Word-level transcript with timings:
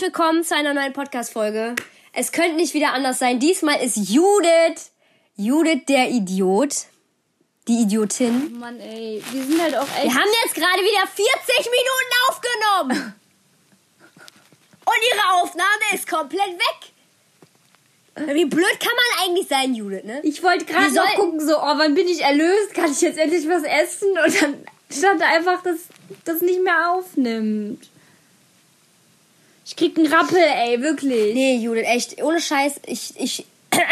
Herzlich 0.00 0.16
willkommen 0.16 0.44
zu 0.44 0.56
einer 0.56 0.72
neuen 0.72 0.94
Podcast-Folge. 0.94 1.76
Es 2.14 2.32
könnte 2.32 2.56
nicht 2.56 2.72
wieder 2.72 2.94
anders 2.94 3.18
sein. 3.18 3.38
Diesmal 3.38 3.82
ist 3.82 3.96
Judith, 3.96 4.92
Judith 5.36 5.82
der 5.90 6.08
Idiot, 6.08 6.86
die 7.68 7.82
Idiotin. 7.82 8.50
Oh 8.54 8.58
Mann, 8.60 8.80
ey, 8.80 9.22
wir 9.30 9.44
sind 9.44 9.60
halt 9.60 9.76
auch 9.76 9.82
echt. 9.82 10.04
Wir 10.04 10.14
haben 10.14 10.30
jetzt 10.42 10.54
gerade 10.54 10.80
wieder 10.80 11.06
40 11.06 11.70
Minuten 11.70 12.12
aufgenommen. 12.30 13.14
Und 14.86 15.00
ihre 15.12 15.42
Aufnahme 15.42 15.82
ist 15.92 16.08
komplett 16.08 16.48
weg. 16.48 18.34
Wie 18.34 18.46
blöd 18.46 18.80
kann 18.80 18.96
man 18.96 19.28
eigentlich 19.28 19.48
sein, 19.48 19.74
Judith, 19.74 20.04
ne? 20.04 20.20
Ich 20.22 20.42
wollte 20.42 20.64
gerade 20.64 20.94
noch 20.94 21.14
gucken, 21.16 21.46
so, 21.46 21.58
oh, 21.58 21.76
wann 21.76 21.94
bin 21.94 22.08
ich 22.08 22.22
erlöst? 22.22 22.72
Kann 22.72 22.90
ich 22.90 23.02
jetzt 23.02 23.18
endlich 23.18 23.46
was 23.46 23.64
essen? 23.64 24.08
Und 24.12 24.40
dann 24.40 24.66
stand 24.90 25.20
einfach, 25.20 25.62
dass 25.62 25.80
das 26.24 26.40
nicht 26.40 26.62
mehr 26.62 26.90
aufnimmt. 26.90 27.90
Ich 29.70 29.76
krieg 29.76 29.96
einen 29.96 30.12
Rappel, 30.12 30.36
ey, 30.36 30.82
wirklich. 30.82 31.32
Nee, 31.32 31.58
Judith, 31.58 31.84
echt, 31.86 32.20
ohne 32.20 32.40
Scheiß, 32.40 32.80
ich, 32.86 33.14
ich, 33.16 33.46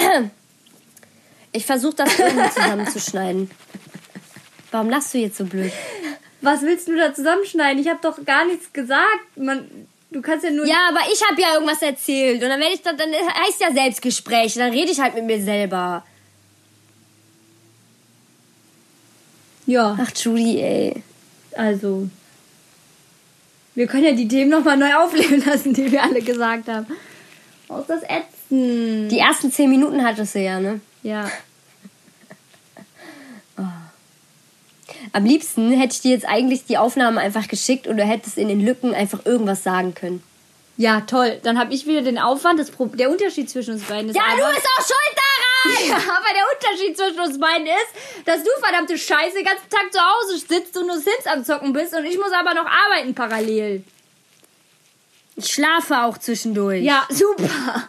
ich 1.53 1.65
versuche 1.65 1.95
das 1.95 2.19
irgendwie 2.19 2.51
zusammenzuschneiden. 2.51 3.49
Warum 4.73 4.91
lachst 4.91 5.15
du 5.15 5.19
jetzt 5.19 5.39
so 5.39 5.45
blöd? 5.45 5.73
Was 6.41 6.63
willst 6.63 6.89
du 6.89 6.97
da 6.97 7.15
zusammenschneiden? 7.15 7.81
Ich 7.81 7.89
habe 7.89 8.01
doch 8.03 8.25
gar 8.25 8.45
nichts 8.45 8.73
gesagt. 8.73 9.37
Man, 9.37 9.71
du 10.11 10.21
kannst 10.21 10.45
ja 10.45 10.51
nur. 10.51 10.67
Ja, 10.67 10.89
aber 10.89 11.03
ich 11.13 11.23
habe 11.31 11.41
ja 11.41 11.55
irgendwas 11.55 11.81
erzählt 11.81 12.43
und 12.43 12.49
dann 12.49 12.59
werde 12.59 12.75
ich 12.75 12.83
dann, 12.83 12.97
dann 12.97 13.13
heißt 13.13 13.61
ja 13.61 13.73
Selbstgespräch, 13.73 14.55
dann 14.55 14.73
rede 14.73 14.91
ich 14.91 14.99
halt 14.99 15.15
mit 15.15 15.27
mir 15.27 15.41
selber. 15.41 16.05
ja. 19.67 19.97
Ach, 19.97 20.11
Judy, 20.17 20.61
ey. 20.61 21.03
Also. 21.53 22.09
Wir 23.79 23.87
können 23.87 24.03
ja 24.03 24.13
die 24.13 24.27
Themen 24.27 24.51
nochmal 24.51 24.77
neu 24.77 24.93
aufleben 24.93 25.41
lassen, 25.47 25.73
die 25.73 25.93
wir 25.93 26.03
alle 26.03 26.21
gesagt 26.21 26.67
haben. 26.67 26.87
Aus 27.69 27.85
das 27.87 28.03
Ätzen. 28.03 29.09
Die 29.09 29.21
ersten 29.21 29.53
zehn 29.53 29.71
Minuten 29.71 30.05
hattest 30.05 30.35
du 30.35 30.41
ja, 30.41 30.59
ne? 30.59 30.81
Ja. 31.05 31.31
Am 35.13 35.25
liebsten 35.25 35.71
hätte 35.71 35.95
ich 35.95 36.01
dir 36.01 36.11
jetzt 36.11 36.27
eigentlich 36.27 36.65
die 36.65 36.77
Aufnahmen 36.77 37.19
einfach 37.19 37.47
geschickt 37.47 37.87
und 37.87 37.99
du 37.99 38.03
hättest 38.03 38.37
in 38.37 38.49
den 38.49 38.59
Lücken 38.59 38.95
einfach 38.95 39.25
irgendwas 39.25 39.63
sagen 39.63 39.95
können. 39.95 40.25
Ja, 40.77 41.03
toll. 41.03 41.39
Dann 41.45 41.57
habe 41.57 41.73
ich 41.73 41.87
wieder 41.87 42.03
den 42.03 42.19
Aufwand. 42.19 42.59
Das 42.59 42.73
Pro 42.73 42.87
der 42.87 43.09
Unterschied 43.09 43.49
zwischen 43.49 43.75
uns 43.75 43.85
beiden 43.85 44.11
ist 44.11 44.17
Ja, 44.17 44.25
du 44.31 44.43
bist 44.55 44.67
auch 44.77 44.85
schuld 44.85 45.15
daran! 45.15 45.38
Ja, 45.89 45.97
aber 45.97 46.31
der 46.35 46.45
Unterschied 46.55 46.97
zwischen 46.97 47.21
uns 47.21 47.39
beiden 47.39 47.67
ist, 47.67 48.27
dass 48.27 48.43
du 48.43 48.51
verdammte 48.61 48.97
Scheiße 48.99 49.37
den 49.37 49.45
ganzen 49.45 49.69
Tag 49.71 49.93
zu 49.93 50.01
Hause 50.01 50.39
sitzt 50.39 50.77
und 50.77 50.87
nur 50.87 50.97
Sims 50.97 51.27
am 51.27 51.45
Zocken 51.45 51.73
bist 51.73 51.95
und 51.95 52.05
ich 52.05 52.17
muss 52.17 52.33
aber 52.33 52.55
noch 52.55 52.67
arbeiten 52.67 53.15
parallel. 53.15 53.85
Ich 55.37 55.53
schlafe 55.53 56.03
auch 56.03 56.19
zwischendurch. 56.19 56.83
Ja, 56.83 57.07
super. 57.11 57.89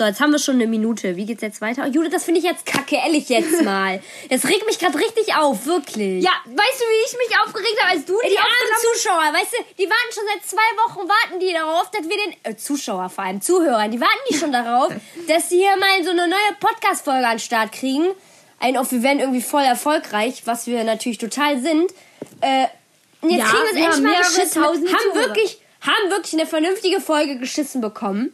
So, 0.00 0.06
jetzt 0.06 0.18
haben 0.22 0.32
wir 0.32 0.38
schon 0.38 0.54
eine 0.54 0.66
Minute. 0.66 1.16
Wie 1.16 1.26
geht's 1.26 1.42
jetzt 1.42 1.60
weiter? 1.60 1.84
Oh, 1.86 1.90
Judith, 1.90 2.10
das 2.10 2.24
finde 2.24 2.40
ich 2.40 2.46
jetzt 2.46 2.64
kacke, 2.64 2.96
ehrlich 2.96 3.28
jetzt 3.28 3.62
mal. 3.64 4.00
Das 4.30 4.48
regt 4.48 4.64
mich 4.64 4.78
gerade 4.78 4.98
richtig 4.98 5.34
auf, 5.36 5.66
wirklich. 5.66 6.24
Ja, 6.24 6.30
weißt 6.46 6.56
du, 6.56 6.84
wie 6.86 7.06
ich 7.06 7.28
mich 7.28 7.38
aufgeregt 7.38 7.78
habe, 7.82 7.98
als 7.98 8.06
du 8.06 8.18
Die 8.24 8.30
die 8.30 8.38
armen 8.38 8.94
Zuschauer, 8.94 9.34
weißt 9.34 9.52
du, 9.52 9.56
die 9.78 9.90
warten 9.90 10.14
schon 10.14 10.22
seit 10.32 10.46
zwei 10.46 10.56
Wochen, 10.86 11.06
warten 11.06 11.38
die 11.38 11.52
darauf, 11.52 11.90
dass 11.90 12.08
wir 12.08 12.16
den, 12.16 12.34
äh, 12.44 12.56
Zuschauer 12.56 13.10
vor 13.10 13.24
allem, 13.24 13.42
Zuhörer, 13.42 13.88
die 13.88 14.00
warten 14.00 14.22
die 14.30 14.38
schon 14.38 14.52
darauf, 14.52 14.90
dass 15.28 15.50
sie 15.50 15.58
hier 15.58 15.76
mal 15.76 16.02
so 16.02 16.12
eine 16.12 16.26
neue 16.26 16.56
Podcast-Folge 16.60 17.26
an 17.26 17.34
den 17.34 17.40
Start 17.40 17.72
kriegen. 17.72 18.06
Ein 18.58 18.78
auf, 18.78 18.92
wir 18.92 19.02
werden 19.02 19.20
irgendwie 19.20 19.42
voll 19.42 19.64
erfolgreich, 19.64 20.44
was 20.46 20.66
wir 20.66 20.82
natürlich 20.84 21.18
total 21.18 21.60
sind. 21.60 21.92
Äh, 22.40 22.62
jetzt 23.20 23.36
Ja, 23.36 23.44
kriegen 23.44 23.64
wir 23.64 23.70
es 23.70 23.98
endlich 23.98 24.14
mal 24.14 24.22
geschissen. 24.22 24.62
Haben 24.64 25.14
wirklich, 25.14 25.60
haben 25.82 26.08
wirklich 26.10 26.32
eine 26.32 26.46
vernünftige 26.46 27.02
Folge 27.02 27.36
geschissen 27.36 27.82
bekommen. 27.82 28.32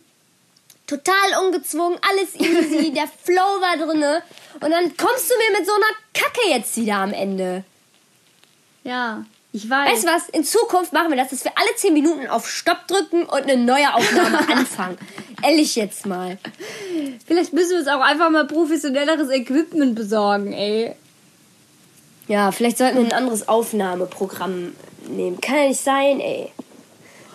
Total 0.86 1.44
ungezwungen, 1.44 1.98
alles 2.08 2.34
easy, 2.34 2.92
der 2.94 3.08
Flow 3.24 3.60
war 3.60 3.76
drinne. 3.76 4.22
Und 4.60 4.70
dann 4.70 4.96
kommst 4.96 5.30
du 5.30 5.34
mir 5.36 5.58
mit 5.58 5.66
so 5.66 5.72
einer 5.72 5.84
Kacke 6.14 6.48
jetzt 6.50 6.76
wieder 6.76 6.96
am 6.96 7.12
Ende. 7.12 7.64
Ja, 8.84 9.24
ich 9.52 9.68
weiß. 9.68 9.90
Weißt 9.90 10.04
du 10.04 10.08
was? 10.08 10.28
In 10.28 10.44
Zukunft 10.44 10.92
machen 10.92 11.10
wir 11.10 11.16
das, 11.16 11.30
dass 11.30 11.44
wir 11.44 11.52
alle 11.56 11.74
10 11.74 11.92
Minuten 11.92 12.26
auf 12.28 12.48
Stopp 12.48 12.86
drücken 12.86 13.24
und 13.24 13.42
eine 13.42 13.56
neue 13.56 13.92
Aufnahme 13.94 14.38
anfangen. 14.52 14.98
Ehrlich 15.42 15.76
jetzt 15.76 16.06
mal. 16.06 16.38
Vielleicht 17.26 17.52
müssen 17.52 17.70
wir 17.70 17.78
uns 17.78 17.88
auch 17.88 18.00
einfach 18.00 18.30
mal 18.30 18.46
professionelleres 18.46 19.30
Equipment 19.30 19.94
besorgen, 19.94 20.52
ey. 20.52 20.94
Ja, 22.28 22.52
vielleicht 22.52 22.78
sollten 22.78 22.98
wir 22.98 23.04
ein 23.04 23.12
anderes 23.12 23.48
Aufnahmeprogramm 23.48 24.74
nehmen. 25.08 25.40
Kann 25.40 25.56
ja 25.56 25.68
nicht 25.68 25.80
sein, 25.80 26.20
ey. 26.20 26.52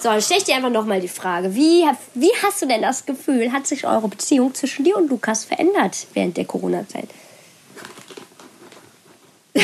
So, 0.02 0.10
dann 0.10 0.22
stell 0.22 0.38
ich 0.40 0.46
dir 0.46 0.56
einfach 0.56 0.72
nochmal 0.72 1.00
die 1.00 1.08
Frage. 1.08 1.54
Wie, 1.54 1.86
wie 2.16 2.32
hast 2.42 2.60
du 2.60 2.66
denn 2.66 2.82
das 2.82 3.06
Gefühl, 3.06 3.52
hat 3.52 3.68
sich 3.68 3.86
eure 3.86 4.08
Beziehung 4.08 4.52
zwischen 4.56 4.84
dir 4.84 4.98
und 4.98 5.12
Lukas 5.12 5.46
verändert 5.46 6.08
während 6.14 6.38
der 6.38 6.46
Corona-Zeit? 6.46 7.08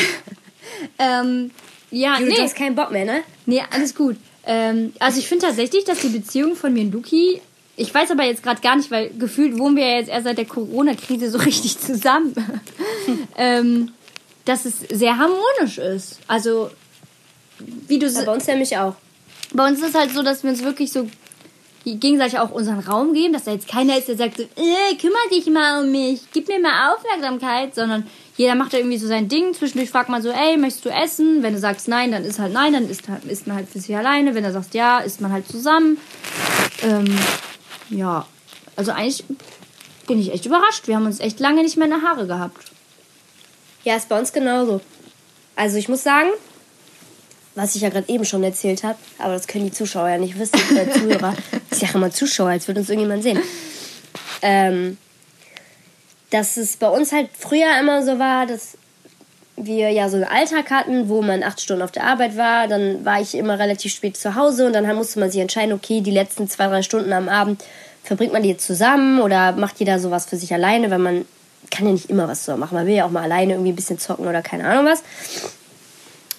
Ähm, 1.00 1.52
ja, 1.92 2.20
Judith, 2.20 2.30
nee. 2.30 2.36
du 2.38 2.44
hast 2.44 2.56
keinen 2.56 2.76
Bock 2.76 2.92
mehr, 2.92 3.06
ne? 3.06 3.24
Nee, 3.46 3.64
alles 3.72 3.94
gut. 3.96 4.18
Ähm, 4.46 4.94
also 5.00 5.20
ich 5.20 5.28
finde 5.28 5.46
tatsächlich, 5.46 5.84
dass 5.86 6.00
die 6.00 6.10
Beziehung 6.10 6.56
von 6.56 6.74
mir 6.74 6.84
und 6.84 6.92
Luki, 6.92 7.42
ich 7.76 7.94
weiß 7.94 8.12
aber 8.12 8.24
jetzt 8.24 8.44
gerade 8.44 8.62
gar 8.62 8.76
nicht, 8.76 8.90
weil 8.90 9.10
gefühlt 9.12 9.58
wohnen 9.58 9.76
wir 9.76 9.86
ja 9.86 9.98
jetzt 9.98 10.10
erst 10.10 10.26
seit 10.26 10.38
der 10.38 10.46
Corona-Krise 10.46 11.30
so 11.30 11.38
richtig 11.46 11.80
zusammen, 11.80 12.34
ähm, 13.38 13.92
dass 14.46 14.66
es 14.66 14.80
sehr 14.90 15.18
harmonisch 15.18 15.78
ist. 15.78 16.20
Also, 16.28 16.72
wie 17.60 18.00
du 18.00 18.08
Ja, 18.08 18.22
bei 18.24 18.34
uns 18.34 18.48
nämlich 18.48 18.78
auch. 18.78 18.96
Bei 19.54 19.68
uns 19.68 19.80
ist 19.80 19.90
es 19.90 19.96
halt 19.96 20.12
so, 20.12 20.24
dass 20.24 20.44
wir 20.44 20.50
uns 20.50 20.64
wirklich 20.64 20.92
so 20.92 21.08
gegenseitig 21.86 22.40
auch 22.40 22.52
unseren 22.52 22.80
Raum 22.80 23.14
geben, 23.14 23.34
dass 23.34 23.46
da 23.46 23.52
jetzt 23.52 23.68
keiner 23.68 23.98
ist, 23.98 24.08
der 24.08 24.18
sagt 24.18 24.38
so, 24.38 24.44
äh, 24.44 24.96
kümmere 25.00 25.30
dich 25.32 25.48
mal 25.48 25.84
um 25.84 25.92
mich, 25.92 26.22
gib 26.34 26.48
mir 26.48 26.60
mal 26.60 26.94
Aufmerksamkeit, 26.94 27.76
sondern 27.76 28.06
jeder 28.36 28.56
macht 28.56 28.74
da 28.74 28.78
irgendwie 28.78 28.98
so 28.98 29.08
sein 29.08 29.30
Ding. 29.30 29.54
Zwischendurch 29.54 29.90
fragt 29.90 30.10
man 30.10 30.22
so, 30.22 30.30
ey, 30.30 30.58
möchtest 30.58 30.86
du 30.86 30.90
essen? 30.90 31.44
Wenn 31.44 31.54
du 31.54 31.60
sagst 31.60 31.88
nein, 31.88 32.12
dann 32.12 32.24
ist 32.24 32.40
halt 32.40 32.54
nein, 32.54 32.74
dann 32.74 32.90
isst, 32.90 33.04
isst 33.28 33.48
man 33.48 33.56
halt 33.56 33.70
für 33.70 33.80
sich 33.80 33.96
alleine. 33.96 34.36
Wenn 34.36 34.44
du 34.44 34.52
sagst 34.52 34.74
ja, 34.74 35.00
isst 35.00 35.22
man 35.22 35.32
halt 35.32 35.48
zusammen. 35.48 35.98
Ähm, 36.84 37.18
ja, 37.90 38.28
also 38.76 38.92
eigentlich 38.92 39.24
bin 40.08 40.20
ich 40.20 40.32
echt 40.34 40.46
überrascht. 40.46 40.88
Wir 40.88 40.96
haben 40.96 41.06
uns 41.06 41.20
echt 41.20 41.40
lange 41.40 41.64
nicht 41.64 41.78
mehr 41.78 41.86
in 41.86 42.00
der 42.00 42.02
Haare 42.02 42.28
gehabt. 42.28 42.64
Ja, 43.84 43.96
ist 43.96 44.10
bei 44.10 44.20
uns 44.20 44.34
genauso. 44.34 44.82
Also 45.56 45.78
ich 45.78 45.90
muss 45.90 46.04
sagen, 46.04 46.30
was 47.58 47.76
ich 47.76 47.82
ja 47.82 47.90
gerade 47.90 48.08
eben 48.08 48.24
schon 48.24 48.44
erzählt 48.44 48.84
habe, 48.84 49.00
aber 49.18 49.34
das 49.34 49.48
können 49.48 49.66
die 49.66 49.72
Zuschauer 49.72 50.10
ja 50.10 50.18
nicht 50.20 50.38
wissen, 50.40 50.60
äh, 50.78 50.90
Zuhörer. 50.92 51.34
Ich 51.72 51.80
sage 51.80 51.98
immer 51.98 52.12
Zuschauer, 52.12 52.50
als 52.50 52.68
würde 52.68 52.80
uns 52.80 52.90
irgendjemand 52.90 53.24
sehen. 53.24 53.40
Ähm, 54.42 54.98
dass 56.30 56.58
es 56.58 56.78
bei 56.78 56.88
uns 56.88 57.12
halt 57.12 57.30
früher 57.38 57.80
immer 57.80 58.04
so 58.04 58.20
war, 58.20 58.46
dass 58.46 58.78
wir 59.58 59.90
ja 59.92 60.08
so 60.10 60.16
einen 60.18 60.26
Alltag 60.26 60.70
hatten, 60.72 61.10
wo 61.10 61.22
man 61.22 61.44
acht 61.44 61.60
Stunden 61.62 61.82
auf 61.82 61.92
der 61.92 62.04
Arbeit 62.04 62.38
war. 62.38 62.68
Dann 62.68 63.04
war 63.06 63.22
ich 63.22 63.36
immer 63.36 63.60
relativ 63.60 63.94
spät 63.94 64.18
zu 64.18 64.36
Hause 64.36 64.66
und 64.66 64.74
dann 64.74 64.96
musste 64.96 65.20
man 65.20 65.30
sich 65.30 65.42
entscheiden, 65.42 65.74
okay, 65.74 66.02
die 66.02 66.12
letzten 66.12 66.48
zwei, 66.48 66.68
drei 66.68 66.84
Stunden 66.84 67.12
am 67.12 67.28
Abend 67.28 67.64
verbringt 68.04 68.34
man 68.34 68.44
die 68.44 68.50
jetzt 68.50 68.66
zusammen 68.66 69.20
oder 69.20 69.52
macht 69.54 69.80
jeder 69.80 70.00
sowas 70.00 70.26
für 70.26 70.38
sich 70.38 70.54
alleine, 70.54 70.90
weil 70.90 71.00
man 71.00 71.26
kann 71.70 71.86
ja 71.86 71.92
nicht 71.92 72.10
immer 72.10 72.28
was 72.28 72.42
zusammen 72.42 72.62
machen. 72.62 72.76
Man 72.76 72.88
will 72.88 72.96
ja 72.96 73.06
auch 73.06 73.12
mal 73.12 73.24
alleine 73.24 73.54
irgendwie 73.54 73.72
ein 73.72 73.76
bisschen 73.76 74.00
zocken 74.00 74.28
oder 74.28 74.42
keine 74.42 74.66
Ahnung 74.66 74.86
was. 74.86 75.04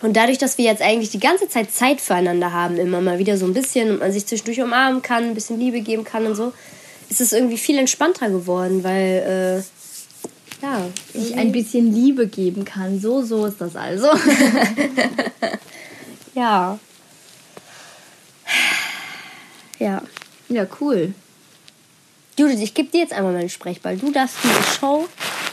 Und 0.00 0.16
dadurch, 0.16 0.38
dass 0.38 0.58
wir 0.58 0.64
jetzt 0.64 0.82
eigentlich 0.82 1.10
die 1.10 1.18
ganze 1.18 1.48
Zeit 1.48 1.72
Zeit 1.72 2.00
füreinander 2.00 2.52
haben, 2.52 2.76
immer 2.76 3.00
mal 3.00 3.18
wieder 3.18 3.36
so 3.36 3.46
ein 3.46 3.52
bisschen 3.52 3.90
und 3.90 3.98
man 3.98 4.12
sich 4.12 4.26
zwischendurch 4.26 4.60
umarmen 4.60 5.02
kann, 5.02 5.24
ein 5.24 5.34
bisschen 5.34 5.58
Liebe 5.58 5.80
geben 5.80 6.04
kann 6.04 6.26
und 6.26 6.36
so, 6.36 6.52
ist 7.08 7.20
es 7.20 7.32
irgendwie 7.32 7.58
viel 7.58 7.78
entspannter 7.78 8.30
geworden, 8.30 8.84
weil, 8.84 9.62
äh, 9.62 10.62
ja, 10.62 10.86
Ich 11.14 11.36
ein 11.36 11.52
bisschen 11.52 11.94
Liebe 11.94 12.26
geben 12.26 12.64
kann. 12.64 13.00
So, 13.00 13.22
so 13.22 13.46
ist 13.46 13.60
das 13.60 13.76
also. 13.76 14.06
ja. 16.34 16.78
Ja. 19.78 20.02
ja, 20.48 20.66
cool. 20.80 21.14
Judith, 22.38 22.60
ich 22.60 22.74
gebe 22.74 22.88
dir 22.88 23.00
jetzt 23.00 23.12
einmal 23.12 23.32
meinen 23.32 23.48
Sprechball. 23.48 23.96
Du 23.96 24.12
darfst 24.12 24.36
diese 24.42 24.78
Show, 24.78 25.08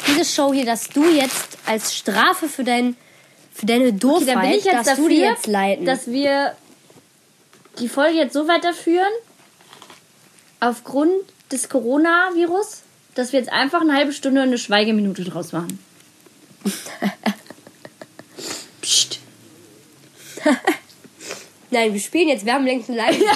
diese 0.08 0.26
Show 0.26 0.54
hier, 0.54 0.66
dass 0.66 0.88
du 0.88 1.04
jetzt 1.10 1.58
als 1.66 1.96
Strafe 1.96 2.48
für 2.48 2.64
dein, 2.64 2.96
für 3.56 3.66
deine 3.66 3.86
Okay, 3.86 3.98
Doofheit, 3.98 4.28
dann 4.28 4.42
bin 4.42 4.52
ich 4.52 4.66
jetzt 4.66 4.88
dafür, 4.88 5.04
du 5.04 5.10
die 5.10 5.20
jetzt 5.20 5.48
leiten. 5.48 5.86
dass 5.86 6.08
wir 6.08 6.56
die 7.80 7.88
Folge 7.88 8.18
jetzt 8.18 8.34
so 8.34 8.48
weiterführen, 8.48 9.12
aufgrund 10.60 11.12
des 11.52 11.70
Coronavirus, 11.70 12.82
dass 13.16 13.32
wir 13.32 13.40
jetzt 13.40 13.52
einfach 13.52 13.82
eine 13.82 13.94
halbe 13.94 14.12
Stunde 14.12 14.42
eine 14.42 14.58
Schweigeminute 14.58 15.24
draus 15.24 15.54
machen. 15.54 15.80
Psst. 18.82 19.20
Nein, 21.72 21.94
wir 21.94 22.00
spielen 22.02 22.28
jetzt, 22.30 22.46
wir 22.46 22.54
haben 22.54 22.66
längst 22.66 22.90
ein 22.90 22.96
Live. 22.96 23.18
Ja, 23.22 23.32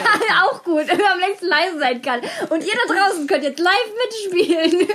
auch 0.49 0.63
gut, 0.63 0.87
man 0.97 1.13
am 1.13 1.19
längsten 1.19 1.47
leise 1.47 1.79
sein 1.79 2.01
kann. 2.01 2.19
Und 2.49 2.63
ihr 2.65 2.73
da 2.87 2.93
draußen 2.93 3.25
könnt 3.25 3.43
jetzt 3.43 3.59
live 3.59 3.93
mitspielen. 4.33 4.87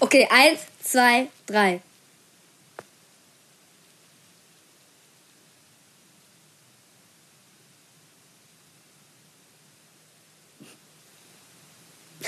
Okay, 0.00 0.28
eins, 0.30 0.60
zwei, 0.82 1.28
drei. 1.46 1.80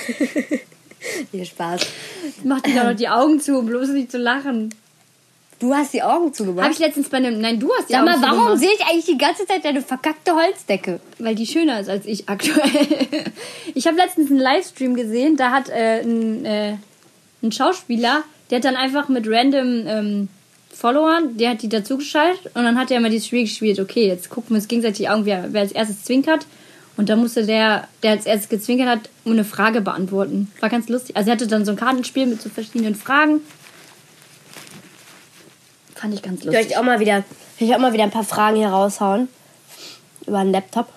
Nee, 1.32 1.44
Spaß. 1.44 1.82
Mach 2.44 2.60
dir 2.60 2.74
doch 2.74 2.84
noch 2.84 2.96
die 2.96 3.08
Augen 3.08 3.40
zu, 3.40 3.58
um 3.58 3.66
bloß 3.66 3.90
nicht 3.90 4.10
zu 4.10 4.18
lachen. 4.18 4.74
Du 5.60 5.74
hast 5.74 5.92
die 5.92 6.02
Augen 6.02 6.32
zugemacht. 6.32 6.64
Habe 6.64 6.72
ich 6.72 6.78
letztens 6.78 7.08
bei 7.08 7.16
einem. 7.16 7.40
Nein, 7.40 7.58
du 7.58 7.70
hast 7.76 7.88
die 7.88 7.92
Sag 7.92 8.02
Augen 8.02 8.20
mal, 8.20 8.22
warum 8.22 8.38
zugemacht. 8.38 8.60
sehe 8.60 8.70
ich 8.74 8.84
eigentlich 8.86 9.04
die 9.06 9.18
ganze 9.18 9.46
Zeit 9.46 9.64
deine 9.64 9.82
verkackte 9.82 10.34
Holzdecke? 10.34 11.00
Weil 11.18 11.34
die 11.34 11.46
schöner 11.46 11.80
ist 11.80 11.88
als 11.88 12.06
ich 12.06 12.28
aktuell. 12.28 12.62
Ich 13.74 13.86
habe 13.86 13.96
letztens 13.96 14.30
einen 14.30 14.40
Livestream 14.40 14.94
gesehen, 14.94 15.36
da 15.36 15.52
hat 15.52 15.68
äh, 15.68 16.00
ein, 16.00 16.44
äh, 16.44 16.76
ein 17.42 17.52
Schauspieler, 17.52 18.24
der 18.50 18.56
hat 18.56 18.64
dann 18.64 18.76
einfach 18.76 19.08
mit 19.08 19.26
random 19.28 19.86
ähm, 19.86 20.28
Followern, 20.72 21.36
der 21.36 21.50
hat 21.50 21.62
die 21.62 21.68
dazugeschaltet 21.68 22.46
und 22.54 22.64
dann 22.64 22.78
hat 22.78 22.90
er 22.90 22.96
immer 22.96 23.10
dieses 23.10 23.26
Spiel 23.26 23.42
gespielt, 23.42 23.78
okay, 23.78 24.08
jetzt 24.08 24.30
gucken 24.30 24.50
wir 24.50 24.56
uns 24.56 24.68
gegenseitig 24.68 24.98
die 24.98 25.08
Augen, 25.08 25.26
wer, 25.26 25.52
wer 25.52 25.60
als 25.60 25.72
erstes 25.72 26.02
zwinkert. 26.04 26.46
Und 26.98 27.08
dann 27.08 27.20
musste 27.20 27.46
der, 27.46 27.86
der 28.02 28.10
als 28.10 28.26
erstes 28.26 28.48
gezwinkert 28.48 28.88
hat, 28.88 29.08
eine 29.24 29.44
Frage 29.44 29.80
beantworten. 29.80 30.50
War 30.58 30.68
ganz 30.68 30.88
lustig. 30.88 31.16
Also 31.16 31.30
er 31.30 31.34
hatte 31.34 31.46
dann 31.46 31.64
so 31.64 31.70
ein 31.70 31.76
Kartenspiel 31.76 32.26
mit 32.26 32.42
so 32.42 32.48
verschiedenen 32.50 32.96
Fragen. 32.96 33.40
Fand 35.94 36.12
ich 36.12 36.22
ganz 36.22 36.42
lustig. 36.42 36.66
ich 36.70 36.76
auch 36.76 36.82
mal 36.82 36.98
wieder, 36.98 37.22
ich 37.58 37.72
auch 37.72 37.78
mal 37.78 37.92
wieder 37.92 38.02
ein 38.02 38.10
paar 38.10 38.24
Fragen 38.24 38.56
hier 38.56 38.70
raushauen? 38.70 39.28
Über 40.26 40.38
einen 40.38 40.50
Laptop? 40.50 40.88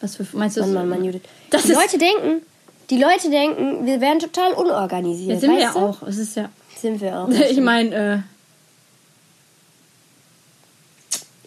Was 0.00 0.16
für, 0.16 0.26
meinst 0.32 0.56
du? 0.56 0.62
Mann, 0.62 0.72
Mann, 0.72 0.88
Mann, 0.88 1.04
Judith. 1.04 1.20
Das 1.50 1.64
die 1.64 1.72
Leute 1.72 1.98
denken, 1.98 2.42
die 2.88 2.98
Leute 2.98 3.28
denken, 3.28 3.84
wir 3.84 4.00
wären 4.00 4.20
total 4.20 4.54
unorganisiert. 4.54 5.32
Jetzt 5.32 5.40
sind 5.42 5.52
wir 5.52 5.60
ja 5.60 5.74
auch. 5.74 6.02
Es 6.02 6.16
ist 6.16 6.34
ja. 6.34 6.48
Sind 6.80 7.02
wir 7.02 7.18
auch. 7.18 7.28
Ich 7.50 7.60
meine, 7.60 7.94
äh, 7.94 8.18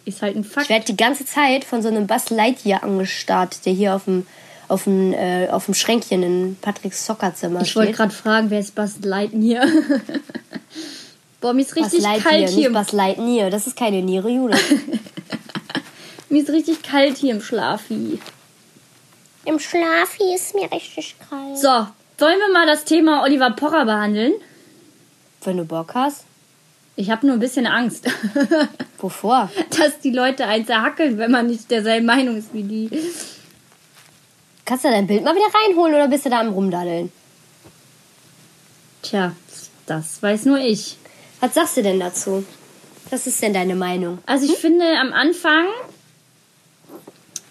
ist 0.08 0.22
halt 0.22 0.36
ein 0.36 0.44
Fakt. 0.44 0.64
Ich 0.64 0.70
werde 0.70 0.84
die 0.86 0.96
ganze 0.96 1.24
Zeit 1.24 1.64
von 1.64 1.82
so 1.82 1.88
einem 1.88 2.06
Buzz 2.06 2.30
Lightyear 2.30 2.82
angestarrt, 2.82 3.64
der 3.66 3.72
hier 3.72 3.94
auf 3.94 4.04
dem, 4.04 4.26
auf 4.68 4.84
dem, 4.84 5.12
äh, 5.12 5.48
auf 5.48 5.66
dem 5.66 5.74
Schränkchen 5.74 6.22
in 6.22 6.56
Patricks 6.60 7.04
Soccerzimmer 7.06 7.62
Ich 7.62 7.74
wollte 7.76 7.92
gerade 7.92 8.12
fragen, 8.14 8.50
wer 8.50 8.60
ist 8.60 8.74
Buzz 8.74 8.94
Lightyear? 9.02 9.66
Boah, 11.40 11.52
mir 11.54 11.62
ist 11.62 11.74
Buzz 11.74 11.84
richtig 11.84 12.02
Lightyear, 12.02 12.30
kalt 12.32 12.40
nicht 12.46 12.54
hier. 12.54 12.66
im- 12.66 12.72
Buzz 12.72 12.92
Lightyear. 12.92 13.50
Das 13.50 13.66
ist 13.66 13.76
keine 13.76 14.02
Niere, 14.02 14.28
Judith. 14.30 14.58
Mir 16.30 16.42
ist 16.42 16.50
richtig 16.50 16.82
kalt 16.82 17.16
hier 17.16 17.32
im 17.32 17.40
Schlafi. 17.40 18.18
Im 19.46 19.58
Schlafi 19.58 20.34
ist 20.34 20.54
mir 20.54 20.70
richtig 20.70 21.16
kalt. 21.30 21.56
So, 21.56 21.68
wollen 21.68 22.38
wir 22.38 22.52
mal 22.52 22.66
das 22.66 22.84
Thema 22.84 23.22
Oliver 23.22 23.50
Pocher 23.52 23.86
behandeln? 23.86 24.34
Wenn 25.44 25.56
du 25.56 25.64
Bock 25.64 25.94
hast. 25.94 26.24
Ich 26.98 27.10
habe 27.10 27.24
nur 27.24 27.36
ein 27.36 27.38
bisschen 27.38 27.64
Angst, 27.64 28.06
Wovor? 28.98 29.52
dass 29.78 30.00
die 30.00 30.10
Leute 30.10 30.46
einen 30.46 30.66
zerhackeln, 30.66 31.16
wenn 31.16 31.30
man 31.30 31.46
nicht 31.46 31.70
derselben 31.70 32.06
Meinung 32.06 32.36
ist 32.36 32.52
wie 32.52 32.64
die. 32.64 32.90
Kannst 34.64 34.84
du 34.84 34.88
dein 34.88 35.06
Bild 35.06 35.22
mal 35.22 35.32
wieder 35.36 35.46
reinholen 35.46 35.94
oder 35.94 36.08
bist 36.08 36.26
du 36.26 36.30
da 36.30 36.40
am 36.40 36.48
Rumdaddeln? 36.48 37.12
Tja, 39.02 39.30
das 39.86 40.20
weiß 40.24 40.46
nur 40.46 40.58
ich. 40.58 40.96
Was 41.38 41.54
sagst 41.54 41.76
du 41.76 41.84
denn 41.84 42.00
dazu? 42.00 42.44
Was 43.10 43.28
ist 43.28 43.40
denn 43.42 43.54
deine 43.54 43.76
Meinung? 43.76 44.18
Also 44.26 44.52
ich 44.52 44.58
finde 44.58 44.84
am 45.00 45.12
Anfang, 45.12 45.66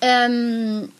ähm, 0.01 0.91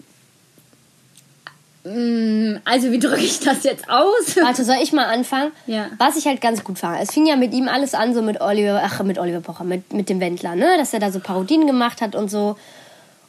also 2.66 2.92
wie 2.92 3.00
drücke 3.00 3.22
ich 3.22 3.40
das 3.40 3.64
jetzt 3.64 3.90
aus? 3.90 4.36
Warte, 4.42 4.64
soll 4.64 4.78
ich 4.82 4.94
mal 4.94 5.06
anfangen? 5.06 5.52
Ja. 5.66 5.88
Was 5.98 6.18
ich 6.18 6.26
halt 6.26 6.42
ganz 6.42 6.64
gut 6.64 6.80
fand. 6.80 7.02
Es 7.02 7.12
fing 7.12 7.26
ja 7.26 7.36
mit 7.36 7.54
ihm 7.54 7.68
alles 7.68 7.94
an, 7.94 8.14
so 8.14 8.22
mit 8.22 8.42
Oliver, 8.42 8.82
ach, 8.84 9.04
mit 9.04 9.20
Oliver 9.20 9.42
Pocher, 9.42 9.64
mit, 9.64 9.94
mit 9.94 10.10
dem 10.10 10.20
Wendler, 10.20 10.56
ne? 10.56 10.76
Dass 10.78 10.94
er 10.94 11.00
da 11.00 11.12
so 11.12 11.20
Parodien 11.20 11.68
gemacht 11.68 12.02
hat 12.02 12.16
und 12.16 12.30
so. 12.30 12.58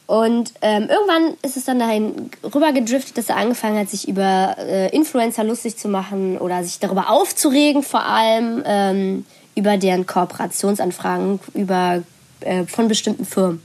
Und 0.07 0.53
ähm, 0.61 0.89
irgendwann 0.89 1.37
ist 1.43 1.55
es 1.55 1.65
dann 1.65 1.77
dahin 1.77 2.31
rüber 2.43 2.71
gedriftet, 2.71 3.17
dass 3.17 3.29
er 3.29 3.37
angefangen 3.37 3.77
hat, 3.77 3.89
sich 3.89 4.07
über 4.07 4.55
äh, 4.57 4.89
Influencer 4.89 5.43
lustig 5.43 5.77
zu 5.77 5.87
machen 5.87 6.39
oder 6.39 6.63
sich 6.63 6.79
darüber 6.79 7.11
aufzuregen, 7.11 7.83
vor 7.83 8.03
allem 8.03 8.63
ähm, 8.65 9.25
über 9.53 9.77
deren 9.77 10.07
Kooperationsanfragen 10.07 11.39
über, 11.53 12.01
äh, 12.39 12.65
von 12.65 12.87
bestimmten 12.87 13.23
Firmen. 13.23 13.61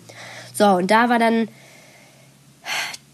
So, 0.53 0.67
und 0.67 0.91
da 0.91 1.09
war 1.09 1.19
dann 1.19 1.49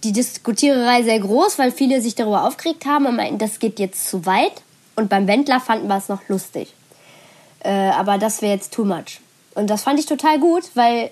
die 0.04 0.12
Diskutiererei 0.12 1.02
sehr 1.02 1.20
groß, 1.20 1.58
weil 1.58 1.72
viele 1.72 2.00
sich 2.00 2.14
darüber 2.14 2.46
aufgeregt 2.46 2.86
haben 2.86 3.06
und 3.06 3.16
meinten, 3.16 3.38
das 3.38 3.58
geht 3.58 3.78
jetzt 3.78 4.08
zu 4.08 4.26
weit. 4.26 4.62
Und 4.96 5.08
beim 5.08 5.26
Wendler 5.26 5.60
fanden 5.60 5.88
wir 5.88 5.96
es 5.96 6.08
noch 6.08 6.28
lustig. 6.28 6.72
Äh, 7.60 7.70
aber 7.70 8.18
das 8.18 8.42
wäre 8.42 8.54
jetzt 8.54 8.72
too 8.72 8.84
much. 8.84 9.20
Und 9.54 9.68
das 9.68 9.82
fand 9.82 9.98
ich 9.98 10.06
total 10.06 10.38
gut, 10.38 10.64
weil 10.74 11.10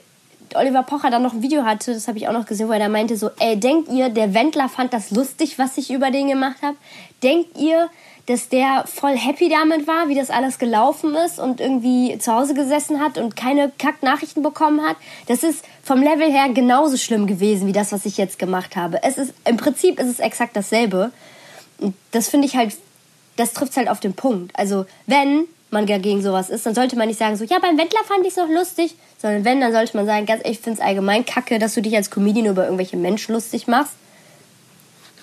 Oliver 0.55 0.83
Pocher 0.83 1.11
dann 1.11 1.23
noch 1.23 1.35
ein 1.35 1.43
Video 1.43 1.65
hatte, 1.65 1.93
das 1.93 2.09
habe 2.09 2.19
ich 2.19 2.29
auch 2.29 2.33
noch 2.33 2.47
gesehen, 2.47 2.69
wo 2.69 2.73
er 2.73 2.79
da 2.79 2.89
meinte 2.89 3.17
so, 3.17 3.31
ey, 3.39 3.59
denkt 3.59 3.91
ihr, 3.91 4.09
der 4.09 4.33
Wendler 4.35 4.69
fand 4.69 4.93
das 4.93 5.11
lustig, 5.11 5.59
was 5.59 5.77
ich 5.77 5.91
über 5.91 6.11
den 6.11 6.29
gemacht 6.29 6.57
habe? 6.63 6.77
Denkt 7.23 7.59
ihr, 7.59 7.91
dass 8.29 8.51
der 8.51 8.85
voll 8.87 9.17
happy 9.17 9.49
damit 9.49 9.87
war, 9.87 10.11
wie 10.11 10.15
das 10.15 10.29
alles 10.29 10.59
gelaufen 10.59 11.15
ist 11.15 11.41
und 11.41 11.63
irgendwie 11.63 12.19
zu 12.19 12.35
Hause 12.35 12.53
gesessen 12.53 13.01
hat 13.01 13.17
und 13.17 13.37
keine 13.37 13.73
Kack-Nachrichten 13.79 14.43
bekommen 14.43 14.83
hat? 14.87 14.97
Das 15.29 15.43
ist 15.43 15.65
vom 15.83 16.03
Level 16.03 16.31
her 16.31 16.51
genauso 16.53 16.99
schlimm 16.99 17.27
gewesen, 17.27 17.67
wie 17.67 17.73
das, 17.73 17.91
was 17.91 18.05
ich 18.05 18.19
jetzt 18.19 18.39
gemacht 18.39 18.77
habe. 18.77 19.03
Es 19.03 19.17
ist, 19.17 19.33
im 19.47 19.57
Prinzip 19.57 19.99
ist 19.99 20.09
es 20.09 20.21
exakt 20.21 20.55
dasselbe. 20.57 21.11
Und 21.79 21.95
das 22.11 22.29
finde 22.29 22.47
ich 22.47 22.55
halt, 22.55 22.77
das 23.37 23.55
trifft 23.55 23.79
halt 23.79 23.89
auf 23.89 24.01
den 24.01 24.13
Punkt. 24.13 24.55
Also, 24.59 24.85
wenn 25.07 25.45
man 25.71 25.87
dagegen 25.87 26.21
sowas 26.21 26.51
ist, 26.51 26.67
dann 26.67 26.75
sollte 26.75 26.97
man 26.97 27.09
nicht 27.09 27.19
sagen, 27.19 27.37
so, 27.37 27.45
ja, 27.45 27.59
beim 27.61 27.79
Wendler 27.79 28.05
fand 28.05 28.27
ich 28.27 28.33
es 28.33 28.37
noch 28.37 28.51
lustig, 28.51 28.95
sondern 29.17 29.47
wenn, 29.47 29.61
dann 29.63 29.73
sollte 29.73 29.97
man 29.97 30.05
sagen, 30.05 30.27
ganz 30.27 30.43
ehrlich, 30.45 30.59
ich 30.59 30.65
finde 30.65 30.81
es 30.81 30.87
allgemein 30.87 31.25
kacke, 31.25 31.59
dass 31.59 31.73
du 31.73 31.81
dich 31.81 31.97
als 31.97 32.11
Comedian 32.11 32.45
über 32.45 32.65
irgendwelche 32.65 32.99
Menschen 32.99 33.33
lustig 33.35 33.69
machst. 33.69 33.95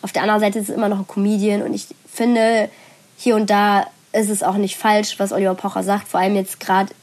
Auf 0.02 0.12
der 0.12 0.24
anderen 0.24 0.42
Seite 0.42 0.58
ist 0.58 0.70
es 0.70 0.76
immer 0.76 0.90
noch 0.90 1.00
ein 1.00 1.08
Comedian 1.08 1.62
und 1.62 1.74
ich 1.74 1.88
finde, 2.12 2.70
hier 3.18 3.36
und 3.36 3.50
da 3.50 3.88
ist 4.14 4.30
es 4.30 4.44
auch 4.44 4.56
nicht 4.56 4.78
falsch, 4.78 5.20
was 5.20 5.32
Oliver 5.32 5.56
Pocher 5.56 5.84
sagt, 5.84 6.08
vor 6.08 6.20
allem 6.20 6.36
jetzt 6.36 6.60
gerade 6.60 6.94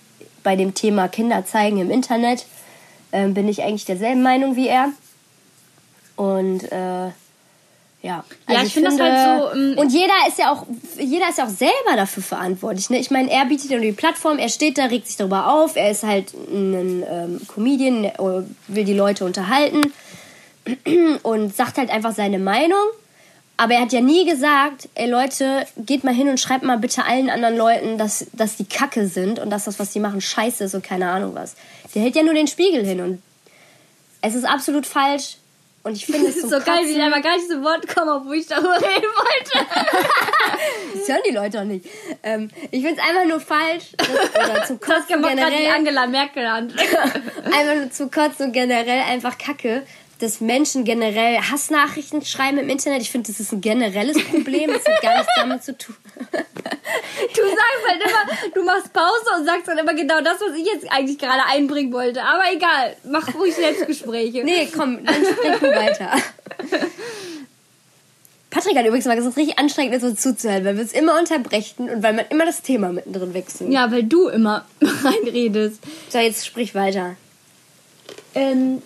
bei 0.42 0.56
dem 0.56 0.74
Thema 0.74 1.08
Kinder 1.08 1.44
zeigen 1.44 1.78
im 1.78 1.90
Internet, 1.90 2.46
ähm, 3.12 3.34
bin 3.34 3.48
ich 3.48 3.62
eigentlich 3.62 3.84
derselben 3.84 4.22
Meinung 4.22 4.56
wie 4.56 4.68
er. 4.68 4.88
Und 6.16 6.70
äh, 6.72 7.10
ja, 8.02 8.24
Ja, 8.48 8.62
ich 8.64 8.74
finde 8.74 8.90
das 8.90 8.98
halt 8.98 9.54
so, 9.54 9.58
ähm, 9.58 9.78
und 9.78 9.92
jeder 9.92 10.14
ist 10.26 10.38
ja 10.38 10.52
auch, 10.52 10.66
jeder 10.98 11.28
ist 11.28 11.38
ja 11.38 11.44
auch 11.44 11.50
selber 11.50 11.96
dafür 11.96 12.22
verantwortlich. 12.22 12.90
Ne? 12.90 12.98
Ich 12.98 13.10
meine, 13.10 13.30
er 13.30 13.44
bietet 13.44 13.70
ja 13.70 13.76
nur 13.76 13.86
die 13.86 13.92
Plattform, 13.92 14.38
er 14.38 14.48
steht 14.48 14.76
da, 14.76 14.86
regt 14.86 15.06
sich 15.06 15.16
darüber 15.16 15.52
auf, 15.52 15.76
er 15.76 15.90
ist 15.90 16.02
halt 16.02 16.34
ein 16.34 17.04
ähm, 17.08 17.40
Comedian, 17.46 18.04
er 18.04 18.44
will 18.66 18.84
die 18.84 18.94
Leute 18.94 19.24
unterhalten 19.24 19.92
und 21.22 21.54
sagt 21.54 21.78
halt 21.78 21.90
einfach 21.90 22.12
seine 22.12 22.40
Meinung. 22.40 22.82
Aber 23.62 23.74
er 23.74 23.82
hat 23.82 23.92
ja 23.92 24.00
nie 24.00 24.24
gesagt, 24.28 24.88
ey 24.96 25.08
Leute, 25.08 25.66
geht 25.76 26.02
mal 26.02 26.12
hin 26.14 26.28
und 26.28 26.40
schreibt 26.40 26.64
mal 26.64 26.78
bitte 26.78 27.04
allen 27.04 27.30
anderen 27.30 27.56
Leuten, 27.56 27.96
dass, 27.96 28.26
dass 28.32 28.56
die 28.56 28.64
Kacke 28.64 29.06
sind 29.06 29.38
und 29.38 29.50
dass 29.50 29.64
das, 29.66 29.78
was 29.78 29.90
die 29.90 30.00
machen, 30.00 30.20
scheiße 30.20 30.64
ist 30.64 30.74
und 30.74 30.82
keine 30.82 31.08
Ahnung 31.08 31.34
was. 31.36 31.54
Der 31.94 32.02
hält 32.02 32.16
ja 32.16 32.24
nur 32.24 32.34
den 32.34 32.48
Spiegel 32.48 32.84
hin 32.84 33.00
und 33.00 33.22
es 34.20 34.34
ist 34.34 34.44
absolut 34.44 34.84
falsch. 34.86 35.36
Und 35.84 35.96
ich 35.96 36.06
finde 36.06 36.28
es 36.28 36.36
Das 36.36 36.44
ist 36.44 36.50
so 36.50 36.58
geil, 36.60 36.64
wie 36.82 36.92
Kotzen. 36.92 36.96
ich 36.96 37.02
einfach 37.02 37.22
gar 37.22 37.36
nicht 37.36 37.48
zu 37.48 37.60
Wort 37.62 37.88
komme, 37.92 38.14
obwohl 38.14 38.36
ich 38.36 38.46
darüber 38.46 38.76
reden 38.76 38.86
wollte. 39.16 39.66
Das 40.94 41.08
hören 41.08 41.22
die 41.28 41.34
Leute 41.34 41.60
auch 41.60 41.64
nicht. 41.64 41.86
Ähm, 42.22 42.50
ich 42.70 42.84
finde 42.84 43.00
es 43.00 43.08
einfach 43.08 43.24
nur 43.26 43.40
falsch. 43.40 43.86
dass- 43.96 44.08
Oder 44.08 44.54
Das 44.54 44.68
kann 44.68 44.80
Kotzen 44.80 45.20
man 45.20 45.36
gerade 45.36 45.50
die 45.50 45.56
generell. 45.56 45.74
Angela 45.74 46.06
Merkel 46.06 46.46
an. 46.46 46.72
einfach 47.44 47.74
nur 47.74 47.90
zu 47.90 48.08
kotzen 48.08 48.46
und 48.46 48.52
generell 48.52 49.02
einfach 49.10 49.36
kacke. 49.38 49.82
Dass 50.22 50.40
Menschen 50.40 50.84
generell 50.84 51.38
Hassnachrichten 51.38 52.24
schreiben 52.24 52.58
im 52.58 52.68
Internet. 52.68 53.02
Ich 53.02 53.10
finde, 53.10 53.32
das 53.32 53.40
ist 53.40 53.52
ein 53.52 53.60
generelles 53.60 54.22
Problem. 54.22 54.70
Das 54.72 54.86
hat 54.86 55.02
gar 55.02 55.18
nichts 55.18 55.32
damit 55.36 55.64
zu 55.64 55.76
tun. 55.76 55.96
Du 57.34 57.42
sagst 57.42 57.88
halt 57.88 58.02
immer, 58.02 58.52
du 58.54 58.64
machst 58.64 58.92
Pause 58.92 59.38
und 59.38 59.46
sagst 59.46 59.66
dann 59.66 59.78
immer 59.78 59.94
genau 59.94 60.20
das, 60.20 60.34
was 60.40 60.56
ich 60.56 60.66
jetzt 60.66 60.90
eigentlich 60.90 61.18
gerade 61.18 61.42
einbringen 61.48 61.92
wollte. 61.92 62.22
Aber 62.22 62.42
egal, 62.52 62.96
mach 63.04 63.34
ruhig 63.34 63.54
Selbstgespräche. 63.54 64.44
Nee, 64.44 64.68
komm, 64.74 65.04
dann 65.04 65.14
sprich 65.14 65.58
du 65.60 65.70
weiter. 65.70 66.10
Patrick 68.50 68.76
hat 68.76 68.84
übrigens 68.84 69.06
mal 69.06 69.16
gesagt, 69.16 69.28
es 69.28 69.34
ist 69.34 69.38
richtig 69.38 69.58
anstrengend, 69.58 69.94
ist, 69.94 70.02
so 70.02 70.12
zuzuhören, 70.14 70.64
weil 70.64 70.76
wir 70.76 70.84
es 70.84 70.92
immer 70.92 71.18
unterbrechen 71.18 71.88
und 71.88 72.02
weil 72.02 72.12
man 72.12 72.26
immer 72.28 72.44
das 72.44 72.60
Thema 72.60 72.92
mittendrin 72.92 73.32
wechselt. 73.32 73.72
Ja, 73.72 73.90
weil 73.90 74.02
du 74.02 74.28
immer 74.28 74.66
reinredest. 75.02 75.80
So, 76.10 76.18
jetzt 76.18 76.44
sprich 76.46 76.74
weiter. 76.74 77.16
Ähm, 78.34 78.82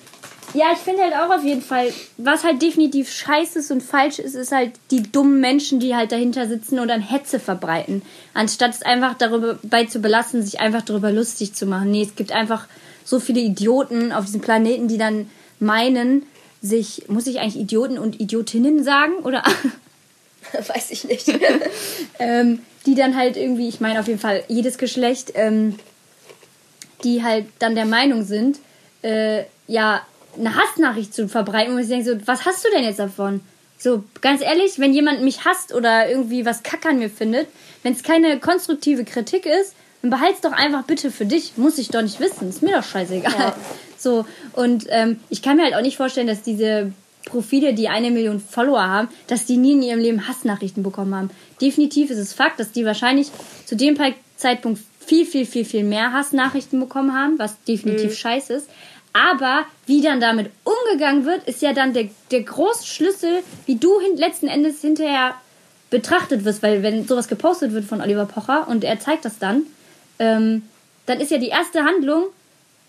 ja, 0.56 0.72
ich 0.72 0.78
finde 0.78 1.02
halt 1.02 1.14
auch 1.14 1.36
auf 1.36 1.44
jeden 1.44 1.62
Fall, 1.62 1.92
was 2.16 2.44
halt 2.44 2.62
definitiv 2.62 3.10
scheiße 3.10 3.58
ist 3.58 3.70
und 3.70 3.82
falsch 3.82 4.18
ist, 4.18 4.34
ist 4.34 4.52
halt 4.52 4.72
die 4.90 5.02
dummen 5.02 5.40
Menschen, 5.40 5.80
die 5.80 5.94
halt 5.94 6.12
dahinter 6.12 6.46
sitzen 6.48 6.78
und 6.78 6.88
dann 6.88 7.02
Hetze 7.02 7.38
verbreiten. 7.38 8.02
Anstatt 8.32 8.72
es 8.72 8.82
einfach 8.82 9.14
darüber 9.14 9.58
bei 9.62 9.84
zu 9.84 10.00
belassen, 10.00 10.42
sich 10.42 10.58
einfach 10.60 10.82
darüber 10.82 11.12
lustig 11.12 11.54
zu 11.54 11.66
machen. 11.66 11.90
Nee, 11.90 12.02
es 12.02 12.16
gibt 12.16 12.32
einfach 12.32 12.66
so 13.04 13.20
viele 13.20 13.40
Idioten 13.40 14.12
auf 14.12 14.24
diesem 14.24 14.40
Planeten, 14.40 14.88
die 14.88 14.98
dann 14.98 15.30
meinen, 15.60 16.22
sich, 16.62 17.04
muss 17.08 17.26
ich 17.26 17.38
eigentlich 17.38 17.56
Idioten 17.56 17.98
und 17.98 18.18
Idiotinnen 18.18 18.82
sagen? 18.82 19.14
Oder 19.24 19.44
Weiß 20.52 20.90
ich 20.90 21.04
nicht. 21.04 21.28
ähm, 22.18 22.60
die 22.86 22.94
dann 22.94 23.16
halt 23.16 23.36
irgendwie, 23.36 23.68
ich 23.68 23.80
meine 23.80 24.00
auf 24.00 24.06
jeden 24.06 24.20
Fall 24.20 24.44
jedes 24.48 24.78
Geschlecht, 24.78 25.32
ähm, 25.34 25.78
die 27.04 27.22
halt 27.22 27.46
dann 27.58 27.74
der 27.74 27.84
Meinung 27.84 28.24
sind, 28.24 28.58
äh, 29.02 29.44
ja, 29.66 30.02
eine 30.38 30.54
Hassnachricht 30.54 31.14
zu 31.14 31.28
verbreiten, 31.28 31.74
wo 31.74 31.78
ich 31.78 31.88
denke 31.88 32.04
so, 32.04 32.26
was 32.26 32.44
hast 32.44 32.64
du 32.64 32.70
denn 32.70 32.84
jetzt 32.84 32.98
davon? 32.98 33.40
So, 33.78 34.04
ganz 34.20 34.40
ehrlich, 34.40 34.78
wenn 34.78 34.94
jemand 34.94 35.22
mich 35.22 35.44
hasst 35.44 35.74
oder 35.74 36.08
irgendwie 36.08 36.46
was 36.46 36.62
Kack 36.62 36.86
an 36.86 36.98
mir 36.98 37.10
findet, 37.10 37.48
wenn 37.82 37.92
es 37.92 38.02
keine 38.02 38.38
konstruktive 38.40 39.04
Kritik 39.04 39.44
ist, 39.44 39.74
dann 40.02 40.10
behalt's 40.10 40.40
doch 40.40 40.52
einfach 40.52 40.84
bitte 40.84 41.10
für 41.10 41.26
dich. 41.26 41.56
Muss 41.56 41.78
ich 41.78 41.88
doch 41.88 42.02
nicht 42.02 42.20
wissen. 42.20 42.48
Ist 42.48 42.62
mir 42.62 42.76
doch 42.76 42.84
scheißegal. 42.84 43.32
Ja. 43.38 43.56
So, 43.98 44.26
und 44.52 44.84
ähm, 44.90 45.20
ich 45.30 45.40
kann 45.40 45.56
mir 45.56 45.64
halt 45.64 45.74
auch 45.74 45.80
nicht 45.80 45.96
vorstellen, 45.96 46.26
dass 46.26 46.42
diese 46.42 46.92
Profile, 47.24 47.72
die 47.72 47.88
eine 47.88 48.10
Million 48.10 48.40
Follower 48.40 48.82
haben, 48.82 49.08
dass 49.26 49.46
die 49.46 49.56
nie 49.56 49.72
in 49.72 49.82
ihrem 49.82 50.00
Leben 50.00 50.28
Hassnachrichten 50.28 50.82
bekommen 50.82 51.14
haben. 51.14 51.30
Definitiv 51.62 52.10
ist 52.10 52.18
es 52.18 52.34
Fakt, 52.34 52.60
dass 52.60 52.70
die 52.70 52.84
wahrscheinlich 52.84 53.30
zu 53.64 53.74
dem 53.74 53.98
Zeitpunkt 54.36 54.80
viel, 55.04 55.24
viel, 55.24 55.46
viel, 55.46 55.64
viel 55.64 55.82
mehr 55.82 56.12
Hassnachrichten 56.12 56.78
bekommen 56.78 57.14
haben, 57.14 57.38
was 57.38 57.62
definitiv 57.64 58.10
mhm. 58.10 58.16
scheiße 58.16 58.52
ist. 58.52 58.68
Aber 59.16 59.64
wie 59.86 60.02
dann 60.02 60.20
damit 60.20 60.50
umgegangen 60.64 61.24
wird, 61.24 61.48
ist 61.48 61.62
ja 61.62 61.72
dann 61.72 61.94
der, 61.94 62.10
der 62.30 62.42
große 62.42 62.86
Schlüssel, 62.86 63.42
wie 63.64 63.76
du 63.76 63.98
hin, 64.00 64.16
letzten 64.18 64.46
Endes 64.46 64.82
hinterher 64.82 65.34
betrachtet 65.88 66.44
wirst, 66.44 66.62
weil 66.62 66.82
wenn 66.82 67.06
sowas 67.06 67.28
gepostet 67.28 67.72
wird 67.72 67.86
von 67.86 68.02
Oliver 68.02 68.26
Pocher 68.26 68.68
und 68.68 68.84
er 68.84 69.00
zeigt 69.00 69.24
das 69.24 69.38
dann, 69.38 69.62
ähm, 70.18 70.62
dann 71.06 71.20
ist 71.20 71.30
ja 71.30 71.38
die 71.38 71.48
erste 71.48 71.84
Handlung, 71.84 72.24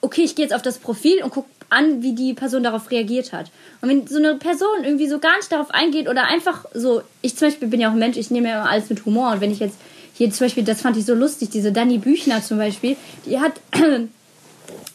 okay, 0.01 0.24
ich 0.24 0.36
gehe 0.36 0.43
jetzt 0.43 0.53
auf 0.53 0.62
das 0.62 0.79
Profil 0.79 1.24
und 1.24 1.29
gucke 1.29 1.50
an, 1.69 2.01
wie 2.01 2.13
die 2.13 2.34
Person 2.34 2.63
darauf 2.63 2.91
reagiert 2.91 3.31
hat. 3.31 3.51
Und 3.81 3.89
wenn 3.89 4.07
so 4.07 4.17
eine 4.17 4.36
Person 4.36 4.84
irgendwie 4.84 5.07
so 5.07 5.19
gar 5.19 5.36
nicht 5.38 5.51
darauf 5.51 5.72
eingeht 5.72 6.10
oder 6.10 6.25
einfach 6.25 6.65
so, 6.74 7.03
ich 7.22 7.38
zum 7.38 7.50
Beispiel 7.50 7.67
bin 7.67 7.79
ja 7.79 7.89
auch 7.89 7.93
ein 7.93 8.00
Mensch, 8.00 8.17
ich 8.17 8.31
nehme 8.31 8.50
ja 8.50 8.62
immer 8.62 8.69
alles 8.69 8.89
mit 8.89 9.05
Humor 9.05 9.31
und 9.31 9.41
wenn 9.41 9.51
ich 9.51 9.60
jetzt 9.60 9.77
hier 10.13 10.31
zum 10.31 10.46
Beispiel, 10.46 10.63
das 10.63 10.81
fand 10.81 10.98
ich 10.98 11.05
so 11.05 11.13
lustig, 11.13 11.50
diese 11.51 11.72
Dani 11.72 12.00
Büchner 12.00 12.43
zum 12.43 12.57
Beispiel, 12.57 12.98
die 13.25 13.39
hat 13.39 13.53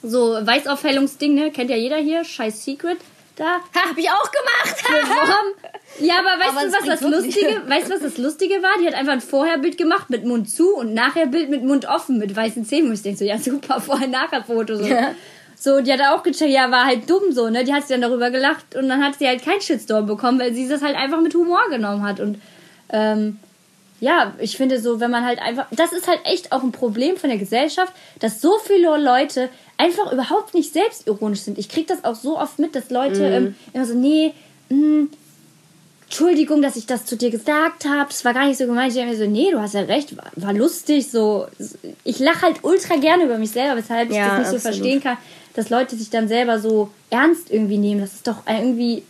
so 0.02 0.34
Weißaufhellungsding, 0.40 1.34
ne? 1.34 1.50
Kennt 1.50 1.70
ja 1.70 1.76
jeder 1.76 1.96
hier, 1.96 2.24
scheiß 2.24 2.64
Secret. 2.64 2.98
Da. 3.36 3.44
Ha, 3.44 3.88
hab 3.88 3.96
ich 3.96 4.10
auch 4.10 4.30
gemacht. 4.30 4.82
ja, 6.00 6.14
aber 6.18 6.38
weißt 6.38 6.50
aber 6.50 6.66
du, 6.66 6.72
was 6.72 7.00
das 7.00 7.00
Lustige, 7.00 7.62
weißt 7.66 7.90
was 7.90 8.00
das 8.00 8.18
Lustige 8.18 8.62
war? 8.62 8.78
Die 8.80 8.86
hat 8.86 8.94
einfach 8.94 9.14
ein 9.14 9.22
Vorherbild 9.22 9.78
gemacht 9.78 10.10
mit 10.10 10.24
Mund 10.26 10.50
zu 10.50 10.74
und 10.76 10.92
Nachherbild 10.92 11.48
mit 11.48 11.64
Mund 11.64 11.86
offen, 11.86 12.18
mit 12.18 12.36
weißen 12.36 12.66
Zähnen. 12.66 12.88
Und 12.88 12.94
ich 12.94 13.02
denke 13.02 13.18
so, 13.18 13.24
ja 13.24 13.38
super, 13.38 13.80
Vorher-Nachher-Foto. 13.80 14.76
So. 14.76 14.84
Ja. 14.84 15.14
so, 15.56 15.80
die 15.80 15.92
hat 15.92 16.00
auch 16.02 16.22
gecheckt, 16.22 16.50
ja, 16.50 16.70
war 16.70 16.84
halt 16.84 17.08
dumm 17.08 17.32
so, 17.32 17.48
ne? 17.48 17.64
Die 17.64 17.72
hat 17.72 17.82
sich 17.82 17.90
dann 17.90 18.02
darüber 18.02 18.30
gelacht 18.30 18.76
und 18.76 18.88
dann 18.90 19.02
hat 19.02 19.18
sie 19.18 19.26
halt 19.26 19.42
keinen 19.42 19.62
Shitstorm 19.62 20.06
bekommen, 20.06 20.38
weil 20.38 20.52
sie 20.52 20.68
das 20.68 20.82
halt 20.82 20.96
einfach 20.96 21.20
mit 21.22 21.34
Humor 21.34 21.62
genommen 21.70 22.02
hat. 22.02 22.20
Und 22.20 22.38
ähm, 22.90 23.38
ja, 24.02 24.34
ich 24.40 24.56
finde 24.56 24.80
so, 24.80 24.98
wenn 24.98 25.12
man 25.12 25.24
halt 25.24 25.38
einfach, 25.38 25.68
das 25.70 25.92
ist 25.92 26.08
halt 26.08 26.18
echt 26.24 26.50
auch 26.50 26.64
ein 26.64 26.72
Problem 26.72 27.16
von 27.16 27.30
der 27.30 27.38
Gesellschaft, 27.38 27.92
dass 28.18 28.40
so 28.40 28.58
viele 28.58 28.98
Leute 28.98 29.48
einfach 29.78 30.12
überhaupt 30.12 30.54
nicht 30.54 30.72
selbstironisch 30.72 31.42
sind. 31.42 31.56
Ich 31.56 31.68
kriege 31.68 31.86
das 31.86 32.02
auch 32.02 32.16
so 32.16 32.36
oft 32.36 32.58
mit, 32.58 32.74
dass 32.74 32.90
Leute 32.90 33.20
mm. 33.20 33.32
ähm, 33.32 33.54
immer 33.72 33.86
so, 33.86 33.94
nee, 33.94 34.34
mh, 34.70 34.76
hm, 34.76 35.10
Entschuldigung, 36.06 36.62
dass 36.62 36.74
ich 36.74 36.86
das 36.86 37.06
zu 37.06 37.16
dir 37.16 37.30
gesagt 37.30 37.84
habe, 37.84 38.08
das 38.08 38.24
war 38.24 38.34
gar 38.34 38.48
nicht 38.48 38.58
so 38.58 38.66
gemeint. 38.66 38.88
Ich 38.88 38.96
denke 38.96 39.12
mir 39.12 39.18
so, 39.18 39.30
nee, 39.30 39.52
du 39.52 39.60
hast 39.60 39.74
ja 39.74 39.82
recht, 39.82 40.16
war, 40.16 40.32
war 40.34 40.52
lustig, 40.52 41.08
so. 41.08 41.46
Ich 42.02 42.18
lache 42.18 42.42
halt 42.42 42.64
ultra 42.64 42.96
gerne 42.96 43.26
über 43.26 43.38
mich 43.38 43.52
selber, 43.52 43.76
weshalb 43.76 44.10
ich 44.10 44.16
ja, 44.16 44.24
das 44.24 44.38
nicht 44.38 44.46
absolut. 44.46 44.62
so 44.62 44.68
verstehen 44.68 45.00
kann, 45.00 45.16
dass 45.54 45.70
Leute 45.70 45.94
sich 45.94 46.10
dann 46.10 46.26
selber 46.26 46.58
so 46.58 46.90
ernst 47.08 47.52
irgendwie 47.52 47.78
nehmen. 47.78 48.00
Das 48.00 48.14
ist 48.14 48.26
doch 48.26 48.38
irgendwie, 48.48 49.04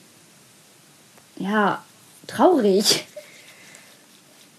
ja, 1.38 1.82
traurig. 2.26 3.06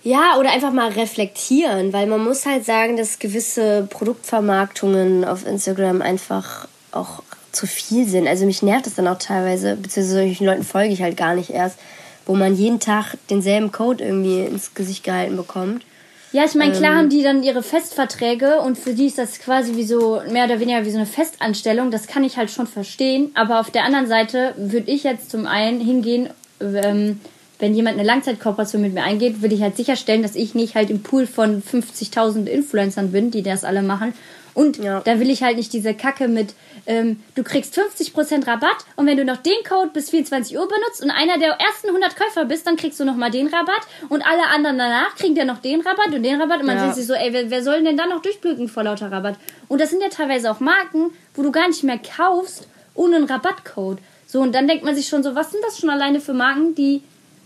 Ja, 0.03 0.38
oder 0.38 0.51
einfach 0.51 0.74
mal 0.74 0.89
reflektieren, 0.89 1.93
weil 1.93 2.07
man 2.07 2.24
muss 2.24 2.45
halt 2.45 2.65
sagen, 2.65 2.98
dass 2.98 3.19
gewisse 3.19 3.88
Produktvermarktungen 3.89 5.24
auf 5.24 5.45
Instagram 5.48 6.01
einfach 6.01 6.67
auch 6.91 7.24
zu 7.53 7.67
viel 7.67 8.05
sind. 8.07 8.27
Also 8.27 8.45
mich 8.45 8.62
nervt 8.62 8.86
das 8.86 8.95
dann 8.95 9.07
auch 9.07 9.17
teilweise, 9.17 9.77
beziehungsweise 9.77 10.25
solchen 10.25 10.45
Leuten 10.45 10.63
folge 10.63 10.93
ich 10.93 11.01
halt 11.01 11.15
gar 11.15 11.36
nicht 11.36 11.51
erst, 11.51 11.79
wo 12.25 12.36
man 12.36 12.55
jeden 12.55 12.79
Tag 12.79 13.15
denselben 13.29 13.72
Code 13.72 14.03
irgendwie 14.03 14.41
ins 14.41 14.74
Gesicht 14.74 15.03
gehalten 15.03 15.38
bekommt. 15.38 15.86
Ja, 16.33 16.45
ich 16.45 16.55
meine, 16.55 16.74
klar 16.74 16.93
ähm, 16.93 16.98
haben 16.98 17.10
die 17.10 17.22
dann 17.22 17.43
ihre 17.43 17.62
Festverträge 17.62 18.60
und 18.60 18.77
für 18.77 18.93
die 18.93 19.05
ist 19.05 19.19
das 19.19 19.39
quasi 19.39 19.75
wie 19.75 19.83
so, 19.83 20.19
mehr 20.31 20.45
oder 20.45 20.60
weniger 20.60 20.83
wie 20.83 20.89
so 20.89 20.98
eine 20.98 21.05
Festanstellung. 21.05 21.91
Das 21.91 22.07
kann 22.07 22.24
ich 22.24 22.38
halt 22.38 22.50
schon 22.50 22.65
verstehen. 22.65 23.31
Aber 23.36 23.60
auf 23.60 23.69
der 23.69 23.83
anderen 23.83 24.07
Seite 24.07 24.55
würde 24.57 24.91
ich 24.91 25.03
jetzt 25.03 25.29
zum 25.29 25.45
einen 25.45 25.79
hingehen, 25.79 26.29
ähm, 26.60 27.19
wenn 27.63 27.74
jemand 27.74 27.98
eine 27.98 28.05
Langzeitkooperation 28.05 28.82
mit 28.82 28.93
mir 28.93 29.03
eingeht, 29.03 29.41
will 29.41 29.53
ich 29.53 29.62
halt 29.62 29.77
sicherstellen, 29.77 30.22
dass 30.22 30.36
ich 30.36 30.53
nicht 30.53 30.75
halt 30.75 30.89
im 30.89 31.01
Pool 31.01 31.25
von 31.25 31.63
50.000 31.63 32.46
Influencern 32.48 33.13
bin, 33.13 33.32
die 33.32 33.41
das 33.41 33.63
alle 33.63 33.82
machen. 33.82 34.13
Und 34.53 34.79
ja. 34.79 35.00
da 35.00 35.17
will 35.22 35.29
ich 35.29 35.43
halt 35.43 35.55
nicht 35.55 35.72
diese 35.72 35.93
Kacke 35.93 36.27
mit, 36.27 36.55
ähm, 36.88 37.24
du 37.36 37.43
kriegst 37.43 37.74
50% 37.79 38.48
Rabatt 38.48 38.75
und 38.98 39.05
wenn 39.08 39.15
du 39.15 39.24
noch 39.24 39.38
den 39.38 39.63
Code 39.65 39.91
bis 39.93 40.10
24 40.10 40.58
Uhr 40.58 40.67
benutzt 40.67 41.01
und 41.01 41.10
einer 41.10 41.38
der 41.38 41.51
ersten 41.53 41.88
100 41.88 42.17
Käufer 42.17 42.43
bist, 42.43 42.67
dann 42.67 42.75
kriegst 42.75 43.00
du 43.00 43.05
nochmal 43.05 43.32
den 43.32 43.48
Rabatt 43.48 43.88
und 44.10 44.27
alle 44.27 44.46
anderen 44.53 44.77
danach 44.77 45.15
kriegen 45.15 45.38
ja 45.38 45.46
noch 45.46 45.60
den 45.60 45.79
Rabatt 45.79 46.13
und 46.13 46.22
den 46.22 46.41
Rabatt 46.41 46.60
und 46.60 46.65
man 46.65 46.75
ja. 46.75 46.82
denkt 46.82 46.98
sich 46.98 47.08
so, 47.08 47.13
ey, 47.13 47.32
wer, 47.32 47.50
wer 47.50 47.63
soll 47.63 47.82
denn 47.82 47.96
dann 47.96 48.10
noch 48.10 48.22
durchblüten 48.22 48.67
vor 48.67 48.84
lauter 48.84 49.10
Rabatt? 49.10 49.38
Und 49.70 49.79
das 49.79 49.89
sind 49.89 50.03
ja 50.03 50.10
teilweise 50.10 50.51
auch 50.51 50.60
Marken, 50.60 51.12
wo 51.34 51.43
du 51.43 51.51
gar 51.53 51.70
nicht 51.70 51.84
mehr 51.84 51.98
kaufst 51.98 52.67
ohne 52.93 53.15
einen 53.15 53.25
Rabattcode. 53.25 54.00
So, 54.27 54.41
und 54.41 54.53
dann 54.53 54.67
denkt 54.67 54.84
man 54.84 54.96
sich 54.96 55.08
schon 55.08 55.24
so, 55.24 55.34
was 55.34 55.51
sind 55.51 55.63
das 55.63 55.79
schon 55.79 55.89
alleine 55.89 56.20
für 56.20 56.34
Marken, 56.34 56.75
die 56.75 57.01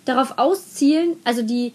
darauf 0.07 0.37
auszielen, 0.37 1.17
also 1.23 1.41
die 1.41 1.73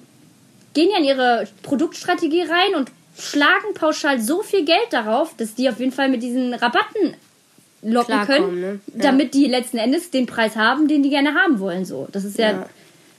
gehen 0.74 0.90
ja 0.90 0.98
in 0.98 1.04
ihre 1.04 1.48
Produktstrategie 1.62 2.42
rein 2.42 2.74
und 2.76 2.90
schlagen 3.18 3.74
pauschal 3.74 4.20
so 4.20 4.42
viel 4.42 4.64
Geld 4.64 4.86
darauf, 4.90 5.36
dass 5.36 5.54
die 5.54 5.68
auf 5.68 5.78
jeden 5.78 5.92
Fall 5.92 6.08
mit 6.08 6.22
diesen 6.22 6.54
Rabatten 6.54 7.14
locken 7.82 8.20
können, 8.22 8.60
ne? 8.60 8.80
ja. 8.94 9.02
damit 9.02 9.34
die 9.34 9.46
letzten 9.46 9.76
Endes 9.76 10.10
den 10.10 10.26
Preis 10.26 10.56
haben, 10.56 10.88
den 10.88 11.02
die 11.02 11.10
gerne 11.10 11.34
haben 11.34 11.58
wollen. 11.60 11.84
So, 11.84 12.08
das 12.12 12.24
ist 12.24 12.38
ja, 12.38 12.52
ja, 12.52 12.66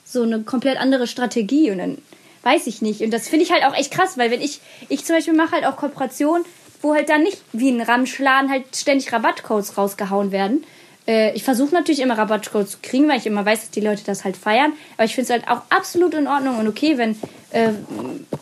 so 0.06 0.24
eine 0.24 0.42
komplett 0.42 0.78
andere 0.78 1.06
Strategie 1.06 1.70
und 1.70 1.78
dann 1.80 1.98
weiß 2.44 2.68
ich 2.68 2.82
nicht. 2.82 3.02
Und 3.02 3.12
das 3.12 3.28
finde 3.28 3.46
ich 3.46 3.52
halt 3.52 3.66
auch 3.66 3.76
echt 3.76 3.92
krass, 3.92 4.18
weil 4.18 4.32
wenn 4.32 4.42
ich, 4.42 4.62
ich 4.90 5.06
zum 5.06 5.16
Beispiel 5.16 5.34
mache 5.34 5.52
halt 5.54 5.66
auch 5.66 5.78
Kooperationen, 5.78 6.46
wo 6.82 6.94
halt 6.94 7.10
dann 7.10 7.24
nicht 7.24 7.42
wie 7.54 7.70
ein 7.70 7.82
Ramschladen 7.82 8.50
halt 8.50 8.76
ständig 8.76 9.12
Rabattcodes 9.12 9.78
rausgehauen 9.78 10.32
werden, 10.32 10.64
äh, 11.08 11.34
ich 11.34 11.44
versuche 11.44 11.74
natürlich 11.74 12.02
immer 12.02 12.18
Rabattcodes 12.18 12.72
zu 12.72 12.78
kriegen, 12.82 13.08
weil 13.10 13.18
ich 13.18 13.26
immer 13.26 13.46
weiß, 13.46 13.62
dass 13.62 13.70
die 13.72 13.82
Leute 13.82 14.04
das 14.06 14.24
halt 14.24 14.38
feiern. 14.38 14.74
Aber 14.98 15.06
ich 15.06 15.16
finde 15.16 15.26
es 15.26 15.30
halt 15.32 15.48
auch 15.50 15.64
absolut 15.70 16.14
in 16.14 16.28
Ordnung 16.28 16.60
und 16.60 16.68
okay, 16.68 16.98
wenn 16.98 17.16
äh, 17.52 17.70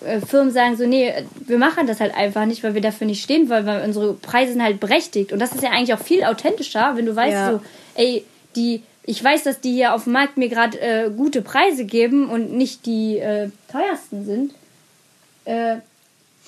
äh, 0.06 0.22
Firmen 0.22 0.52
sagen 0.54 0.78
so, 0.78 0.86
nee, 0.86 1.12
wir 1.46 1.58
machen 1.58 1.88
das 1.88 2.00
halt 2.00 2.16
einfach 2.16 2.46
nicht, 2.46 2.64
weil 2.64 2.74
wir 2.74 2.82
dafür 2.82 3.08
nicht 3.08 3.24
stehen 3.24 3.50
wollen, 3.50 3.66
weil 3.66 3.84
unsere 3.84 4.14
Preise 4.14 4.54
sind 4.54 4.64
halt 4.64 4.80
berechtigt. 4.80 5.34
Und 5.34 5.40
das 5.40 5.54
ist 5.54 5.64
ja 5.64 5.72
eigentlich 5.72 5.94
auch 5.94 6.04
viel 6.04 6.24
authentischer, 6.24 6.94
wenn 6.96 7.06
du 7.06 7.16
weißt 7.16 7.34
ja. 7.34 7.52
so, 7.52 7.62
ey, 7.96 8.24
die, 8.56 8.84
ich 9.04 9.24
weiß, 9.24 9.44
dass 9.44 9.60
die 9.60 9.74
hier 9.74 9.94
auf 9.94 10.04
dem 10.04 10.14
Markt 10.14 10.38
mir 10.38 10.50
gerade 10.50 10.80
äh, 10.80 11.10
gute 11.10 11.42
Preise 11.42 11.86
geben 11.86 12.30
und 12.30 12.54
nicht 12.54 12.86
die 12.86 13.18
äh, 13.18 13.50
teuersten 13.72 14.26
sind. 14.26 14.54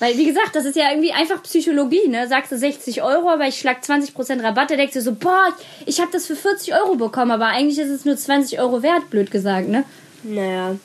Weil, 0.00 0.18
wie 0.18 0.26
gesagt, 0.26 0.54
das 0.56 0.64
ist 0.64 0.76
ja 0.76 0.90
irgendwie 0.90 1.12
einfach 1.12 1.42
Psychologie, 1.44 2.08
ne? 2.08 2.26
Sagst 2.26 2.50
du 2.50 2.58
60 2.58 3.02
Euro, 3.02 3.30
aber 3.30 3.46
ich 3.46 3.60
schlag 3.60 3.82
20% 3.82 4.42
Rabatt, 4.42 4.70
da 4.70 4.76
denkst 4.76 4.94
du 4.94 5.00
so, 5.00 5.12
boah, 5.14 5.48
ich 5.86 6.00
habe 6.00 6.10
das 6.10 6.26
für 6.26 6.34
40 6.34 6.74
Euro 6.74 6.96
bekommen, 6.96 7.30
aber 7.30 7.46
eigentlich 7.46 7.78
ist 7.78 7.90
es 7.90 8.04
nur 8.04 8.16
20 8.16 8.58
Euro 8.58 8.82
wert, 8.82 9.08
blöd 9.10 9.30
gesagt, 9.30 9.68
ne? 9.68 9.84
Naja, 10.24 10.76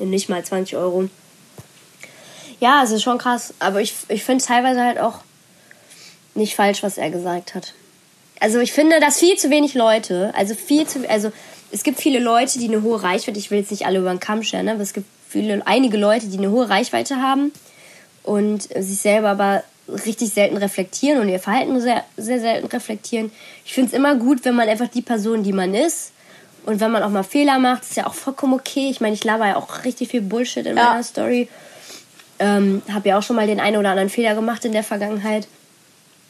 nicht 0.00 0.28
mal 0.28 0.44
20 0.44 0.76
Euro. 0.76 1.08
Ja, 2.58 2.82
es 2.82 2.90
ist 2.90 3.02
schon 3.02 3.18
krass, 3.18 3.54
aber 3.60 3.80
ich, 3.80 3.94
ich 4.08 4.24
finde 4.24 4.44
teilweise 4.44 4.82
halt 4.82 4.98
auch 4.98 5.20
nicht 6.34 6.56
falsch, 6.56 6.82
was 6.82 6.98
er 6.98 7.10
gesagt 7.10 7.54
hat. 7.54 7.72
Also 8.40 8.58
ich 8.58 8.72
finde, 8.72 8.98
dass 8.98 9.20
viel 9.20 9.36
zu 9.36 9.48
wenig 9.50 9.74
Leute, 9.74 10.32
also 10.36 10.54
viel 10.54 10.86
zu, 10.86 11.08
also 11.08 11.30
es 11.70 11.84
gibt 11.84 12.00
viele 12.00 12.18
Leute, 12.18 12.58
die 12.58 12.66
eine 12.66 12.82
hohe 12.82 13.02
Reichweite, 13.02 13.38
ich 13.38 13.50
will 13.50 13.58
jetzt 13.58 13.70
nicht 13.70 13.86
alle 13.86 13.98
über 13.98 14.10
den 14.10 14.20
Kamm 14.20 14.42
scheren, 14.42 14.66
ne? 14.66 14.72
aber 14.72 14.82
es 14.82 14.92
gibt 14.92 15.06
viele, 15.28 15.64
einige 15.66 15.96
Leute, 15.96 16.26
die 16.26 16.38
eine 16.38 16.50
hohe 16.50 16.68
Reichweite 16.68 17.16
haben 17.16 17.52
und 18.26 18.62
sich 18.62 18.98
selber 18.98 19.30
aber 19.30 19.62
richtig 19.88 20.32
selten 20.32 20.56
reflektieren 20.56 21.20
und 21.20 21.28
ihr 21.28 21.38
Verhalten 21.38 21.80
sehr, 21.80 22.04
sehr 22.16 22.40
selten 22.40 22.66
reflektieren. 22.66 23.30
Ich 23.64 23.72
finde 23.72 23.88
es 23.88 23.94
immer 23.94 24.16
gut, 24.16 24.44
wenn 24.44 24.54
man 24.54 24.68
einfach 24.68 24.88
die 24.88 25.02
Person, 25.02 25.42
die 25.42 25.52
man 25.52 25.74
ist, 25.74 26.12
und 26.66 26.80
wenn 26.80 26.90
man 26.90 27.04
auch 27.04 27.10
mal 27.10 27.22
Fehler 27.22 27.60
macht, 27.60 27.84
ist 27.84 27.96
ja 27.96 28.08
auch 28.08 28.14
vollkommen 28.14 28.54
okay. 28.54 28.90
Ich 28.90 29.00
meine, 29.00 29.14
ich 29.14 29.22
laber 29.22 29.46
ja 29.46 29.56
auch 29.56 29.84
richtig 29.84 30.08
viel 30.08 30.20
Bullshit 30.20 30.66
in 30.66 30.76
ja. 30.76 30.90
meiner 30.90 31.04
Story. 31.04 31.48
Ähm, 32.40 32.82
habe 32.92 33.08
ja 33.08 33.16
auch 33.16 33.22
schon 33.22 33.36
mal 33.36 33.46
den 33.46 33.60
einen 33.60 33.76
oder 33.76 33.90
anderen 33.90 34.10
Fehler 34.10 34.34
gemacht 34.34 34.64
in 34.64 34.72
der 34.72 34.82
Vergangenheit. 34.82 35.46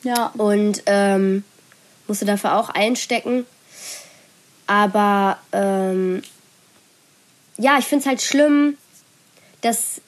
Ja. 0.03 0.33
Und 0.37 0.83
ähm, 0.85 1.43
musste 2.07 2.27
dafür 2.27 2.55
auch 2.57 2.69
einstecken. 2.69 3.47
Aber 4.67 5.39
ähm, 5.53 6.23
ja, 7.57 7.79
ich 7.79 7.87
finde 7.87 8.03
es 8.03 8.07
halt 8.07 8.21
schlimm, 8.21 8.77
dass 9.63 10.03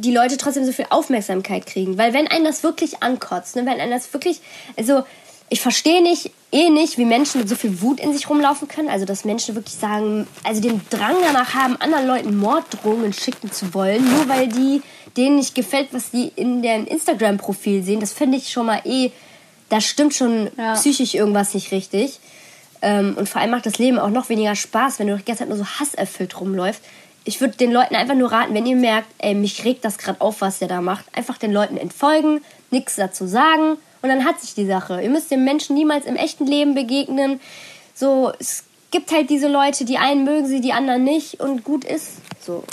die 0.00 0.12
Leute 0.12 0.36
trotzdem 0.36 0.64
so 0.64 0.72
viel 0.72 0.86
Aufmerksamkeit 0.90 1.66
kriegen. 1.66 1.98
Weil 1.98 2.12
wenn 2.12 2.28
einen 2.28 2.44
das 2.44 2.62
wirklich 2.62 3.02
ankotzt, 3.02 3.56
ne, 3.56 3.66
wenn 3.66 3.80
einen 3.80 3.90
das 3.90 4.12
wirklich, 4.12 4.40
also 4.76 5.04
ich 5.48 5.60
verstehe 5.60 6.00
nicht, 6.00 6.30
eh 6.52 6.70
nicht, 6.70 6.96
wie 6.96 7.04
Menschen 7.04 7.40
mit 7.40 7.48
so 7.48 7.56
viel 7.56 7.82
Wut 7.82 8.00
in 8.00 8.12
sich 8.12 8.30
rumlaufen 8.30 8.68
können. 8.68 8.88
Also 8.88 9.04
dass 9.04 9.24
Menschen 9.24 9.56
wirklich 9.56 9.74
sagen, 9.74 10.26
also 10.44 10.60
den 10.60 10.80
Drang 10.90 11.16
danach 11.22 11.54
haben, 11.54 11.76
anderen 11.76 12.06
Leuten 12.06 12.36
Morddrohungen 12.36 13.12
schicken 13.12 13.50
zu 13.50 13.74
wollen, 13.74 14.08
nur 14.08 14.28
weil 14.28 14.48
die 14.48 14.82
denen 15.16 15.36
nicht 15.36 15.56
gefällt, 15.56 15.88
was 15.92 16.10
die 16.10 16.28
in 16.36 16.62
deren 16.62 16.86
Instagram-Profil 16.86 17.82
sehen. 17.82 17.98
Das 18.00 18.12
finde 18.12 18.38
ich 18.38 18.52
schon 18.52 18.66
mal 18.66 18.80
eh, 18.84 19.10
da 19.68 19.80
stimmt 19.80 20.14
schon 20.14 20.50
ja. 20.56 20.74
psychisch 20.74 21.14
irgendwas 21.14 21.52
nicht 21.54 21.72
richtig. 21.72 22.20
Ähm, 22.82 23.14
und 23.16 23.28
vor 23.28 23.40
allem 23.40 23.50
macht 23.50 23.66
das 23.66 23.78
Leben 23.78 23.98
auch 23.98 24.10
noch 24.10 24.28
weniger 24.28 24.54
Spaß, 24.54 24.98
wenn 24.98 25.08
du 25.08 25.16
die 25.16 25.24
ganze 25.24 25.40
Zeit 25.40 25.48
nur 25.48 25.58
so 25.58 25.66
hasserfüllt 25.66 26.40
rumläufst. 26.40 26.82
Ich 27.30 27.40
würde 27.40 27.56
den 27.56 27.70
Leuten 27.70 27.94
einfach 27.94 28.16
nur 28.16 28.32
raten, 28.32 28.54
wenn 28.54 28.66
ihr 28.66 28.74
merkt, 28.74 29.06
ey, 29.18 29.34
mich 29.34 29.64
regt 29.64 29.84
das 29.84 29.98
gerade 29.98 30.20
auf, 30.20 30.40
was 30.40 30.58
der 30.58 30.66
da 30.66 30.80
macht, 30.80 31.04
einfach 31.16 31.38
den 31.38 31.52
Leuten 31.52 31.76
entfolgen, 31.76 32.40
nichts 32.72 32.96
dazu 32.96 33.24
sagen 33.24 33.76
und 34.02 34.08
dann 34.08 34.24
hat 34.24 34.40
sich 34.40 34.54
die 34.54 34.66
Sache. 34.66 35.00
Ihr 35.00 35.10
müsst 35.10 35.30
dem 35.30 35.44
Menschen 35.44 35.76
niemals 35.76 36.06
im 36.06 36.16
echten 36.16 36.44
Leben 36.44 36.74
begegnen. 36.74 37.38
So, 37.94 38.32
es 38.40 38.64
gibt 38.90 39.12
halt 39.12 39.30
diese 39.30 39.46
Leute, 39.46 39.84
die 39.84 39.96
einen 39.96 40.24
mögen 40.24 40.48
sie, 40.48 40.60
die 40.60 40.72
anderen 40.72 41.04
nicht 41.04 41.38
und 41.38 41.62
gut 41.62 41.84
ist. 41.84 42.14
So. 42.44 42.64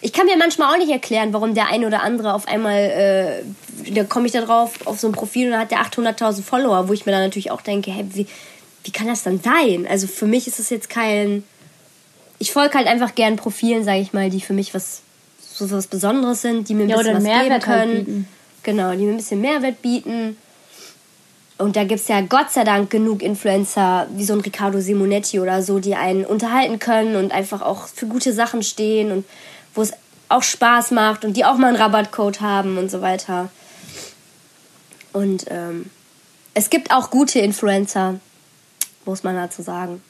Ich 0.00 0.12
kann 0.12 0.26
mir 0.26 0.36
manchmal 0.36 0.74
auch 0.74 0.78
nicht 0.78 0.90
erklären, 0.90 1.32
warum 1.32 1.54
der 1.54 1.68
eine 1.68 1.86
oder 1.86 2.02
andere 2.02 2.34
auf 2.34 2.48
einmal, 2.48 2.74
äh, 2.74 3.92
da 3.92 4.02
komme 4.02 4.26
ich 4.26 4.32
da 4.32 4.40
drauf, 4.40 4.86
auf 4.86 4.98
so 4.98 5.06
ein 5.06 5.12
Profil 5.12 5.46
und 5.46 5.52
dann 5.52 5.60
hat 5.60 5.70
der 5.70 5.82
800.000 5.82 6.42
Follower, 6.42 6.88
wo 6.88 6.92
ich 6.92 7.06
mir 7.06 7.12
dann 7.12 7.22
natürlich 7.22 7.52
auch 7.52 7.60
denke, 7.60 7.92
hey, 7.92 8.04
wie, 8.12 8.26
wie 8.82 8.90
kann 8.90 9.06
das 9.06 9.22
dann 9.22 9.38
sein? 9.38 9.86
Also 9.88 10.08
für 10.08 10.26
mich 10.26 10.48
ist 10.48 10.58
das 10.58 10.68
jetzt 10.70 10.90
kein. 10.90 11.44
Ich 12.38 12.52
folge 12.52 12.76
halt 12.76 12.86
einfach 12.86 13.14
gern 13.14 13.36
Profilen, 13.36 13.84
sage 13.84 14.00
ich 14.00 14.12
mal, 14.12 14.30
die 14.30 14.40
für 14.40 14.52
mich 14.52 14.74
was 14.74 15.02
so 15.40 15.70
was 15.70 15.86
Besonderes 15.86 16.42
sind, 16.42 16.68
die 16.68 16.74
mir 16.74 16.84
ein 16.84 16.88
Ja, 16.88 16.96
bisschen 16.98 17.16
was 17.16 17.22
Mehrwert 17.22 17.48
geben 17.48 17.60
können. 17.62 17.78
halt 17.96 18.04
bieten. 18.06 18.28
Genau, 18.64 18.92
die 18.92 19.04
mir 19.04 19.10
ein 19.12 19.16
bisschen 19.16 19.40
Mehrwert 19.40 19.82
bieten. 19.82 20.36
Und 21.58 21.76
da 21.76 21.84
gibt 21.84 22.00
es 22.00 22.08
ja 22.08 22.20
Gott 22.22 22.50
sei 22.50 22.64
Dank 22.64 22.90
genug 22.90 23.22
Influencer, 23.22 24.08
wie 24.16 24.24
so 24.24 24.32
ein 24.32 24.40
Riccardo 24.40 24.80
Simonetti 24.80 25.38
oder 25.38 25.62
so, 25.62 25.78
die 25.78 25.94
einen 25.94 26.24
unterhalten 26.24 26.80
können 26.80 27.14
und 27.14 27.30
einfach 27.30 27.62
auch 27.62 27.86
für 27.86 28.06
gute 28.06 28.32
Sachen 28.32 28.62
stehen 28.64 29.12
und 29.12 29.24
wo 29.74 29.82
es 29.82 29.92
auch 30.28 30.42
Spaß 30.42 30.90
macht 30.90 31.24
und 31.24 31.36
die 31.36 31.44
auch 31.44 31.56
mal 31.56 31.68
einen 31.68 31.76
Rabattcode 31.76 32.40
haben 32.40 32.76
und 32.76 32.90
so 32.90 33.02
weiter. 33.02 33.50
Und 35.12 35.44
ähm, 35.48 35.90
es 36.54 36.70
gibt 36.70 36.90
auch 36.90 37.10
gute 37.10 37.38
Influencer, 37.38 38.18
muss 39.04 39.22
man 39.22 39.36
dazu 39.36 39.62
sagen. 39.62 40.02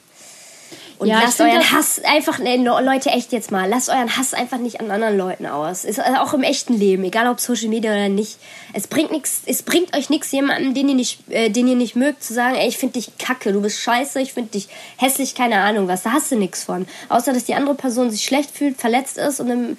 Und 0.97 1.07
Ja, 1.09 1.19
lasst 1.21 1.41
euren 1.41 1.71
Hass 1.71 2.01
einfach, 2.05 2.39
no- 2.39 2.79
Leute, 2.79 3.09
echt 3.09 3.31
jetzt 3.33 3.51
mal, 3.51 3.67
lasst 3.67 3.89
euren 3.89 4.15
Hass 4.15 4.33
einfach 4.33 4.57
nicht 4.57 4.79
an 4.79 4.91
anderen 4.91 5.17
Leuten 5.17 5.45
aus. 5.45 5.83
Ist 5.83 5.99
also 5.99 6.19
auch 6.19 6.33
im 6.33 6.43
echten 6.43 6.73
Leben, 6.73 7.03
egal 7.03 7.27
ob 7.27 7.39
Social 7.39 7.67
Media 7.67 7.91
oder 7.91 8.07
nicht. 8.09 8.37
Es 8.73 8.87
bringt 8.87 9.11
nichts, 9.11 9.41
es 9.45 9.63
bringt 9.63 9.95
euch 9.95 10.09
nichts, 10.09 10.31
jemanden, 10.31 10.73
den 10.73 10.87
ihr 10.87 10.95
nicht, 10.95 11.19
äh, 11.29 11.49
den 11.49 11.67
ihr 11.67 11.75
nicht 11.75 11.95
mögt, 11.95 12.23
zu 12.23 12.33
sagen, 12.33 12.55
ey, 12.55 12.67
ich 12.69 12.77
finde 12.77 12.93
dich 12.93 13.17
kacke, 13.17 13.51
du 13.51 13.61
bist 13.61 13.79
scheiße, 13.79 14.21
ich 14.21 14.33
finde 14.33 14.51
dich 14.51 14.69
hässlich, 14.97 15.35
keine 15.35 15.57
Ahnung 15.59 15.87
was. 15.87 16.03
Da 16.03 16.11
hast 16.13 16.31
du 16.31 16.37
nichts 16.37 16.63
von. 16.63 16.85
Außer, 17.09 17.33
dass 17.33 17.43
die 17.43 17.55
andere 17.55 17.75
Person 17.75 18.09
sich 18.09 18.23
schlecht 18.23 18.51
fühlt, 18.51 18.77
verletzt 18.77 19.17
ist 19.17 19.39
und 19.41 19.49
im 19.49 19.77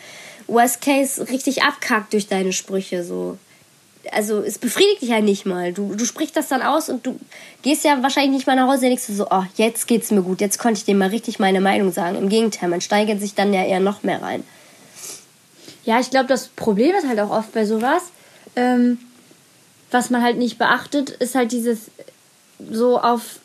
Worst 0.49 0.81
Case 0.83 1.29
richtig 1.29 1.63
abkackt 1.63 2.13
durch 2.13 2.29
deine 2.29 2.53
Sprüche, 2.53 3.03
so 3.05 3.39
also 4.13 4.41
es 4.41 4.59
befriedigt 4.59 5.03
dich 5.03 5.09
ja 5.11 5.21
nicht 5.21 5.47
mal. 5.47 5.73
Du, 5.73 5.95
du 5.95 6.05
sprichst 6.05 6.37
das 6.37 6.49
dann 6.49 6.63
aus 6.63 6.89
und 6.89 7.07
du 7.07 7.19
gehst 7.63 7.85
ja 7.85 8.03
wahrscheinlich 8.03 8.33
nicht 8.33 8.47
mal 8.47 8.57
nach 8.57 8.67
Hause 8.69 8.85
und 8.85 8.91
denkst 8.91 9.07
du 9.07 9.15
so, 9.15 9.27
oh, 9.31 9.45
jetzt 9.57 9.87
geht's 9.87 10.11
mir 10.11 10.23
gut, 10.23 10.41
jetzt 10.41 10.59
konnte 10.59 10.79
ich 10.79 10.85
dem 10.85 10.99
mal 10.99 11.09
richtig 11.09 11.39
meine 11.39 11.61
Meinung 11.61 11.93
sagen. 11.93 12.17
Im 12.17 12.29
Gegenteil, 12.29 12.69
man 12.69 12.81
steigert 12.81 13.21
sich 13.21 13.35
dann 13.35 13.53
ja 13.53 13.65
eher 13.65 13.81
noch 13.81 14.03
mehr 14.03 14.23
rein. 14.23 14.45
Ja, 15.85 16.01
ich 16.01 16.11
glaube, 16.11 16.27
das 16.27 16.49
Problem 16.49 16.95
ist 16.97 17.07
halt 17.07 17.21
auch 17.21 17.31
oft 17.31 17.53
bei 17.53 17.65
sowas, 17.65 18.03
ähm, 18.57 18.99
was 19.91 20.11
man 20.11 20.23
halt 20.23 20.37
nicht 20.37 20.59
beachtet, 20.59 21.11
ist 21.11 21.35
halt 21.35 21.53
dieses 21.53 21.91
so 22.71 22.99
auf 22.99 23.39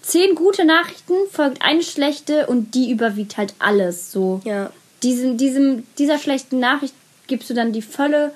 zehn 0.00 0.34
gute 0.34 0.64
Nachrichten 0.64 1.12
folgt 1.30 1.60
eine 1.60 1.82
schlechte 1.82 2.46
und 2.46 2.74
die 2.74 2.90
überwiegt 2.90 3.36
halt 3.36 3.54
alles. 3.58 4.10
So 4.12 4.40
Ja. 4.44 4.70
diesem, 5.02 5.36
diesem, 5.36 5.84
dieser 5.98 6.18
schlechten 6.18 6.58
Nachricht 6.60 6.94
gibst 7.26 7.50
du 7.50 7.54
dann 7.54 7.72
die 7.72 7.82
volle, 7.82 8.32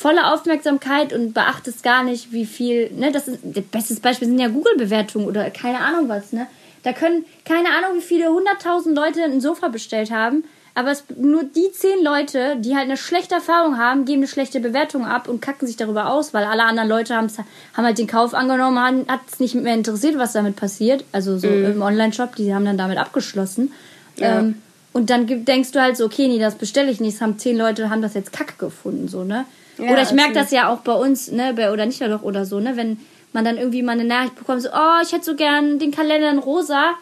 volle 0.00 0.32
Aufmerksamkeit 0.32 1.12
und 1.12 1.34
beachtest 1.34 1.82
gar 1.82 2.02
nicht, 2.02 2.32
wie 2.32 2.46
viel, 2.46 2.90
ne, 2.92 3.12
das 3.12 3.28
ist, 3.28 3.40
das 3.42 3.64
beste 3.64 3.94
Beispiel 4.00 4.28
sind 4.28 4.38
ja 4.38 4.48
Google-Bewertungen 4.48 5.26
oder 5.26 5.50
keine 5.50 5.78
Ahnung 5.80 6.08
was, 6.08 6.32
ne. 6.32 6.46
Da 6.84 6.94
können, 6.94 7.26
keine 7.44 7.68
Ahnung, 7.68 7.98
wie 7.98 8.00
viele 8.00 8.30
hunderttausend 8.30 8.96
Leute 8.96 9.22
ein 9.22 9.42
Sofa 9.42 9.68
bestellt 9.68 10.10
haben, 10.10 10.44
aber 10.74 10.92
es, 10.92 11.04
nur 11.18 11.44
die 11.44 11.70
zehn 11.72 12.02
Leute, 12.02 12.56
die 12.56 12.74
halt 12.76 12.86
eine 12.86 12.96
schlechte 12.96 13.34
Erfahrung 13.34 13.76
haben, 13.76 14.06
geben 14.06 14.20
eine 14.20 14.28
schlechte 14.28 14.60
Bewertung 14.60 15.04
ab 15.04 15.28
und 15.28 15.42
kacken 15.42 15.66
sich 15.66 15.76
darüber 15.76 16.10
aus, 16.10 16.32
weil 16.32 16.44
alle 16.44 16.64
anderen 16.64 16.88
Leute 16.88 17.14
haben 17.14 17.28
halt 17.76 17.98
den 17.98 18.06
Kauf 18.06 18.32
angenommen, 18.32 18.78
haben, 18.78 19.04
hat 19.06 19.20
es 19.30 19.38
nicht 19.38 19.54
mehr 19.54 19.74
interessiert, 19.74 20.16
was 20.16 20.32
damit 20.32 20.56
passiert. 20.56 21.04
Also 21.12 21.36
so 21.36 21.46
im 21.46 21.82
Online-Shop, 21.82 22.36
die 22.36 22.54
haben 22.54 22.64
dann 22.64 22.78
damit 22.78 22.96
abgeschlossen. 22.96 23.70
Ja. 24.16 24.38
Ähm, 24.38 24.62
und 24.92 25.10
dann 25.10 25.26
denkst 25.44 25.72
du 25.72 25.80
halt 25.80 25.96
so, 25.96 26.04
okay, 26.04 26.26
nee, 26.28 26.38
das 26.38 26.56
bestelle 26.56 26.90
ich 26.90 27.00
nicht. 27.00 27.14
Es 27.14 27.20
haben 27.20 27.38
zehn 27.38 27.56
Leute, 27.56 27.90
haben 27.90 28.02
das 28.02 28.14
jetzt 28.14 28.32
kacke 28.32 28.54
gefunden, 28.58 29.08
so, 29.08 29.24
ne? 29.24 29.44
Ja, 29.78 29.92
oder 29.92 30.02
ich 30.02 30.12
merke 30.12 30.34
das 30.34 30.50
ja 30.50 30.68
auch 30.68 30.80
bei 30.80 30.92
uns, 30.92 31.30
ne, 31.30 31.54
bei, 31.54 31.72
oder 31.72 31.86
nicht 31.86 32.00
doch 32.02 32.22
oder 32.22 32.44
so, 32.44 32.60
ne, 32.60 32.76
wenn 32.76 32.98
man 33.32 33.44
dann 33.44 33.56
irgendwie 33.56 33.82
mal 33.82 33.92
eine 33.92 34.04
Nachricht 34.04 34.34
bekommt, 34.34 34.62
so, 34.62 34.70
oh, 34.70 35.02
ich 35.02 35.12
hätte 35.12 35.24
so 35.24 35.36
gern 35.36 35.78
den 35.78 35.92
Kalender 35.92 36.30
in 36.30 36.38
rosa. 36.38 36.94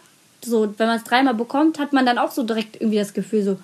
So, 0.44 0.72
wenn 0.76 0.86
man 0.86 0.98
es 0.98 1.04
dreimal 1.04 1.34
bekommt, 1.34 1.78
hat 1.80 1.92
man 1.92 2.06
dann 2.06 2.18
auch 2.18 2.30
so 2.30 2.44
direkt 2.44 2.76
irgendwie 2.76 2.98
das 2.98 3.14
Gefühl 3.14 3.42
so, 3.42 3.56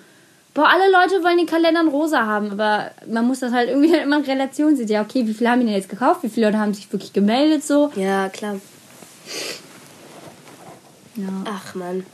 boah, 0.53 0.67
alle 0.67 0.91
Leute 0.91 1.23
wollen 1.23 1.37
den 1.37 1.45
Kalender 1.45 1.81
in 1.81 1.87
rosa 1.87 2.25
haben, 2.25 2.51
aber 2.51 2.91
man 3.07 3.27
muss 3.27 3.39
das 3.39 3.53
halt 3.53 3.69
irgendwie 3.69 3.91
dann 3.91 4.01
immer 4.01 4.17
in 4.17 4.23
Relation 4.23 4.75
sehen. 4.75 4.87
Ja, 4.87 5.01
okay, 5.01 5.27
wie 5.27 5.33
viele 5.33 5.51
haben 5.51 5.61
ihn 5.61 5.67
denn 5.67 5.75
jetzt 5.75 5.89
gekauft? 5.89 6.23
Wie 6.23 6.29
viele 6.29 6.47
Leute 6.47 6.59
haben 6.59 6.73
sich 6.73 6.91
wirklich 6.91 7.13
gemeldet, 7.13 7.63
so? 7.63 7.91
Ja, 7.95 8.29
klar. 8.29 8.59
Ja. 11.15 11.29
Ach 11.45 11.75
man. 11.75 12.05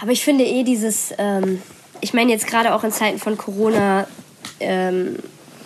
Aber 0.00 0.12
ich 0.12 0.24
finde 0.24 0.44
eh 0.44 0.62
dieses, 0.62 1.12
ähm, 1.18 1.62
ich 2.00 2.14
meine 2.14 2.30
jetzt 2.32 2.46
gerade 2.46 2.74
auch 2.74 2.84
in 2.84 2.92
Zeiten 2.92 3.18
von 3.18 3.36
Corona, 3.36 4.06
ähm, 4.60 5.18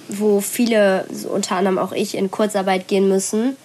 wo 0.08 0.40
viele, 0.40 1.06
so 1.12 1.28
unter 1.28 1.56
anderem 1.56 1.78
auch 1.78 1.92
ich, 1.92 2.16
in 2.16 2.30
Kurzarbeit 2.30 2.88
gehen 2.88 3.08
müssen, 3.08 3.56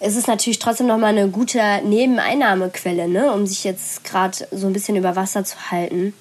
es 0.00 0.16
ist 0.16 0.28
natürlich 0.28 0.58
trotzdem 0.58 0.86
nochmal 0.86 1.10
eine 1.10 1.28
gute 1.28 1.60
Nebeneinnahmequelle, 1.84 3.06
ne? 3.06 3.32
um 3.32 3.46
sich 3.46 3.64
jetzt 3.64 4.02
gerade 4.02 4.48
so 4.50 4.66
ein 4.66 4.72
bisschen 4.72 4.96
über 4.96 5.14
Wasser 5.14 5.44
zu 5.44 5.70
halten. 5.70 6.14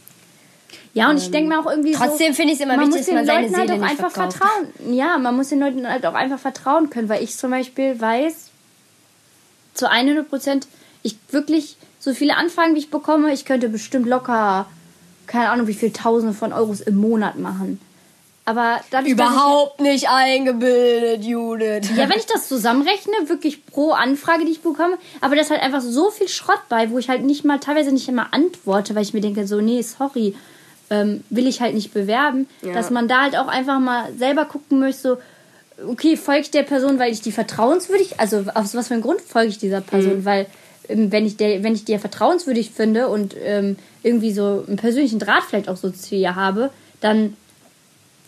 Ja, 0.94 1.10
und 1.10 1.18
ich 1.18 1.32
denke 1.32 1.50
mir 1.50 1.60
auch 1.60 1.70
irgendwie 1.70 1.94
so. 1.94 2.04
Ähm, 2.04 2.10
Trotzdem 2.10 2.34
finde 2.34 2.54
ich 2.54 2.60
es 2.60 2.66
immer 2.66 2.76
man 2.76 2.88
wichtig, 2.88 3.06
dass 3.06 3.14
man 3.14 3.26
den 3.26 3.28
seine 3.28 3.42
Leuten 3.42 3.58
halt 3.58 3.70
Seele 3.70 3.80
auch 3.80 3.84
nicht 3.84 3.92
einfach 3.92 4.12
verkauft. 4.12 4.38
vertrauen. 4.38 4.94
Ja, 4.94 5.18
man 5.18 5.36
muss 5.36 5.50
den 5.50 5.60
Leuten 5.60 5.88
halt 5.88 6.06
auch 6.06 6.14
einfach 6.14 6.40
vertrauen 6.40 6.90
können, 6.90 7.08
weil 7.10 7.24
ich 7.24 7.38
zum 7.38 7.52
Beispiel 7.52 8.00
weiß, 8.00 8.50
zu 9.76 9.90
100 9.90 10.28
Prozent, 10.28 10.68
ich 11.04 11.16
wirklich 11.30 11.78
so 12.00 12.14
viele 12.14 12.38
Anfragen, 12.38 12.76
wie 12.76 12.80
ich 12.80 12.90
bekomme, 12.90 13.34
ich 13.34 13.46
könnte 13.46 13.70
bestimmt 13.70 14.08
locker, 14.08 14.66
keine 15.28 15.50
Ahnung, 15.50 15.68
wie 15.68 15.74
viel 15.74 15.92
Tausende 15.92 16.34
von 16.34 16.54
Euros 16.54 16.82
im 16.82 16.96
Monat 16.96 17.38
machen. 17.38 17.80
Aber 18.46 18.80
dadurch, 18.90 19.12
Überhaupt 19.12 19.80
nicht 19.80 20.10
eingebildet, 20.10 21.24
Judith. 21.24 21.82
Ich, 21.92 21.96
ja, 21.98 22.10
wenn 22.10 22.18
ich 22.18 22.26
das 22.26 22.48
zusammenrechne, 22.48 23.14
wirklich 23.28 23.64
pro 23.68 23.92
Anfrage, 23.92 24.44
die 24.46 24.52
ich 24.52 24.62
bekomme, 24.62 24.98
aber 25.22 25.36
da 25.36 25.42
ist 25.42 25.52
halt 25.52 25.62
einfach 25.62 25.82
so 25.82 26.10
viel 26.10 26.28
Schrott 26.28 26.62
bei, 26.68 26.90
wo 26.90 26.98
ich 26.98 27.10
halt 27.10 27.24
nicht 27.24 27.46
mal, 27.46 27.60
teilweise 27.60 27.92
nicht 27.92 28.08
immer 28.10 28.34
antworte, 28.34 28.96
weil 28.96 29.04
ich 29.04 29.14
mir 29.14 29.22
denke, 29.22 29.46
so, 29.46 29.62
nee, 29.62 29.82
sorry, 29.84 30.36
ähm, 30.90 31.24
will 31.30 31.46
ich 31.46 31.62
halt 31.62 31.76
nicht 31.76 31.94
bewerben, 31.94 32.48
Ja. 32.64 32.74
dass 32.74 32.90
man 32.90 33.08
da 33.08 33.22
halt 33.22 33.38
auch 33.38 33.48
einfach 33.50 33.80
mal 33.80 34.12
selber 34.18 34.46
gucken 34.46 34.80
möchte, 34.80 35.02
so, 35.02 35.18
okay, 35.88 36.18
folge 36.18 36.42
ich 36.42 36.52
der 36.52 36.64
Person, 36.64 36.98
weil 36.98 37.12
ich 37.12 37.22
die 37.22 37.32
vertrauenswürdig, 37.32 38.20
also 38.20 38.46
aus 38.56 38.74
was 38.74 38.88
für 38.88 38.96
einem 38.96 39.04
Grund 39.04 39.22
folge 39.22 39.50
ich 39.50 39.60
dieser 39.60 39.82
Person, 39.82 40.26
weil 40.26 40.42
ähm, 40.42 40.48
wenn 40.90 41.26
ich 41.26 41.38
der, 41.38 41.64
wenn 41.64 41.74
ich 41.74 41.88
ja 41.88 42.00
vertrauenswürdig 42.00 42.72
finde 42.72 43.08
und 43.08 43.36
ähm, 43.42 43.78
irgendwie 44.04 44.32
so 44.34 44.64
einen 44.68 44.78
persönlichen 44.78 45.20
Draht 45.20 45.44
vielleicht 45.48 45.70
auch 45.70 45.78
so 45.78 45.90
zu 45.90 46.16
ihr 46.16 46.36
habe, 46.36 46.72
dann 47.00 47.36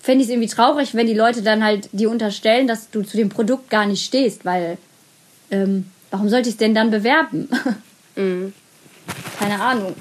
fände 0.02 0.24
ich 0.24 0.30
es 0.30 0.34
irgendwie 0.34 0.50
traurig, 0.50 0.95
wenn 0.95 1.08
die 1.08 1.13
Leute 1.13 1.41
dann 1.41 1.63
halt 1.63 1.89
dir 1.91 2.10
unterstellen, 2.10 2.67
dass 2.67 2.89
du 2.89 3.02
zu 3.04 3.17
dem 3.17 3.30
Produkt 3.30 3.69
gar 3.69 3.86
nicht 3.86 4.04
stehst, 4.06 4.45
weil 4.45 4.78
ähm, 5.50 5.86
warum 6.10 6.30
sollte 6.30 6.50
ich 6.50 6.56
es 6.56 6.60
denn 6.60 6.76
dann 6.76 6.91
bewerben? 6.91 7.50
Mhm. 8.17 8.52
Keine 9.39 9.62
Ahnung. 9.62 9.95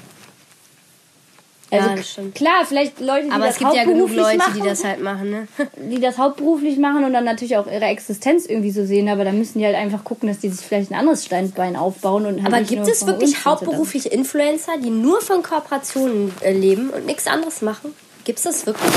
Ja, 1.71 1.79
Also 1.79 1.95
das 1.95 2.09
stimmt. 2.11 2.35
klar, 2.35 2.65
vielleicht 2.67 2.99
Leute, 2.99 3.27
die 3.27 3.31
Aber 3.31 3.45
das 3.45 3.55
es 3.55 3.59
gibt 3.59 3.73
ja 3.73 3.83
genug 3.83 4.09
hauptberuflich 4.09 4.21
Leute, 4.21 4.37
machen, 4.37 4.61
die 4.61 4.67
das 4.67 4.83
halt 4.83 5.01
machen, 5.01 5.31
ne? 5.31 5.47
die 5.89 5.99
das 6.01 6.17
hauptberuflich 6.17 6.77
machen 6.77 7.05
und 7.05 7.13
dann 7.13 7.23
natürlich 7.23 7.55
auch 7.57 7.65
ihre 7.65 7.85
Existenz 7.85 8.45
irgendwie 8.45 8.71
so 8.71 8.85
sehen, 8.85 9.07
aber 9.07 9.23
dann 9.23 9.37
müssen 9.37 9.59
die 9.59 9.65
halt 9.65 9.75
einfach 9.75 10.03
gucken, 10.03 10.27
dass 10.27 10.39
die 10.39 10.49
sich 10.49 10.65
vielleicht 10.65 10.91
ein 10.91 10.95
anderes 10.95 11.25
Steinbein 11.25 11.75
aufbauen 11.75 12.25
und 12.25 12.43
halt 12.43 12.53
Aber 12.53 12.63
gibt 12.63 12.87
es 12.87 13.07
wirklich 13.07 13.45
hauptberufliche 13.45 14.09
Influencer, 14.09 14.73
die 14.83 14.89
nur 14.89 15.21
von 15.21 15.43
Kooperationen 15.43 16.33
äh, 16.41 16.51
leben 16.51 16.89
und 16.89 17.05
nichts 17.05 17.25
anderes 17.27 17.61
machen? 17.61 17.93
Gibt 18.25 18.39
es 18.39 18.43
das 18.43 18.65
wirklich? 18.65 18.91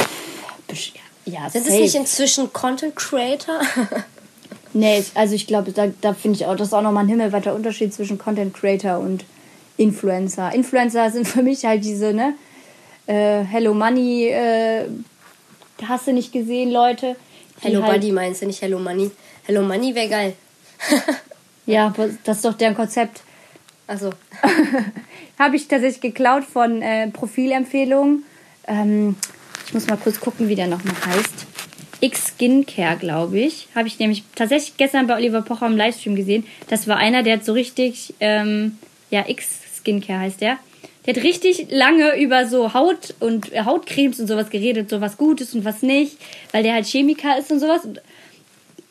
Ja, 1.27 1.49
Sind 1.49 1.67
es 1.67 1.73
nicht 1.73 1.95
inzwischen 1.95 2.53
Content 2.53 2.97
Creator? 2.97 3.61
Nee, 4.77 5.05
also 5.15 5.37
ich 5.37 5.47
glaube, 5.47 5.71
da, 5.71 5.87
da 6.01 6.15
finde 6.15 6.37
ich 6.37 6.47
auch, 6.47 6.57
das 6.57 6.69
ist 6.69 6.75
auch 6.75 6.83
nochmal 6.83 7.05
ein 7.05 7.09
himmelweiter 7.09 7.55
Unterschied 7.55 7.95
zwischen 7.95 8.19
Content 8.19 8.53
Creator 8.55 8.99
und 8.99 9.25
Influencer. 9.77 10.53
Influencer 10.53 11.11
sind 11.11 11.29
für 11.29 11.43
mich 11.43 11.65
halt 11.65 11.85
diese, 11.85 12.13
ne, 12.13 12.35
äh, 13.07 13.43
Hello 13.45 13.75
Money, 13.75 14.29
äh, 14.29 14.87
hast 15.87 16.07
du 16.07 16.13
nicht 16.13 16.33
gesehen, 16.33 16.71
Leute? 16.71 17.17
Hello 17.61 17.83
halt, 17.83 17.95
Buddy 17.95 18.13
meinst 18.13 18.43
du 18.43 18.47
nicht 18.47 18.63
Hello 18.63 18.79
Money? 18.79 19.11
Hello 19.45 19.63
Money 19.63 19.95
wäre 19.95 20.09
geil. 20.09 20.33
Ja, 21.67 21.95
das 22.25 22.37
ist 22.37 22.45
doch 22.45 22.53
deren 22.53 22.75
Konzept. 22.75 23.23
Also, 23.87 24.11
Habe 25.39 25.57
ich 25.57 25.67
tatsächlich 25.67 26.01
geklaut 26.01 26.45
von 26.45 26.81
äh, 26.81 27.09
Profilempfehlungen. 27.09 28.25
Ähm, 28.69 29.17
ich 29.67 29.75
muss 29.75 29.87
mal 29.89 29.97
kurz 29.97 30.21
gucken, 30.21 30.49
wie 30.49 30.55
der 30.55 30.69
nochmal 30.69 30.95
heißt. 31.07 31.47
X 32.01 32.35
Skincare, 32.37 32.97
glaube 32.99 33.41
ich. 33.41 33.69
Habe 33.75 33.89
ich 33.89 33.99
nämlich 33.99 34.25
tatsächlich 34.35 34.77
gestern 34.77 35.07
bei 35.07 35.17
Oliver 35.17 35.43
Pocher 35.43 35.67
im 35.67 35.77
Livestream 35.77 36.15
gesehen. 36.17 36.47
Das 36.69 36.87
war 36.87 36.99
einer, 36.99 37.23
der 37.23 37.35
hat 37.35 37.45
so 37.45 37.53
richtig, 37.53 38.15
ähm, 38.21 38.79
ja, 39.11 39.25
X 39.27 39.49
Skincare 39.79 40.21
heißt 40.21 40.41
der. 40.41 40.59
Der 41.07 41.15
hat 41.15 41.23
richtig 41.23 41.67
lange 41.71 42.19
über 42.21 42.47
so 42.47 42.73
Haut 42.73 43.15
und 43.21 43.53
äh, 43.53 43.65
Hautcremes 43.65 44.21
und 44.21 44.27
sowas 44.27 44.51
geredet, 44.51 44.89
so 44.89 45.01
was 45.01 45.19
Gutes 45.19 45.55
und 45.55 45.65
was 45.65 45.83
nicht, 45.83 46.17
weil 46.53 46.63
der 46.63 46.75
halt 46.75 46.87
Chemiker 46.87 47.39
ist 47.39 47.53
und 47.53 47.61
sowas. 47.61 47.85
Und 47.85 48.01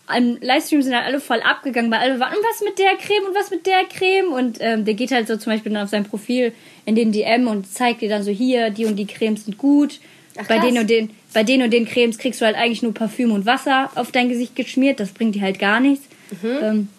am 0.06 0.38
Livestream 0.41 0.82
sind 0.82 0.93
halt 0.93 1.06
alle 1.06 1.19
voll 1.19 1.41
abgegangen, 1.41 1.89
weil 1.89 1.99
alle 1.99 2.19
waren, 2.19 2.36
und 2.36 2.43
was 2.43 2.62
mit 2.62 2.78
der 2.78 2.95
Creme 2.97 3.26
und 3.28 3.36
was 3.36 3.49
mit 3.49 3.65
der 3.65 3.84
Creme. 3.86 4.32
Und 4.32 4.58
ähm, 4.60 4.86
der 4.86 4.93
geht 4.93 5.12
halt 5.12 5.28
so 5.28 5.38
zum 5.38 5.54
Beispiel 5.54 5.71
dann 5.71 5.84
auf 5.84 5.89
sein 5.89 6.04
Profil 6.04 6.54
in 6.86 6.95
den 6.95 7.12
DM 7.12 7.47
und 7.47 7.71
zeigt 7.71 8.02
dir 8.02 8.10
dann 8.10 8.23
so, 8.23 8.32
hier, 8.32 8.69
die 8.69 8.86
und 8.86 8.97
die 8.97 9.08
Cremes 9.08 9.45
sind 9.45 9.58
gut. 9.58 9.99
Ach, 10.38 10.47
bei 10.47 10.58
krass. 10.58 10.67
den 10.67 10.78
und 10.80 10.89
den, 10.89 11.10
bei 11.34 11.43
den 11.43 11.62
und 11.62 11.71
den 11.71 11.86
Cremes 11.86 12.17
kriegst 12.17 12.41
du 12.41 12.45
halt 12.45 12.56
eigentlich 12.56 12.82
nur 12.84 12.93
Parfüm 12.93 13.32
und 13.32 13.45
Wasser 13.45 13.91
auf 13.95 14.12
dein 14.12 14.30
Gesicht 14.30 14.56
geschmiert. 14.56 14.99
Das 14.99 15.12
bringt 15.12 15.36
dir 15.36 15.41
halt 15.41 15.60
gar 15.60 15.80
nichts. 15.80 16.06
Ähm, 16.62 16.89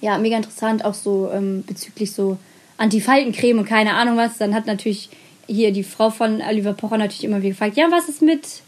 ja, 0.00 0.16
mega 0.18 0.36
interessant, 0.36 0.84
auch 0.84 0.94
so 0.94 1.30
ähm, 1.32 1.64
bezüglich 1.66 2.12
so 2.12 2.38
Antifaltencreme 2.78 3.58
und 3.58 3.64
keine 3.66 3.94
Ahnung 3.94 4.16
was. 4.16 4.38
Dann 4.38 4.54
hat 4.54 4.66
natürlich 4.66 5.10
hier 5.46 5.72
die 5.72 5.84
Frau 5.84 6.10
von 6.10 6.40
Oliver 6.40 6.72
Pocher 6.72 6.98
natürlich 6.98 7.24
immer 7.24 7.38
wieder 7.38 7.50
gefragt, 7.50 7.76
ja, 7.76 7.90
was 7.90 8.08
ist 8.08 8.22
mit 8.22 8.62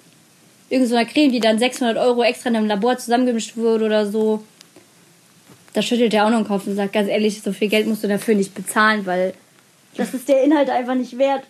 irgendeiner 0.68 1.04
Creme, 1.04 1.32
die 1.32 1.40
dann 1.40 1.58
600 1.58 1.96
Euro 1.98 2.22
extra 2.22 2.50
in 2.50 2.56
einem 2.56 2.66
Labor 2.66 2.96
zusammengemischt 2.98 3.56
wurde 3.56 3.84
oder 3.84 4.06
so. 4.06 4.42
Da 5.72 5.82
schüttelt 5.82 6.14
er 6.14 6.26
auch 6.26 6.30
noch 6.30 6.38
den 6.38 6.46
Kopf 6.46 6.66
und 6.66 6.76
sagt, 6.76 6.92
ganz 6.92 7.08
ehrlich, 7.08 7.42
so 7.42 7.52
viel 7.52 7.68
Geld 7.68 7.86
musst 7.86 8.02
du 8.02 8.08
dafür 8.08 8.34
nicht 8.34 8.54
bezahlen, 8.54 9.06
weil 9.06 9.34
das 9.96 10.14
ist 10.14 10.28
der 10.28 10.42
Inhalt 10.42 10.70
einfach 10.70 10.94
nicht 10.94 11.18
wert. 11.18 11.44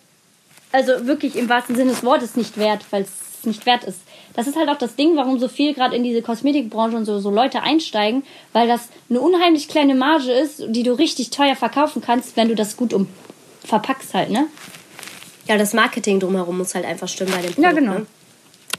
Also 0.72 1.06
wirklich 1.06 1.36
im 1.36 1.48
wahrsten 1.48 1.76
Sinne 1.76 1.90
des 1.90 2.02
Wortes 2.02 2.36
nicht 2.36 2.58
wert, 2.58 2.84
weil 2.90 3.02
es 3.02 3.44
nicht 3.44 3.66
wert 3.66 3.84
ist. 3.84 4.00
Das 4.34 4.46
ist 4.46 4.56
halt 4.56 4.68
auch 4.68 4.78
das 4.78 4.96
Ding, 4.96 5.16
warum 5.16 5.38
so 5.38 5.48
viel 5.48 5.74
gerade 5.74 5.96
in 5.96 6.04
diese 6.04 6.22
Kosmetikbranche 6.22 6.96
und 6.96 7.04
so, 7.04 7.18
so 7.18 7.30
Leute 7.30 7.62
einsteigen, 7.62 8.22
weil 8.52 8.68
das 8.68 8.88
eine 9.08 9.20
unheimlich 9.20 9.68
kleine 9.68 9.94
Marge 9.94 10.30
ist, 10.30 10.62
die 10.68 10.82
du 10.82 10.92
richtig 10.92 11.30
teuer 11.30 11.56
verkaufen 11.56 12.00
kannst, 12.00 12.36
wenn 12.36 12.48
du 12.48 12.54
das 12.54 12.76
gut 12.76 12.92
um 12.92 13.08
verpackst 13.64 14.14
halt, 14.14 14.30
ne? 14.30 14.46
Ja, 15.46 15.58
das 15.58 15.74
Marketing 15.74 16.20
drumherum 16.20 16.58
muss 16.58 16.74
halt 16.74 16.84
einfach 16.84 17.08
stimmen 17.08 17.32
bei 17.32 17.42
dem 17.42 17.54
Produkt. 17.54 17.62
Ja, 17.62 17.72
genau. 17.72 17.94
Ne? 17.94 18.06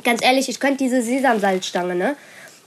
Ganz 0.03 0.23
ehrlich, 0.23 0.49
ich 0.49 0.59
könnte 0.59 0.77
diese 0.77 1.01
Sesamsalzstange, 1.01 1.95
ne? 1.95 2.15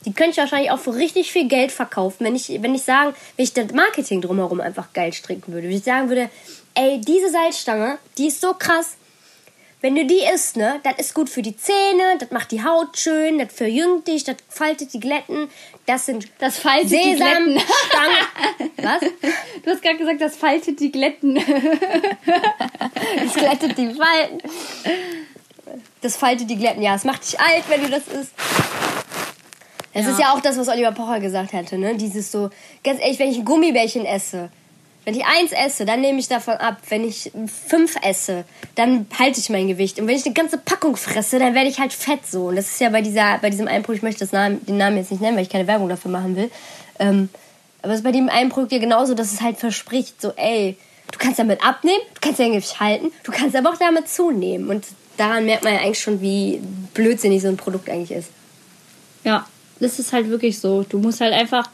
Die 0.05 0.13
könnte 0.13 0.33
ich 0.33 0.37
wahrscheinlich 0.37 0.71
auch 0.71 0.79
für 0.79 0.95
richtig 0.95 1.33
viel 1.33 1.49
Geld 1.49 1.73
verkaufen, 1.73 2.27
wenn 2.27 2.37
ich, 2.37 2.49
wenn 2.61 2.75
ich 2.75 2.83
sagen, 2.83 3.15
wenn 3.37 3.45
ich 3.45 3.55
das 3.55 3.73
Marketing 3.73 4.21
drumherum 4.21 4.61
einfach 4.61 4.93
geil 4.93 5.13
stricken 5.13 5.53
würde. 5.53 5.69
Wenn 5.69 5.77
ich 5.77 5.85
sagen 5.85 6.09
würde, 6.09 6.29
ey, 6.75 7.01
diese 7.01 7.31
Salzstange, 7.31 7.99
die 8.19 8.27
ist 8.27 8.41
so 8.41 8.53
krass. 8.53 8.97
Wenn 9.85 9.97
du 9.97 10.07
die 10.07 10.23
isst, 10.35 10.57
ne, 10.57 10.81
das 10.83 10.95
ist 10.97 11.13
gut 11.13 11.29
für 11.29 11.43
die 11.43 11.55
Zähne, 11.59 12.17
das 12.19 12.31
macht 12.31 12.53
die 12.53 12.65
Haut 12.65 12.97
schön, 12.97 13.37
das 13.39 13.53
verjüngt 13.53 14.09
dich, 14.09 14.25
das 14.25 14.37
faltet 14.49 14.95
die 14.95 14.99
Glätten. 14.99 15.51
Das 15.85 16.07
sind 16.07 16.27
Das 16.39 16.57
faltet 16.57 16.93
die 16.93 17.15
Glätten. 17.17 17.61
Sesamstangen. 17.61 18.73
Was? 18.83 19.01
Du 19.63 19.71
hast 19.71 19.83
gerade 19.83 19.99
gesagt, 19.99 20.23
das 20.23 20.37
faltet 20.37 20.81
die 20.81 20.91
Glätten. 20.91 21.35
Das 21.35 23.35
glättet 23.35 23.77
die 23.77 23.93
Falten. 23.93 24.39
Das 26.01 26.17
faltet 26.17 26.49
die 26.49 26.57
Glätten. 26.57 26.81
Ja, 26.81 26.95
es 26.95 27.05
macht 27.05 27.31
dich 27.31 27.39
alt, 27.39 27.65
wenn 27.69 27.83
du 27.83 27.91
das 27.91 28.09
isst. 28.09 28.33
Das 29.93 30.07
Ja. 30.07 30.13
ist 30.13 30.19
ja 30.19 30.33
auch 30.33 30.41
das, 30.41 30.57
was 30.57 30.69
Oliver 30.69 30.93
Pocher 30.93 31.21
gesagt 31.21 31.53
hatte, 31.53 31.77
ne? 31.77 31.95
Dieses 31.95 32.33
so, 32.33 32.49
ganz 32.83 33.03
ehrlich, 33.03 33.19
wenn 33.19 33.29
ich 33.31 33.37
ein 33.37 33.45
Gummibärchen 33.45 34.07
esse, 34.07 34.49
wenn 35.05 35.15
ich 35.15 35.25
eins 35.25 35.53
esse, 35.53 35.85
dann 35.85 36.01
nehme 36.01 36.19
ich 36.19 36.29
davon 36.29 36.55
ab. 36.55 36.79
Wenn 36.89 37.07
ich 37.07 37.31
fünf 37.67 37.97
esse, 38.03 38.45
dann 38.75 39.07
halte 39.19 39.39
ich 39.39 39.51
mein 39.51 39.69
Gewicht. 39.69 40.01
Und 40.01 40.07
wenn 40.07 40.17
ich 40.17 40.25
eine 40.25 40.35
ganze 40.35 40.59
Packung 40.59 40.97
fresse, 40.97 41.39
dann 41.39 41.55
werde 41.55 41.69
ich 41.69 41.79
halt 41.79 41.93
fett 41.93 42.27
so. 42.27 42.47
Und 42.47 42.57
das 42.57 42.67
ist 42.67 42.81
ja 42.81 42.89
bei 42.89 43.03
dieser, 43.03 43.39
bei 43.39 43.51
diesem 43.51 43.69
Einbruch, 43.69 43.95
ich 43.95 44.03
möchte 44.03 44.27
Namen, 44.33 44.65
den 44.65 44.79
Namen 44.79 44.97
jetzt 44.97 45.11
nicht 45.11 45.21
nennen, 45.21 45.37
weil 45.37 45.45
ich 45.45 45.51
keine 45.51 45.67
Werbung 45.67 45.89
dafür 45.89 46.11
machen 46.11 46.37
will. 46.37 46.51
Ähm, 46.99 47.29
aber 47.83 47.93
es 47.93 47.99
ist 47.99 48.05
bei 48.05 48.13
dem 48.13 48.31
Einbruch 48.31 48.67
ja 48.71 48.79
genauso, 48.79 49.15
dass 49.15 49.33
es 49.33 49.43
halt 49.43 49.59
verspricht, 49.59 50.21
so, 50.21 50.33
ey, 50.37 50.79
du 51.13 51.19
kannst 51.19 51.39
damit 51.39 51.63
abnehmen, 51.63 52.01
du 52.15 52.21
kannst 52.23 52.41
dein 52.41 52.53
Gewicht 52.53 52.81
halten, 52.81 53.13
du 53.25 53.33
kannst 53.33 53.55
aber 53.55 53.71
auch 53.71 53.79
damit 53.79 54.09
zunehmen. 54.09 54.71
Und 54.71 54.87
daran 55.19 55.45
merkt 55.45 55.65
man 55.65 55.75
ja 55.75 55.81
eigentlich 55.81 56.01
schon, 56.01 56.23
wie 56.23 56.61
blödsinnig 56.95 57.43
so 57.43 57.49
ein 57.49 57.59
Produkt 57.59 57.91
eigentlich 57.91 58.13
ist. 58.13 58.31
Ja, 59.23 59.47
das 59.81 59.99
ist 59.99 60.13
halt 60.13 60.31
wirklich 60.31 60.59
so. 60.59 60.83
Du 60.83 60.99
musst 60.99 61.21
halt 61.21 61.35
einfach. 61.35 61.69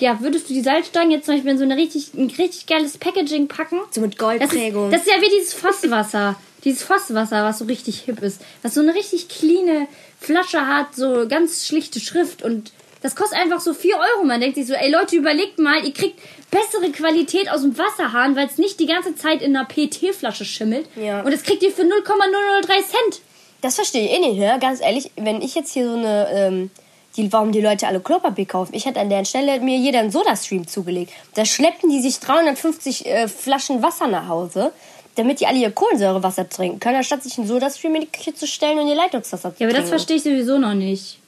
Ja, 0.00 0.20
würdest 0.20 0.48
du 0.50 0.54
die 0.54 0.60
Salzstangen 0.62 1.10
jetzt 1.10 1.26
zum 1.26 1.34
Beispiel 1.34 1.52
in 1.52 1.58
so 1.58 1.64
eine 1.64 1.76
richtig, 1.76 2.12
ein 2.14 2.30
richtig 2.38 2.66
geiles 2.66 2.98
Packaging 2.98 3.48
packen? 3.48 3.78
So 3.90 4.00
mit 4.00 4.12
Das 4.14 4.18
Goldprägung. 4.18 4.86
ist, 4.86 4.94
das 4.94 5.06
ist 5.06 5.12
ja 5.14 5.20
wie 5.22 5.30
dieses 5.30 5.54
Fosswasser. 5.54 6.36
dieses 6.64 6.82
Fosswasser, 6.82 7.44
was 7.44 7.58
so 7.58 7.64
richtig 7.66 8.00
hip 8.00 8.22
ist. 8.22 8.40
Was 8.62 8.74
so 8.74 8.80
eine 8.80 8.94
richtig 8.94 9.28
cleane 9.28 9.86
Flasche 10.20 10.66
hat, 10.66 10.94
so 10.94 11.26
ganz 11.28 11.66
schlichte 11.66 12.00
Schrift 12.00 12.42
und 12.42 12.72
das 13.02 13.14
kostet 13.14 13.38
einfach 13.38 13.60
so 13.60 13.72
4 13.72 13.94
Euro. 13.94 14.24
Man 14.24 14.40
denkt 14.40 14.56
sich 14.56 14.66
so, 14.66 14.72
ey 14.74 14.90
Leute, 14.90 15.14
überlegt 15.16 15.58
mal, 15.60 15.84
ihr 15.84 15.92
kriegt 15.92 16.18
bessere 16.50 16.90
Qualität 16.90 17.48
aus 17.50 17.60
dem 17.62 17.76
Wasserhahn, 17.78 18.34
weil 18.34 18.46
es 18.46 18.58
nicht 18.58 18.80
die 18.80 18.86
ganze 18.86 19.14
Zeit 19.14 19.42
in 19.42 19.54
einer 19.54 19.66
PET-Flasche 19.66 20.44
schimmelt. 20.44 20.86
Ja. 20.96 21.20
Und 21.22 21.30
das 21.32 21.42
kriegt 21.44 21.62
ihr 21.62 21.70
für 21.70 21.84
0,003 21.84 22.66
Cent. 22.82 23.20
Das 23.60 23.76
verstehe 23.76 24.04
ich 24.06 24.12
eh 24.12 24.18
nicht, 24.18 24.38
ne? 24.38 24.58
Ganz 24.60 24.80
ehrlich, 24.80 25.10
wenn 25.16 25.40
ich 25.42 25.54
jetzt 25.54 25.72
hier 25.72 25.86
so 25.88 25.96
eine, 25.96 26.28
ähm, 26.32 26.70
die, 27.16 27.32
warum 27.32 27.52
die 27.52 27.60
Leute 27.60 27.86
alle 27.86 28.00
Klopapier 28.00 28.46
kaufen. 28.46 28.74
Ich 28.74 28.86
hätte 28.86 29.00
an 29.00 29.10
der 29.10 29.24
Stelle 29.24 29.60
mir 29.60 29.76
jeder 29.76 30.00
einen 30.00 30.10
Sodastream 30.10 30.66
zugelegt. 30.66 31.12
Da 31.34 31.44
schleppen 31.44 31.90
die 31.90 32.00
sich 32.00 32.18
350 32.20 33.06
äh, 33.06 33.28
Flaschen 33.28 33.82
Wasser 33.82 34.06
nach 34.06 34.28
Hause, 34.28 34.72
damit 35.16 35.40
die 35.40 35.46
alle 35.46 35.58
ihr 35.58 35.70
Kohlensäurewasser 35.70 36.48
trinken 36.48 36.78
können, 36.80 36.96
anstatt 36.96 37.22
sich 37.22 37.38
einen 37.38 37.46
Sodastream 37.48 37.94
in 37.94 38.02
die 38.02 38.06
Küche 38.08 38.34
zu 38.34 38.46
stellen 38.46 38.78
und 38.78 38.88
ihr 38.88 38.94
Leitungswasser 38.94 39.54
zu 39.54 39.62
Ja, 39.62 39.66
aber 39.66 39.72
das 39.72 39.84
trinken. 39.84 39.88
verstehe 39.88 40.16
ich 40.16 40.22
sowieso 40.22 40.58
noch 40.58 40.74
nicht. 40.74 41.18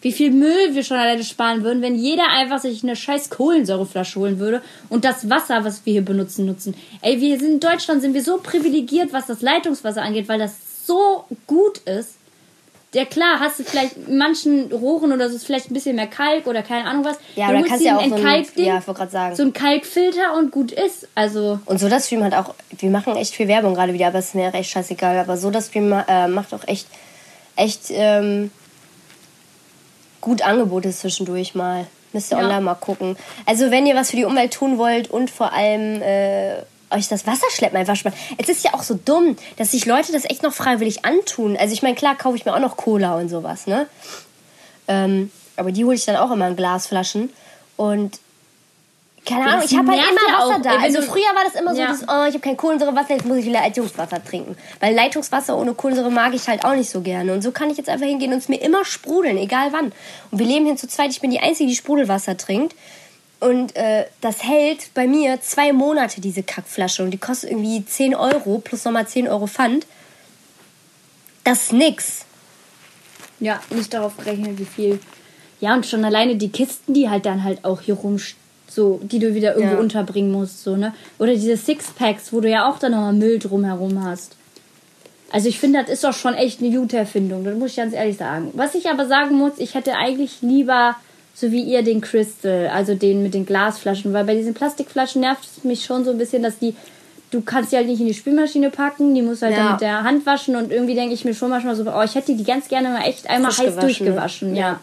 Wie 0.00 0.12
viel 0.12 0.30
Müll 0.30 0.74
wir 0.76 0.84
schon 0.84 0.96
alleine 0.96 1.24
sparen 1.24 1.64
würden, 1.64 1.82
wenn 1.82 1.96
jeder 1.96 2.28
einfach 2.28 2.60
sich 2.60 2.84
eine 2.84 2.94
scheiß 2.94 3.30
Kohlensäureflasche 3.30 4.20
holen 4.20 4.38
würde 4.38 4.62
und 4.88 5.04
das 5.04 5.28
Wasser, 5.28 5.64
was 5.64 5.84
wir 5.86 5.92
hier 5.94 6.04
benutzen, 6.04 6.46
nutzen. 6.46 6.74
Ey, 7.02 7.20
wir 7.20 7.36
sind 7.38 7.50
in 7.54 7.60
Deutschland 7.60 8.00
sind 8.00 8.14
wir 8.14 8.22
so 8.22 8.38
privilegiert, 8.38 9.12
was 9.12 9.26
das 9.26 9.42
Leitungswasser 9.42 10.02
angeht, 10.02 10.28
weil 10.28 10.38
das 10.38 10.52
so 10.86 11.24
gut 11.48 11.78
ist. 11.78 12.14
Ja 12.94 13.04
klar, 13.04 13.38
hast 13.38 13.58
du 13.58 13.64
vielleicht 13.64 13.96
in 14.08 14.16
manchen 14.16 14.72
Rohren 14.72 15.12
oder 15.12 15.28
so 15.28 15.36
ist 15.36 15.44
vielleicht 15.44 15.70
ein 15.70 15.74
bisschen 15.74 15.96
mehr 15.96 16.06
Kalk 16.06 16.46
oder 16.46 16.62
keine 16.62 16.88
Ahnung 16.88 17.04
was. 17.04 17.18
Ja, 17.36 17.48
Du 17.48 17.52
aber 17.52 17.52
da 17.52 17.58
holst 17.58 17.68
kannst 17.68 17.84
du 17.84 17.88
ja 17.88 17.96
auch 17.98 18.04
so 18.08 18.14
ein, 18.14 18.64
ja, 18.64 18.78
ich 18.78 18.84
gerade 18.86 19.10
sagen. 19.10 19.36
so 19.36 19.42
ein 19.42 19.52
Kalkfilter 19.52 20.34
und 20.38 20.50
gut 20.50 20.72
ist. 20.72 21.06
Also, 21.14 21.58
Und 21.66 21.78
SodaStream 21.78 22.24
hat 22.24 22.32
auch, 22.34 22.54
wir 22.78 22.88
machen 22.90 23.14
echt 23.16 23.34
viel 23.34 23.46
Werbung 23.46 23.74
gerade 23.74 23.92
wieder, 23.92 24.06
aber 24.06 24.20
es 24.20 24.28
ist 24.28 24.34
mir 24.34 24.54
echt 24.54 24.70
scheißegal. 24.70 25.18
Aber 25.18 25.36
SodaStream 25.36 25.92
äh, 26.08 26.28
macht 26.28 26.54
auch 26.54 26.66
echt, 26.66 26.86
echt 27.56 27.90
ähm, 27.90 28.50
gut 30.22 30.40
Angebote 30.40 30.90
zwischendurch 30.90 31.54
mal. 31.54 31.86
Müsst 32.14 32.32
ihr 32.32 32.38
Ja. 32.38 32.44
online 32.44 32.62
mal 32.62 32.74
gucken. 32.74 33.16
Also 33.44 33.70
wenn 33.70 33.84
ihr 33.86 33.94
was 33.96 34.10
für 34.10 34.16
die 34.16 34.24
Umwelt 34.24 34.54
tun 34.54 34.78
wollt 34.78 35.10
und 35.10 35.30
vor 35.30 35.52
allem 35.52 36.00
äh, 36.00 36.62
euch 36.90 37.08
das 37.08 37.26
Wasserschleppen 37.26 37.76
einfach 37.78 37.96
spart. 37.96 38.14
Es 38.38 38.48
ist 38.48 38.64
ja 38.64 38.74
auch 38.74 38.82
so 38.82 38.98
dumm, 39.02 39.36
dass 39.56 39.72
sich 39.72 39.86
Leute 39.86 40.12
das 40.12 40.24
echt 40.24 40.42
noch 40.42 40.52
freiwillig 40.52 41.04
antun. 41.04 41.56
Also 41.56 41.72
ich 41.74 41.82
meine, 41.82 41.94
klar 41.94 42.16
kaufe 42.16 42.36
ich 42.36 42.44
mir 42.44 42.54
auch 42.54 42.60
noch 42.60 42.76
Cola 42.76 43.16
und 43.16 43.28
sowas, 43.28 43.66
ne? 43.66 43.86
Ähm, 44.88 45.30
aber 45.56 45.72
die 45.72 45.84
hole 45.84 45.96
ich 45.96 46.04
dann 46.04 46.16
auch 46.16 46.30
immer 46.30 46.48
in 46.48 46.56
Glasflaschen. 46.56 47.30
Und 47.76 48.20
keine 49.26 49.44
Ahnung, 49.46 49.62
ich 49.64 49.76
habe 49.76 49.90
halt 49.90 50.00
immer 50.00 50.38
Wasser 50.38 50.56
auch. 50.56 50.62
da. 50.62 50.78
Also 50.82 51.02
früher 51.02 51.34
war 51.34 51.44
das 51.44 51.60
immer 51.60 51.74
so, 51.74 51.80
Ja. 51.80 51.88
dass, 51.88 52.02
oh, 52.02 52.24
ich 52.28 52.34
habe 52.34 52.40
kein 52.40 52.56
Kohlensäurewasser, 52.56 53.10
jetzt 53.14 53.26
muss 53.26 53.36
ich 53.38 53.46
Leitungswasser 53.46 54.24
trinken. 54.24 54.56
Weil 54.80 54.94
Leitungswasser 54.94 55.58
ohne 55.58 55.74
Kohlensäure 55.74 56.10
mag 56.10 56.32
ich 56.34 56.48
halt 56.48 56.64
auch 56.64 56.74
nicht 56.74 56.88
so 56.88 57.02
gerne. 57.02 57.34
Und 57.34 57.42
so 57.42 57.50
kann 57.50 57.68
ich 57.70 57.76
jetzt 57.76 57.90
einfach 57.90 58.06
hingehen 58.06 58.32
und 58.32 58.38
es 58.38 58.48
mir 58.48 58.60
immer 58.62 58.84
sprudeln, 58.86 59.36
egal 59.36 59.72
wann. 59.72 59.92
Und 60.30 60.38
wir 60.38 60.46
leben 60.46 60.64
hier 60.64 60.76
zu 60.76 60.88
zweit, 60.88 61.10
ich 61.10 61.20
bin 61.20 61.30
die 61.30 61.40
Einzige, 61.40 61.68
die 61.68 61.76
Sprudelwasser 61.76 62.36
trinkt. 62.38 62.74
Und 63.40 63.76
äh, 63.76 64.06
das 64.20 64.42
hält 64.42 64.92
bei 64.94 65.06
mir 65.06 65.40
zwei 65.40 65.72
Monate, 65.72 66.20
diese 66.20 66.42
Kackflasche. 66.42 67.04
Und 67.04 67.12
die 67.12 67.18
kostet 67.18 67.50
irgendwie 67.50 67.84
10 67.84 68.14
Euro 68.14 68.58
plus 68.58 68.84
nochmal 68.84 69.06
10 69.06 69.28
Euro 69.28 69.46
Pfand. 69.46 69.86
Das 71.44 71.64
ist 71.64 71.72
nix. 71.72 72.24
Ja, 73.40 73.60
nicht 73.70 73.94
darauf 73.94 74.16
gerechnet, 74.16 74.58
wie 74.58 74.64
viel. 74.64 74.98
Ja, 75.60 75.74
und 75.74 75.86
schon 75.86 76.04
alleine 76.04 76.36
die 76.36 76.50
Kisten, 76.50 76.94
die 76.94 77.08
halt 77.08 77.26
dann 77.26 77.44
halt 77.44 77.64
auch 77.64 77.80
hier 77.80 77.94
rum, 77.94 78.18
so, 78.68 79.00
die 79.02 79.18
du 79.18 79.34
wieder 79.34 79.54
irgendwo 79.54 79.76
Ja. 79.76 79.80
unterbringen 79.80 80.30
musst, 80.32 80.62
so, 80.62 80.76
ne? 80.76 80.92
Oder 81.18 81.34
diese 81.34 81.56
Sixpacks, 81.56 82.32
wo 82.32 82.40
du 82.40 82.50
ja 82.50 82.68
auch 82.68 82.78
dann 82.78 82.92
nochmal 82.92 83.12
Müll 83.12 83.38
drumherum 83.38 84.04
hast. 84.04 84.36
Also 85.30 85.48
ich 85.48 85.58
finde, 85.60 85.80
das 85.82 85.90
ist 85.90 86.04
doch 86.04 86.12
schon 86.14 86.34
echt 86.34 86.60
eine 86.60 86.76
gute 86.76 86.96
Erfindung, 86.96 87.44
das 87.44 87.54
muss 87.56 87.70
ich 87.70 87.76
ganz 87.76 87.92
ehrlich 87.94 88.16
sagen. 88.16 88.50
Was 88.54 88.74
ich 88.74 88.88
aber 88.88 89.06
sagen 89.06 89.36
muss, 89.36 89.52
ich 89.58 89.74
hätte 89.74 89.94
eigentlich 89.96 90.38
lieber, 90.42 90.96
so 91.38 91.52
wie 91.52 91.62
ihr, 91.62 91.82
den 91.82 92.00
Crystal, 92.00 92.68
also 92.68 92.94
den 92.94 93.22
mit 93.22 93.32
den 93.32 93.46
Glasflaschen, 93.46 94.12
weil 94.12 94.24
bei 94.24 94.34
diesen 94.34 94.54
Plastikflaschen 94.54 95.20
nervt 95.20 95.44
es 95.44 95.62
mich 95.62 95.84
schon 95.84 96.04
so 96.04 96.10
ein 96.10 96.18
bisschen, 96.18 96.42
dass 96.42 96.58
die, 96.58 96.74
du 97.30 97.42
kannst 97.42 97.70
die 97.70 97.76
halt 97.76 97.86
nicht 97.86 98.00
in 98.00 98.06
die 98.06 98.14
Spülmaschine 98.14 98.70
packen, 98.70 99.14
die 99.14 99.22
musst 99.22 99.42
du 99.42 99.46
halt 99.46 99.56
Ja. 99.56 99.62
dann 99.62 99.72
mit 99.72 99.80
der 99.80 100.02
Hand 100.02 100.26
waschen 100.26 100.56
und 100.56 100.72
irgendwie 100.72 100.94
denke 100.96 101.14
ich 101.14 101.24
mir 101.24 101.34
schon 101.34 101.50
manchmal 101.50 101.76
so, 101.76 101.84
oh, 101.84 102.02
ich 102.02 102.14
hätte 102.16 102.34
die 102.34 102.42
ganz 102.42 102.66
gerne 102.66 102.88
mal 102.88 103.02
echt 103.04 103.30
einmal 103.30 103.52
Frisch 103.52 103.66
heiß 103.66 103.76
gewaschen, 103.76 103.84
ne? 103.84 104.12
durchgewaschen, 104.14 104.56
ja. 104.56 104.80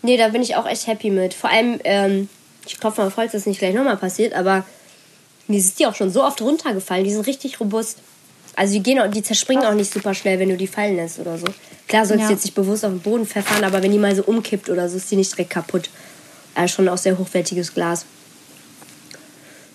Nee, 0.00 0.16
da 0.16 0.28
bin 0.28 0.42
ich 0.42 0.56
auch 0.56 0.66
echt 0.66 0.86
happy 0.86 1.10
mit. 1.10 1.34
Vor 1.34 1.50
allem, 1.50 1.80
ähm, 1.84 2.28
ich 2.66 2.78
klopfe 2.80 3.00
mal 3.02 3.08
auf 3.08 3.16
Holz, 3.16 3.32
dass 3.32 3.42
das 3.42 3.46
nicht 3.46 3.58
gleich 3.58 3.74
nochmal 3.74 3.96
passiert, 3.96 4.32
aber 4.32 4.64
mir 5.48 5.58
ist 5.58 5.78
die 5.78 5.86
auch 5.86 5.94
schon 5.94 6.10
so 6.10 6.24
oft 6.24 6.40
runtergefallen. 6.40 7.04
Die 7.04 7.10
sind 7.12 7.26
richtig 7.26 7.60
robust. 7.60 7.98
Also 8.58 8.72
die 8.74 8.82
gehen 8.82 8.98
auch, 8.98 9.08
die 9.08 9.22
zerspringen 9.22 9.64
auch 9.64 9.74
nicht 9.74 9.92
super 9.92 10.14
schnell, 10.14 10.38
wenn 10.40 10.48
du 10.48 10.56
die 10.56 10.66
fallen 10.66 10.96
lässt 10.96 11.18
oder 11.20 11.38
so. 11.38 11.46
Klar 11.86 12.04
sollst 12.04 12.22
Ja. 12.22 12.26
du 12.28 12.32
jetzt 12.34 12.44
nicht 12.44 12.54
bewusst 12.54 12.84
auf 12.84 12.90
den 12.90 13.00
Boden 13.00 13.24
pfeffern, 13.26 13.62
aber 13.62 13.82
wenn 13.82 13.92
die 13.92 13.98
mal 13.98 14.14
so 14.16 14.22
umkippt 14.24 14.68
oder 14.68 14.88
so, 14.88 14.96
ist 14.96 15.10
die 15.10 15.16
nicht 15.16 15.30
direkt 15.32 15.50
kaputt. 15.50 15.90
Also 16.54 16.74
schon 16.74 16.88
auch 16.88 16.98
sehr 16.98 17.16
hochwertiges 17.16 17.72
Glas. 17.72 18.04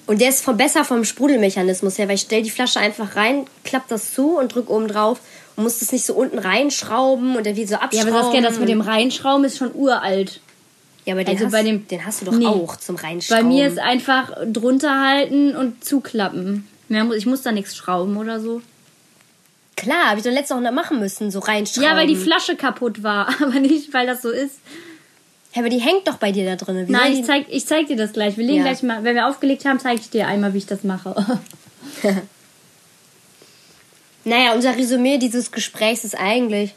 Und 0.06 0.19
der 0.19 0.30
ist 0.30 0.43
vom, 0.43 0.58
besser 0.58 0.84
vom 0.84 1.06
Sprudelmechanismus 1.06 1.98
her, 1.98 2.08
weil 2.10 2.15
ich 2.15 2.22
stell 2.22 2.41
die 2.43 2.50
Flasche 2.50 2.80
einfach 2.80 3.15
rein, 3.15 3.46
klapp 3.63 3.88
das 3.88 4.13
zu 4.13 4.38
und 4.38 4.54
drück 4.54 4.69
oben 4.69 4.89
drauf 4.89 5.19
und 5.56 5.63
muss 5.63 5.80
das 5.80 5.93
nicht 5.93 6.06
so 6.06 6.13
unten 6.13 6.39
reinschrauben 6.39 7.38
und 7.38 7.46
dann 7.46 7.56
wie 7.56 7.65
so 7.65 7.76
Ja, 7.76 7.80
abschrauben. 7.82 8.10
aber 8.13 8.24
Saskia, 8.24 8.41
das 8.41 8.60
mit 8.60 8.67
dem 8.67 8.82
Reinschrauben 8.82 9.46
ist 9.46 9.58
schon 9.58 9.74
uralt. 9.74 10.41
ja, 11.06 11.13
aber 11.13 11.24
den, 11.24 11.36
also 11.36 11.46
hast, 11.46 11.52
bei 11.54 11.63
dem- 11.63 11.88
den 11.88 12.06
hast 12.06 12.19
du 12.22 12.26
doch 12.26 12.34
Nee. 12.34 12.46
auch 12.48 12.76
zum 12.76 12.98
Bei 12.98 13.04
Reinschrauben. 13.04 13.48
mir 13.48 13.65
ist 13.67 13.80
einfach 13.80 14.32
drunter 14.46 15.00
halten 15.08 15.56
und 15.56 15.84
zuklappen. 15.86 16.67
Ich 17.15 17.26
muss 17.26 17.41
da 17.41 17.52
nichts 17.54 17.76
schrauben 17.78 18.17
oder 18.17 18.39
so. 18.41 18.62
Klar, 19.76 20.10
habe 20.10 20.20
ich 20.20 20.24
doch 20.24 20.32
letztes 20.32 20.56
Mal 20.56 20.62
noch 20.62 20.72
machen 20.72 21.00
müssen, 21.00 21.32
so 21.32 21.40
reinschrauben. 21.40 21.84
Ja, 21.90 21.96
weil 21.96 22.08
die 22.08 22.16
Flasche 22.16 22.56
kaputt 22.56 23.04
war, 23.04 23.28
aber 23.42 23.60
nicht, 23.60 23.94
weil 23.94 24.06
das 24.08 24.22
so 24.22 24.30
ist. 24.30 24.60
Ja, 25.54 25.62
aber 25.62 25.70
die 25.70 25.80
hängt 25.80 26.08
doch 26.08 26.18
bei 26.18 26.32
dir 26.32 26.46
da 26.46 26.56
drin. 26.56 26.86
Nein, 26.90 27.14
ich 27.14 27.26
zeig, 27.26 27.46
ich 27.50 27.66
zeig 27.68 27.88
dir 27.88 27.96
das 27.96 28.14
gleich. 28.14 28.38
Wir 28.38 28.46
legen 28.46 28.60
Ja. 28.60 28.64
gleich 28.64 28.82
mal, 28.84 29.04
wenn 29.04 29.16
wir 29.16 29.28
aufgelegt 29.28 29.66
haben, 29.66 29.80
zeige 29.80 30.02
ich 30.02 30.10
dir 30.10 30.28
einmal, 30.28 30.54
wie 30.54 30.60
ich 30.60 30.66
das 30.66 30.84
mache. 30.84 31.40
Naja, 34.26 34.54
unser 34.54 34.78
Resümee 34.78 35.18
dieses 35.18 35.52
Gesprächs 35.52 36.06
ist 36.06 36.16
eigentlich 36.18 36.74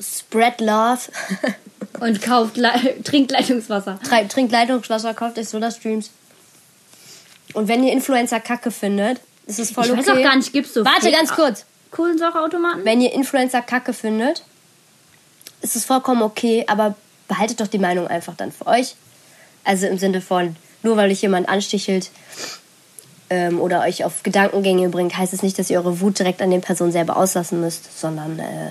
Spread 0.00 0.60
Love. 0.60 1.00
Und 2.00 2.22
kauft, 2.22 2.56
Le 2.56 2.72
trinkt 3.04 3.30
Leitungswasser. 3.30 3.98
Trinkt 4.28 4.52
Leitungswasser, 4.52 5.12
kauft 5.12 5.38
euch 5.38 5.48
Soda-Streams. 5.48 6.10
Und 7.52 7.68
wenn 7.68 7.84
ihr 7.84 7.92
Influencer 7.92 8.40
Kacke 8.40 8.70
findet, 8.70 9.20
ist 9.46 9.58
es 9.58 9.70
voll 9.70 9.84
Ich 9.84 9.90
okay. 9.90 10.00
weiß 10.00 10.08
auch 10.08 10.22
gar 10.22 10.36
nicht, 10.36 10.52
gibt's 10.52 10.72
so 10.72 10.84
Warte 10.84 11.10
ganz 11.10 11.30
kurz. 11.32 11.66
Kohlensäureautomaten? 11.90 12.84
Wenn 12.84 13.00
ihr 13.00 13.12
Influencer 13.12 13.62
Kacke 13.62 13.92
findet, 13.92 14.44
ist 15.62 15.76
es 15.76 15.84
vollkommen 15.84 16.22
okay, 16.22 16.64
aber 16.68 16.94
behaltet 17.28 17.60
doch 17.60 17.66
die 17.66 17.78
Meinung 17.78 18.06
einfach 18.06 18.34
dann 18.36 18.52
für 18.52 18.66
euch. 18.66 18.96
Also 19.64 19.86
im 19.86 19.98
Sinne 19.98 20.20
von, 20.20 20.56
nur 20.82 20.96
weil 20.96 21.10
euch 21.10 21.22
jemand 21.22 21.48
anstichelt 21.48 22.10
ähm, 23.28 23.60
oder 23.60 23.80
euch 23.82 24.04
auf 24.04 24.22
Gedankengänge 24.22 24.88
bringt, 24.88 25.16
heißt 25.16 25.32
es 25.32 25.42
nicht, 25.42 25.58
dass 25.58 25.70
ihr 25.70 25.78
eure 25.78 26.00
Wut 26.00 26.18
direkt 26.18 26.42
an 26.42 26.50
den 26.50 26.60
Personen 26.60 26.92
selber 26.92 27.16
auslassen 27.16 27.60
müsst, 27.60 27.98
sondern 27.98 28.38
äh, 28.38 28.70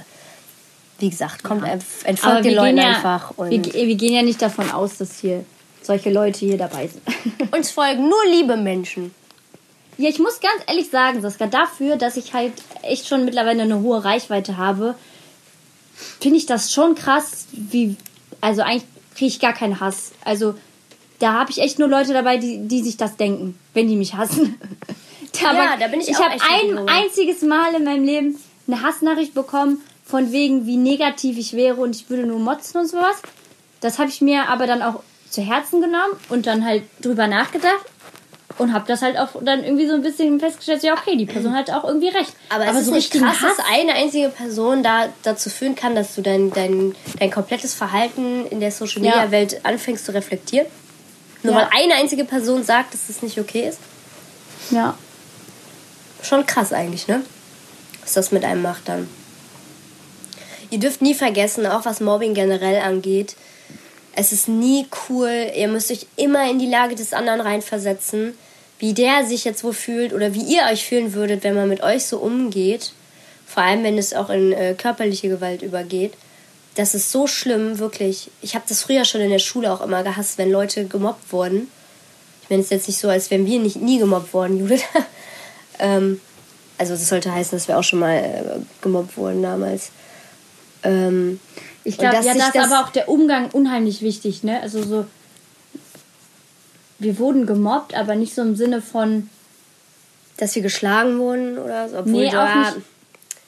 wie 0.99 1.09
gesagt, 1.09 1.43
kommt 1.43 1.65
ja. 1.65 1.77
entfolgt 2.03 2.45
den 2.45 2.55
Leuten 2.55 2.79
einfach 2.79 3.31
und 3.37 3.51
wir, 3.51 3.73
wir 3.73 3.95
gehen 3.95 4.13
ja 4.13 4.21
nicht 4.21 4.41
davon 4.41 4.69
aus, 4.69 4.97
dass 4.97 5.19
hier 5.19 5.45
solche 5.81 6.09
Leute 6.09 6.39
hier 6.39 6.57
dabei 6.57 6.87
sind. 6.87 7.03
uns 7.53 7.71
folgen 7.71 8.09
nur 8.09 8.25
liebe 8.29 8.57
Menschen. 8.57 9.13
Ja, 9.99 10.07
ich 10.07 10.17
muss 10.17 10.39
ganz 10.39 10.63
ehrlich 10.65 10.89
sagen, 10.89 11.21
Saskia, 11.21 11.47
dafür, 11.47 11.97
dass 11.97 12.15
ich 12.15 12.33
halt 12.33 12.53
echt 12.83 13.05
schon 13.09 13.25
mittlerweile 13.25 13.63
eine 13.63 13.81
hohe 13.81 14.01
Reichweite 14.01 14.55
habe, 14.55 14.95
finde 16.21 16.37
ich 16.37 16.45
das 16.45 16.71
schon 16.71 16.95
krass, 16.95 17.47
wie. 17.51 17.97
Also 18.39 18.61
eigentlich 18.61 18.85
kriege 19.15 19.27
ich 19.27 19.41
gar 19.41 19.51
keinen 19.51 19.81
Hass. 19.81 20.13
Also 20.23 20.55
da 21.19 21.33
habe 21.33 21.51
ich 21.51 21.57
echt 21.57 21.79
nur 21.79 21.89
Leute 21.89 22.13
dabei, 22.13 22.37
die, 22.37 22.65
die 22.65 22.81
sich 22.81 22.95
das 22.95 23.17
denken, 23.17 23.59
wenn 23.73 23.89
die 23.89 23.97
mich 23.97 24.15
hassen. 24.15 24.57
Ja, 25.41 25.77
da 25.79 25.87
bin 25.87 26.01
ich 26.01 26.09
ich 26.09 26.17
auch 26.17 26.21
habe 26.21 26.33
echt 26.33 26.43
happy 26.43 26.71
ein 26.71 26.89
einziges 26.89 27.43
Mal 27.43 27.75
in 27.75 27.85
meinem 27.85 28.03
Leben 28.03 28.39
eine 28.67 28.81
Hassnachricht 28.81 29.33
bekommen, 29.33 29.81
von 30.03 30.31
wegen, 30.33 30.65
wie 30.65 30.75
negativ 30.75 31.37
ich 31.37 31.53
wäre 31.53 31.75
und 31.75 31.95
ich 31.95 32.09
würde 32.09 32.25
nur 32.25 32.39
motzen 32.39 32.81
und 32.81 32.87
sowas. 32.87 33.21
Das 33.79 33.99
habe 33.99 34.09
ich 34.09 34.21
mir 34.21 34.49
aber 34.49 34.65
dann 34.67 34.81
auch 34.81 35.01
zu 35.29 35.41
Herzen 35.41 35.81
genommen 35.81 36.13
und 36.29 36.45
dann 36.45 36.65
halt 36.65 36.83
drüber 37.01 37.27
nachgedacht 37.27 37.85
und 38.59 38.73
habe 38.73 38.85
das 38.87 39.01
halt 39.01 39.17
auch 39.17 39.29
dann 39.41 39.63
irgendwie 39.63 39.87
so 39.87 39.93
ein 39.95 40.01
bisschen 40.01 40.39
festgestellt, 40.39 40.83
ja 40.83 40.93
okay, 40.93 41.15
die 41.17 41.25
Person 41.25 41.55
hat 41.55 41.71
auch 41.71 41.83
irgendwie 41.83 42.09
recht. 42.09 42.33
Aber, 42.49 42.67
es 42.67 42.75
ist 42.75 42.85
so 42.85 42.91
nicht 42.91 43.05
richtigen 43.13 43.25
krass, 43.25 43.55
dass 43.57 43.65
eine 43.71 43.93
einzige 43.93 44.29
Person 44.29 44.83
da 44.83 45.07
dazu 45.23 45.49
führen 45.49 45.75
kann, 45.75 45.95
dass 45.95 46.15
du 46.15 46.21
dein, 46.21 46.51
dein, 46.51 46.95
dein 47.19 47.31
komplettes 47.31 47.73
Verhalten 47.73 48.45
in 48.47 48.59
der 48.59 48.71
Social 48.71 49.01
Media 49.01 49.25
Ja. 49.25 49.31
Welt 49.31 49.61
anfängst 49.65 50.05
zu 50.05 50.13
reflektieren. 50.13 50.67
Nur 51.41 51.53
Ja. 51.53 51.59
weil 51.61 51.69
eine 51.83 51.95
einzige 51.95 52.25
Person 52.25 52.63
sagt, 52.63 52.93
dass 52.93 53.07
das 53.07 53.21
nicht 53.21 53.39
okay 53.39 53.67
ist. 53.67 53.79
Ja. 54.71 54.97
Schon 56.21 56.45
krass 56.45 56.73
eigentlich, 56.73 57.07
ne? 57.07 57.21
Was 58.01 58.13
das 58.13 58.31
mit 58.31 58.43
einem 58.43 58.61
macht 58.61 58.89
dann. 58.89 59.07
Ihr 60.69 60.79
dürft 60.79 61.01
nie 61.01 61.13
vergessen, 61.13 61.65
auch 61.65 61.85
was 61.85 61.99
Mobbing 62.01 62.33
generell 62.33 62.81
angeht, 62.81 63.35
es 64.15 64.31
ist 64.33 64.47
nie 64.49 64.85
cool. 65.07 65.49
Ihr 65.55 65.67
müsst 65.69 65.91
euch 65.91 66.05
immer 66.17 66.49
in 66.49 66.59
die 66.59 66.67
Lage 66.67 66.95
des 66.95 67.13
anderen 67.13 67.39
reinversetzen, 67.41 68.37
wie 68.79 68.93
der 68.93 69.25
sich 69.25 69.43
jetzt 69.43 69.63
wohl 69.63 69.73
fühlt 69.73 70.13
oder 70.13 70.33
wie 70.33 70.41
ihr 70.43 70.63
euch 70.71 70.85
fühlen 70.85 71.13
würdet, 71.13 71.43
wenn 71.43 71.53
man 71.53 71.69
mit 71.69 71.83
euch 71.83 72.05
so 72.05 72.17
umgeht. 72.17 72.93
Vor 73.45 73.63
allem, 73.63 73.83
wenn 73.83 73.97
es 73.97 74.13
auch 74.13 74.29
in 74.29 74.53
äh, 74.53 74.73
körperliche 74.77 75.27
Gewalt 75.29 75.61
übergeht. 75.61 76.13
Das 76.75 76.95
ist 76.95 77.11
so 77.11 77.27
schlimm, 77.27 77.79
wirklich. 77.79 78.31
Ich 78.41 78.55
habe 78.55 78.63
das 78.69 78.81
früher 78.81 79.03
schon 79.03 79.21
in 79.21 79.31
der 79.31 79.39
Schule 79.39 79.71
auch 79.73 79.81
immer 79.81 80.03
gehasst, 80.03 80.37
wenn 80.37 80.51
Leute 80.51 80.85
gemobbt 80.85 81.33
wurden. 81.33 81.67
Ich 82.43 82.49
meine, 82.49 82.61
es 82.61 82.67
ist 82.67 82.71
jetzt 82.71 82.87
nicht 82.87 82.99
so, 82.99 83.09
als 83.09 83.29
wären 83.31 83.45
wir 83.45 83.59
nicht 83.59 83.75
nie 83.77 83.99
gemobbt 83.99 84.33
worden, 84.33 84.57
Judith. 84.59 84.83
ähm, 85.79 86.21
also 86.77 86.93
das 86.93 87.09
sollte 87.09 87.33
heißen, 87.33 87.57
dass 87.57 87.67
wir 87.67 87.77
auch 87.77 87.83
schon 87.83 87.99
mal 87.99 88.15
äh, 88.15 88.59
gemobbt 88.81 89.17
wurden 89.17 89.43
damals. 89.43 89.91
Ähm, 90.83 91.39
Ich 91.83 91.97
glaube, 91.97 92.15
ja, 92.15 92.33
da 92.33 92.47
ist 92.47 92.57
aber 92.57 92.85
auch 92.85 92.91
der 92.91 93.09
Umgang 93.09 93.49
unheimlich 93.51 94.01
wichtig, 94.01 94.43
ne? 94.43 94.61
Also 94.61 94.81
so, 94.83 95.05
wir 96.99 97.17
wurden 97.19 97.45
gemobbt, 97.45 97.95
aber 97.95 98.15
nicht 98.15 98.35
so 98.35 98.41
im 98.41 98.55
Sinne 98.55 98.81
von, 98.81 99.29
dass 100.37 100.55
wir 100.55 100.61
geschlagen 100.61 101.19
wurden 101.19 101.57
oder 101.57 101.89
so. 101.89 101.97
Obwohl 101.99 102.11
Nee, 102.11 102.29
da, 102.29 102.43
auch 102.45 102.55
nicht. 102.75 102.85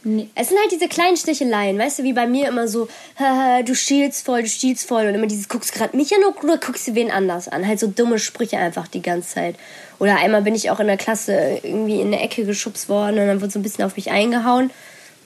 nee, 0.03 0.29
Es 0.35 0.49
sind 0.49 0.57
halt 0.59 0.71
diese 0.71 0.87
kleinen 0.87 1.15
Sticheleien, 1.17 1.77
weißt 1.77 1.99
du, 1.99 2.03
wie 2.03 2.13
bei 2.13 2.27
mir 2.27 2.47
immer 2.49 2.67
so, 2.67 2.87
"Haha, 3.19 3.61
du 3.63 3.75
stiehlst 3.75 4.25
voll, 4.25 4.43
du 4.43 4.49
stiehlst 4.49 4.87
voll 4.87 5.05
und 5.07 5.15
immer 5.15 5.27
dieses, 5.27 5.47
guckst 5.47 5.73
gerade 5.73 5.95
mich 5.95 6.11
an 6.13 6.21
oder 6.43 6.57
guckst 6.57 6.87
du 6.87 6.95
wen 6.95 7.11
anders 7.11 7.47
an? 7.47 7.65
Halt 7.67 7.79
so 7.79 7.87
dumme 7.87 8.19
Sprüche 8.19 8.57
einfach 8.57 8.87
die 8.87 9.01
ganze 9.01 9.35
Zeit. 9.35 9.55
Oder 9.99 10.17
einmal 10.17 10.41
bin 10.41 10.55
ich 10.55 10.69
auch 10.71 10.79
in 10.79 10.87
der 10.87 10.97
Klasse 10.97 11.59
irgendwie 11.63 12.01
in 12.01 12.07
eine 12.07 12.21
Ecke 12.21 12.43
geschubst 12.45 12.89
worden 12.89 13.19
und 13.19 13.27
dann 13.27 13.41
wurde 13.41 13.51
so 13.51 13.59
ein 13.59 13.63
bisschen 13.63 13.85
auf 13.85 13.95
mich 13.95 14.09
eingehauen 14.11 14.71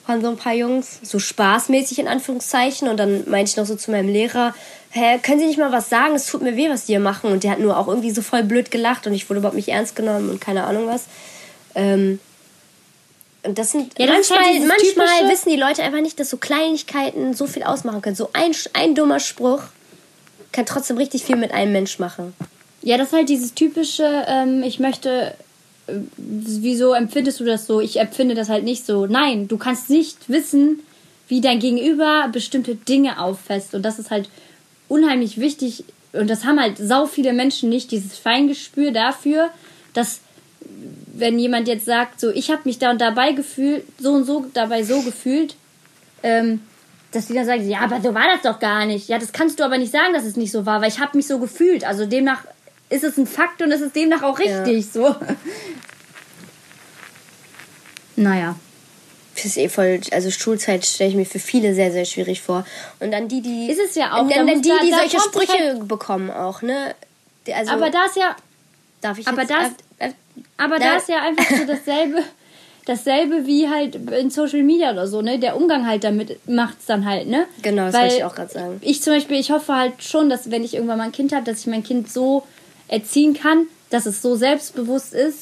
von 0.04 0.20
so 0.22 0.28
ein 0.28 0.36
paar 0.36 0.54
Jungs, 0.54 1.00
so 1.02 1.18
spaßmäßig 1.18 1.98
in 1.98 2.06
Anführungszeichen 2.06 2.86
und 2.86 2.96
dann 2.98 3.28
meinte 3.28 3.50
ich 3.50 3.56
noch 3.56 3.66
so 3.66 3.74
zu 3.74 3.90
meinem 3.90 4.08
Lehrer, 4.08 4.54
hä, 4.96 5.18
können 5.22 5.38
Sie 5.40 5.46
nicht 5.46 5.58
mal 5.58 5.72
was 5.72 5.88
sagen? 5.88 6.14
Es 6.14 6.26
tut 6.26 6.42
mir 6.42 6.56
weh, 6.56 6.68
was 6.68 6.86
die 6.86 6.92
hier 6.92 7.00
machen 7.00 7.30
und 7.30 7.44
der 7.44 7.52
hat 7.52 7.58
nur 7.58 7.76
auch 7.76 7.86
irgendwie 7.86 8.10
so 8.10 8.22
voll 8.22 8.42
blöd 8.42 8.70
gelacht 8.70 9.06
und 9.06 9.12
ich 9.12 9.28
wurde 9.28 9.38
überhaupt 9.38 9.56
nicht 9.56 9.68
ernst 9.68 9.94
genommen 9.94 10.30
und 10.30 10.40
keine 10.40 10.64
Ahnung 10.64 10.86
was. 10.86 11.04
Ähm, 11.74 12.18
und 13.44 13.58
das 13.58 13.72
sind 13.72 13.96
Ja, 13.98 14.06
das 14.06 14.28
manchmal, 14.30 14.44
halt 14.44 14.66
manchmal 14.66 15.30
wissen 15.30 15.50
die 15.50 15.56
Leute 15.56 15.82
einfach 15.82 16.00
nicht, 16.00 16.18
dass 16.18 16.30
so 16.30 16.36
Kleinigkeiten 16.36 17.34
so 17.34 17.46
viel 17.46 17.62
ausmachen 17.62 18.02
können. 18.02 18.16
So 18.16 18.30
ein, 18.32 18.52
ein 18.72 18.94
dummer 18.94 19.20
Spruch 19.20 19.62
kann 20.52 20.66
trotzdem 20.66 20.96
richtig 20.96 21.24
viel 21.24 21.36
mit 21.36 21.52
einem 21.52 21.72
Mensch 21.72 21.98
machen. 21.98 22.34
Ja, 22.82 22.96
das 22.98 23.08
ist 23.08 23.12
halt 23.14 23.28
dieses 23.28 23.54
typische, 23.54 24.24
ähm, 24.26 24.62
ich 24.62 24.80
möchte, 24.80 25.34
äh, 25.86 25.92
wieso 26.16 26.92
empfindest 26.94 27.40
du 27.40 27.44
das 27.44 27.66
so? 27.66 27.80
Ich 27.80 28.00
empfinde 28.00 28.34
das 28.34 28.48
halt 28.48 28.64
nicht 28.64 28.86
so. 28.86 29.06
Nein, 29.06 29.48
du 29.48 29.58
kannst 29.58 29.90
nicht 29.90 30.28
wissen, 30.28 30.82
wie 31.28 31.40
dein 31.40 31.58
Gegenüber 31.58 32.28
bestimmte 32.32 32.74
Dinge 32.74 33.20
auffasst. 33.20 33.74
Und 33.74 33.82
das 33.82 33.98
ist 33.98 34.10
halt 34.10 34.28
unheimlich 34.88 35.38
wichtig. 35.38 35.84
Und 36.12 36.28
das 36.30 36.44
haben 36.44 36.60
halt 36.60 36.78
sau 36.78 37.06
viele 37.06 37.32
Menschen 37.32 37.68
nicht, 37.68 37.90
dieses 37.90 38.16
Feingespür 38.16 38.90
dafür, 38.90 39.50
dass 39.92 40.20
wenn 41.12 41.38
jemand 41.38 41.68
jetzt 41.68 41.86
sagt, 41.86 42.20
so, 42.20 42.30
ich 42.30 42.50
habe 42.50 42.62
mich 42.64 42.78
da 42.78 42.90
und 42.90 43.00
dabei 43.00 43.32
gefühlt, 43.32 43.84
so 43.98 44.12
und 44.12 44.24
so 44.24 44.46
dabei 44.52 44.82
so 44.82 45.00
gefühlt, 45.02 45.56
ähm, 46.22 46.60
dass 47.12 47.26
die 47.26 47.34
dann 47.34 47.46
sagen, 47.46 47.68
ja, 47.68 47.80
aber 47.80 48.00
so 48.00 48.14
war 48.14 48.26
das 48.32 48.42
doch 48.42 48.58
gar 48.58 48.84
nicht. 48.84 49.08
Ja, 49.08 49.18
das 49.18 49.32
kannst 49.32 49.58
du 49.58 49.64
aber 49.64 49.78
nicht 49.78 49.92
sagen, 49.92 50.12
dass 50.12 50.24
es 50.24 50.36
nicht 50.36 50.52
so 50.52 50.66
war, 50.66 50.82
weil 50.82 50.88
ich 50.88 51.00
habe 51.00 51.16
mich 51.16 51.26
so 51.26 51.38
gefühlt. 51.38 51.84
Also 51.84 52.04
demnach 52.04 52.44
ist 52.90 53.04
es 53.04 53.16
ein 53.16 53.26
Fakt 53.26 53.62
und 53.62 53.70
es 53.72 53.80
ist 53.80 53.96
demnach 53.96 54.22
auch 54.22 54.38
richtig 54.38 54.90
so. 54.90 55.14
Naja. 58.18 58.56
Das 59.36 59.44
ist 59.44 59.56
eh 59.58 59.68
voll, 59.68 60.00
also 60.12 60.30
Schulzeit 60.30 60.84
stelle 60.84 61.10
ich 61.10 61.16
mir 61.16 61.26
für 61.26 61.38
viele 61.38 61.74
sehr, 61.74 61.92
sehr 61.92 62.04
schwierig 62.06 62.40
vor. 62.42 62.66
Und 63.00 63.12
dann 63.12 63.28
die, 63.28 63.42
die. 63.42 63.70
Ist 63.70 63.78
es 63.80 63.94
ja 63.94 64.12
auch, 64.16 64.22
Und 64.22 64.30
da 64.30 64.36
dann, 64.36 64.46
dann 64.48 64.62
die, 64.62 64.68
da- 64.68 64.78
die 64.82 64.90
da 64.90 64.98
solche 64.98 65.20
Sprüche 65.20 65.80
bekommen 65.84 66.30
auch, 66.30 66.62
ne? 66.62 66.94
Also, 67.54 67.70
Aber 67.72 67.90
da 67.90 68.06
ist 68.06 68.16
ja, 68.16 68.34
darf 69.02 69.18
ich 69.18 69.28
aber 69.28 69.42
jetzt, 69.42 69.50
das- 69.50 69.68
äh, 69.98 70.08
äh, 70.08 70.12
aber 70.56 70.78
Da- 70.78 70.96
ist 70.96 71.08
ja 71.08 71.22
einfach 71.22 71.44
so 71.56 71.64
dasselbe, 71.66 72.22
dasselbe 72.86 73.46
wie 73.46 73.68
halt 73.68 73.94
in 74.10 74.30
Social 74.30 74.62
Media 74.62 74.92
oder 74.92 75.06
so, 75.06 75.20
ne? 75.22 75.38
Der 75.38 75.56
Umgang 75.56 75.86
halt 75.86 76.02
damit 76.04 76.48
macht's 76.48 76.86
dann 76.86 77.04
halt, 77.04 77.28
ne? 77.28 77.46
Genau, 77.62 77.86
das 77.86 77.94
Weil 77.94 78.02
wollte 78.02 78.16
ich 78.16 78.24
auch 78.24 78.34
gerade 78.34 78.52
sagen. 78.52 78.78
Ich 78.82 79.02
zum 79.02 79.12
Beispiel, 79.14 79.38
ich 79.38 79.50
hoffe 79.50 79.74
halt 79.74 80.02
schon, 80.02 80.28
dass 80.30 80.50
wenn 80.50 80.64
ich 80.64 80.74
irgendwann 80.74 80.98
mal 80.98 81.04
ein 81.04 81.12
Kind 81.12 81.32
habe, 81.34 81.44
dass 81.44 81.60
ich 81.60 81.66
mein 81.66 81.82
Kind 81.84 82.10
so 82.10 82.44
erziehen 82.88 83.34
kann, 83.34 83.66
dass 83.90 84.06
es 84.06 84.22
so 84.22 84.34
selbstbewusst 84.36 85.12
ist 85.12 85.40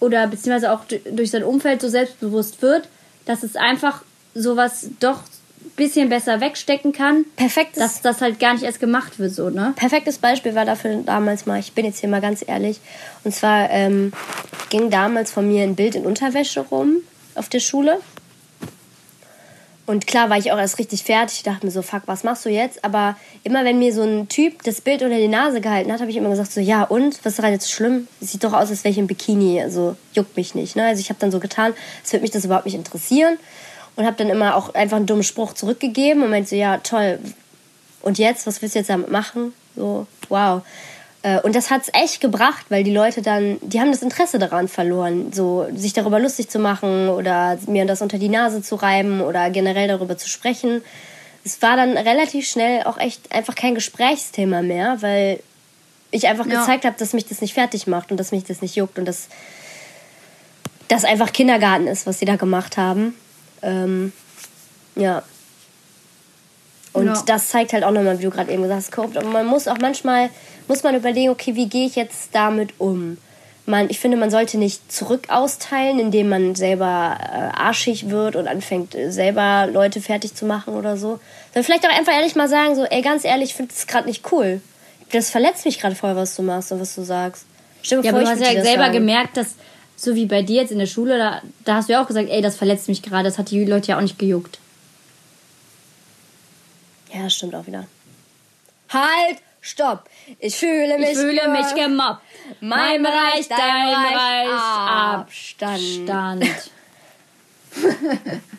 oder 0.00 0.26
beziehungsweise 0.26 0.72
auch 0.72 0.80
durch 1.10 1.30
sein 1.30 1.44
Umfeld 1.44 1.80
so 1.80 1.88
selbstbewusst 1.88 2.62
wird, 2.62 2.88
dass 3.24 3.42
es 3.42 3.56
einfach 3.56 4.02
sowas 4.34 4.88
doch 5.00 5.18
ein 5.64 5.70
bisschen 5.76 6.08
besser 6.08 6.40
wegstecken 6.40 6.92
kann, 6.92 7.24
Perfektes, 7.36 7.82
dass 7.82 8.02
das 8.02 8.20
halt 8.20 8.40
gar 8.40 8.54
nicht 8.54 8.64
erst 8.64 8.80
gemacht 8.80 9.18
wird, 9.18 9.32
so, 9.32 9.50
ne? 9.50 9.72
perfektes 9.76 10.18
Beispiel 10.18 10.54
war 10.54 10.64
dafür 10.64 11.02
damals 11.04 11.46
mal, 11.46 11.60
ich 11.60 11.72
bin 11.72 11.84
jetzt 11.84 12.00
hier 12.00 12.08
mal 12.08 12.20
ganz 12.20 12.44
ehrlich, 12.46 12.80
und 13.24 13.34
zwar 13.34 13.70
ähm, 13.70 14.12
ging 14.70 14.90
damals 14.90 15.30
von 15.30 15.46
mir 15.46 15.62
ein 15.62 15.76
Bild 15.76 15.94
in 15.94 16.04
Unterwäsche 16.04 16.60
rum 16.60 16.96
auf 17.34 17.48
der 17.48 17.60
Schule. 17.60 18.00
Und 19.84 20.06
klar 20.06 20.30
war 20.30 20.38
ich 20.38 20.52
auch 20.52 20.58
erst 20.58 20.78
richtig 20.78 21.02
fertig. 21.02 21.38
Ich 21.38 21.42
dachte 21.42 21.66
mir 21.66 21.72
so, 21.72 21.82
fuck, 21.82 22.02
was 22.06 22.22
machst 22.22 22.44
du 22.44 22.50
jetzt? 22.50 22.84
Aber 22.84 23.16
immer 23.42 23.64
wenn 23.64 23.80
mir 23.80 23.92
so 23.92 24.02
ein 24.02 24.28
Typ 24.28 24.62
das 24.62 24.80
Bild 24.80 25.02
unter 25.02 25.16
die 25.16 25.28
Nase 25.28 25.60
gehalten 25.60 25.92
hat, 25.92 26.00
habe 26.00 26.10
ich 26.10 26.16
immer 26.16 26.30
gesagt 26.30 26.52
so, 26.52 26.60
ja 26.60 26.84
und? 26.84 27.18
Was 27.24 27.32
ist 27.32 27.38
daran 27.38 27.52
jetzt 27.52 27.70
schlimm? 27.70 28.06
Sieht 28.20 28.44
doch 28.44 28.52
aus, 28.52 28.70
als 28.70 28.84
wäre 28.84 28.92
ich 28.92 28.98
im 28.98 29.08
Bikini. 29.08 29.60
Also 29.60 29.96
juckt 30.12 30.36
mich 30.36 30.54
nicht. 30.54 30.76
Ne? 30.76 30.86
Also 30.86 31.00
ich 31.00 31.08
habe 31.08 31.18
dann 31.18 31.32
so 31.32 31.40
getan, 31.40 31.74
als 32.00 32.12
würde 32.12 32.22
mich 32.22 32.30
das 32.30 32.44
überhaupt 32.44 32.66
nicht 32.66 32.76
interessieren. 32.76 33.38
Und 33.96 34.06
habe 34.06 34.16
dann 34.16 34.30
immer 34.30 34.56
auch 34.56 34.72
einfach 34.74 34.96
einen 34.96 35.06
dummen 35.06 35.24
Spruch 35.24 35.52
zurückgegeben 35.52 36.22
und 36.22 36.30
meinte 36.30 36.50
so, 36.50 36.56
ja 36.56 36.78
toll. 36.78 37.18
Und 38.02 38.18
jetzt? 38.18 38.46
Was 38.46 38.62
willst 38.62 38.76
du 38.76 38.78
jetzt 38.78 38.88
damit 38.88 39.10
machen? 39.10 39.52
So, 39.74 40.06
wow. 40.28 40.62
Äh, 41.22 41.40
und 41.40 41.54
das 41.54 41.70
hat's 41.70 41.88
echt 41.92 42.20
gebracht, 42.20 42.66
weil 42.68 42.82
die 42.84 42.92
Leute 42.92 43.22
dann, 43.22 43.58
die 43.60 43.80
haben 43.80 43.92
das 43.92 44.02
Interesse 44.02 44.38
daran 44.38 44.68
verloren, 44.68 45.32
so 45.32 45.66
sich 45.74 45.92
darüber 45.92 46.18
lustig 46.18 46.48
zu 46.50 46.58
machen 46.58 47.08
oder 47.08 47.58
mir 47.66 47.84
das 47.86 48.02
unter 48.02 48.18
die 48.18 48.28
Nase 48.28 48.62
zu 48.62 48.74
reiben 48.74 49.20
oder 49.20 49.50
generell 49.50 49.88
darüber 49.88 50.18
zu 50.18 50.28
sprechen. 50.28 50.82
Es 51.44 51.60
war 51.62 51.76
dann 51.76 51.96
relativ 51.96 52.48
schnell 52.48 52.84
auch 52.84 52.98
echt 52.98 53.32
einfach 53.32 53.54
kein 53.54 53.74
Gesprächsthema 53.74 54.62
mehr, 54.62 54.98
weil 55.00 55.40
ich 56.10 56.26
einfach 56.28 56.46
Ja. 56.46 56.60
gezeigt 56.60 56.84
habe, 56.84 56.96
dass 56.98 57.12
mich 57.12 57.26
das 57.26 57.40
nicht 57.40 57.54
fertig 57.54 57.86
macht 57.86 58.10
und 58.10 58.18
dass 58.18 58.32
mich 58.32 58.44
das 58.44 58.60
nicht 58.60 58.76
juckt 58.76 58.98
und 58.98 59.06
dass 59.06 59.28
das 60.88 61.04
einfach 61.04 61.32
Kindergarten 61.32 61.86
ist, 61.86 62.06
was 62.06 62.18
sie 62.18 62.24
da 62.26 62.36
gemacht 62.36 62.76
haben. 62.76 63.14
Ähm, 63.62 64.12
ja. 64.94 65.22
Und 66.92 67.06
Ja. 67.06 67.22
das 67.26 67.48
zeigt 67.48 67.72
halt 67.72 67.84
auch 67.84 67.90
nochmal, 67.92 68.18
wie 68.18 68.24
du 68.24 68.30
gerade 68.30 68.52
eben 68.52 68.62
gesagt 68.62 68.96
hast, 68.98 69.24
man 69.24 69.46
muss 69.46 69.66
auch 69.68 69.78
manchmal, 69.78 70.28
muss 70.68 70.82
man 70.82 70.94
überlegen, 70.94 71.30
okay, 71.30 71.54
wie 71.54 71.68
gehe 71.68 71.86
ich 71.86 71.96
jetzt 71.96 72.30
damit 72.34 72.74
um? 72.78 73.18
Man, 73.64 73.88
ich 73.90 74.00
finde, 74.00 74.16
man 74.16 74.30
sollte 74.30 74.58
nicht 74.58 74.90
zurück 74.90 75.28
austeilen, 75.28 76.00
indem 76.00 76.28
man 76.28 76.54
selber 76.56 77.16
äh, 77.20 77.56
arschig 77.56 78.10
wird 78.10 78.34
und 78.34 78.48
anfängt, 78.48 78.94
äh, 78.96 79.12
selber 79.12 79.68
Leute 79.72 80.00
fertig 80.00 80.34
zu 80.34 80.46
machen 80.46 80.74
oder 80.74 80.96
so. 80.96 81.20
Sondern 81.52 81.64
vielleicht 81.64 81.86
auch 81.86 81.96
einfach 81.96 82.12
ehrlich 82.12 82.34
mal 82.34 82.48
sagen, 82.48 82.74
so, 82.74 82.82
ey, 82.84 83.02
ganz 83.02 83.24
ehrlich, 83.24 83.50
ich 83.50 83.54
finde 83.54 83.72
das 83.72 83.86
gerade 83.86 84.08
nicht 84.08 84.32
cool. 84.32 84.60
Das 85.12 85.30
verletzt 85.30 85.64
mich 85.64 85.78
gerade 85.78 85.94
voll, 85.94 86.16
was 86.16 86.34
du 86.34 86.42
machst 86.42 86.72
und 86.72 86.80
was 86.80 86.94
du 86.94 87.02
sagst. 87.02 87.44
Dir 87.88 88.00
Ja, 88.02 88.10
aber 88.10 88.18
du 88.20 88.24
ich 88.24 88.30
hast 88.30 88.40
ja 88.40 88.62
selber 88.62 88.84
sagen. 88.84 88.94
gemerkt, 88.94 89.36
dass, 89.36 89.54
so 89.94 90.14
wie 90.16 90.26
bei 90.26 90.42
dir 90.42 90.62
jetzt 90.62 90.72
in 90.72 90.78
der 90.80 90.86
Schule, 90.86 91.18
da, 91.18 91.42
da 91.64 91.74
hast 91.76 91.88
du 91.88 91.92
ja 91.92 92.02
auch 92.02 92.08
gesagt, 92.08 92.28
ey, 92.30 92.42
das 92.42 92.56
verletzt 92.56 92.88
mich 92.88 93.02
gerade, 93.02 93.24
das 93.24 93.38
hat 93.38 93.50
die 93.50 93.64
Leute 93.64 93.88
ja 93.88 93.96
auch 93.98 94.02
nicht 94.02 94.18
gejuckt. 94.18 94.58
Ja, 97.12 97.24
das 97.24 97.34
stimmt 97.34 97.54
auch 97.54 97.66
wieder. 97.66 97.86
Halt! 98.88 99.38
Stopp! 99.64 100.10
Ich 100.40 100.56
fühle 100.56 100.98
mich 100.98 101.10
Ich 101.12 101.16
fühle 101.18 101.40
ge- 101.40 101.48
mich 101.48 101.74
gemobbt. 101.74 102.20
Mein 102.60 103.00
Bereich, 103.02 103.48
dein 103.48 103.94
Bereich, 103.94 104.48
Abstand. 104.50 106.10
Abstand. 106.10 106.44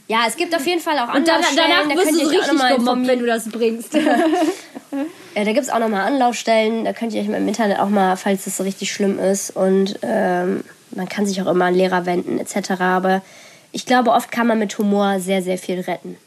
Ja, 0.08 0.22
es 0.28 0.36
gibt 0.36 0.56
auf 0.56 0.66
jeden 0.66 0.82
Fall 0.82 0.98
auch 1.00 1.14
Und 1.14 1.28
dann, 1.28 1.36
Anlaufstellen. 1.38 1.70
danach 1.70 1.90
da 1.90 1.96
wirst 1.96 2.06
könnt 2.10 2.22
du 2.22 2.28
richtig 2.28 2.76
gemobbt, 2.78 3.08
wenn 3.08 3.20
du 3.20 3.26
das 3.26 3.50
bringst. 3.50 3.94
Ja, 5.36 5.44
da 5.44 5.52
gibt 5.54 5.64
es 5.64 5.70
auch 5.72 5.80
nochmal 5.80 6.02
Anlaufstellen. 6.06 6.84
Da 6.86 6.94
könnt 6.94 7.14
ihr 7.14 7.22
euch 7.22 7.28
mal 7.28 7.38
im 7.38 7.48
Internet 7.48 7.80
auch 7.80 7.90
mal, 7.90 8.16
falls 8.18 8.46
es 8.46 8.58
so 8.58 8.64
richtig 8.64 8.92
schlimm 8.94 9.18
ist. 9.20 9.50
Und 9.56 9.98
ähm, 10.04 10.64
man 10.92 11.10
kann 11.10 11.26
sich 11.26 11.42
auch 11.42 11.48
immer 11.48 11.66
an 11.66 11.74
Lehrer 11.76 12.06
wenden, 12.06 12.38
etc. 12.40 12.72
Aber 12.82 13.22
ich 13.72 13.86
glaube, 13.88 14.12
oft 14.12 14.32
kann 14.32 14.46
man 14.46 14.60
mit 14.60 14.78
Humor 14.78 15.20
sehr, 15.20 15.42
sehr 15.42 15.58
viel 15.58 15.80
retten. 15.80 16.18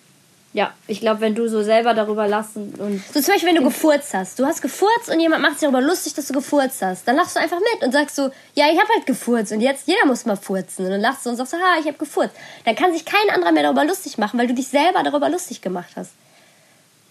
Ja, 0.57 0.73
ich 0.87 1.01
glaube, 1.01 1.21
wenn 1.21 1.35
du 1.35 1.49
so 1.51 1.63
selber 1.63 1.93
darüber 1.93 2.27
lassen 2.27 2.73
und 2.79 3.03
So 3.13 3.21
zum 3.21 3.35
Beispiel, 3.35 3.51
wenn 3.51 3.57
du 3.57 3.63
gefurzt 3.63 4.15
hast. 4.15 4.39
Du 4.39 4.47
hast 4.47 4.63
gefurzt 4.63 5.11
und 5.11 5.21
jemand 5.21 5.43
macht 5.43 5.59
sich 5.59 5.69
darüber 5.69 5.83
lustig, 5.83 6.15
dass 6.15 6.29
du 6.29 6.33
gefurzt 6.33 6.81
hast. 6.81 7.07
Dann 7.07 7.15
lachst 7.15 7.37
du 7.37 7.41
einfach 7.41 7.59
mit 7.75 7.85
und 7.85 7.93
sagst 7.93 8.17
so, 8.17 8.31
ja, 8.55 8.65
ich 8.73 8.79
habe 8.81 8.89
halt 8.95 9.05
gefurzt 9.05 9.53
und 9.53 9.61
jetzt 9.61 9.87
jeder 9.87 10.07
muss 10.07 10.25
mal 10.25 10.37
furzen. 10.37 10.87
Und 10.87 10.93
dann 10.93 11.03
lachst 11.03 11.27
du 11.27 11.31
und 11.31 11.37
sagst 11.37 11.53
so, 11.53 11.59
ha, 11.59 11.79
ich 11.79 11.87
habe 11.87 11.99
gefurzt. 11.99 12.35
Dann 12.65 12.75
kann 12.75 12.91
sich 12.95 13.05
kein 13.05 13.29
anderer 13.35 13.53
mehr 13.53 13.65
darüber 13.65 13.85
lustig 13.85 14.17
machen, 14.17 14.41
weil 14.41 14.47
du 14.47 14.55
dich 14.55 14.69
selber 14.69 15.03
darüber 15.03 15.29
lustig 15.29 15.61
gemacht 15.61 15.91
hast. 15.95 16.13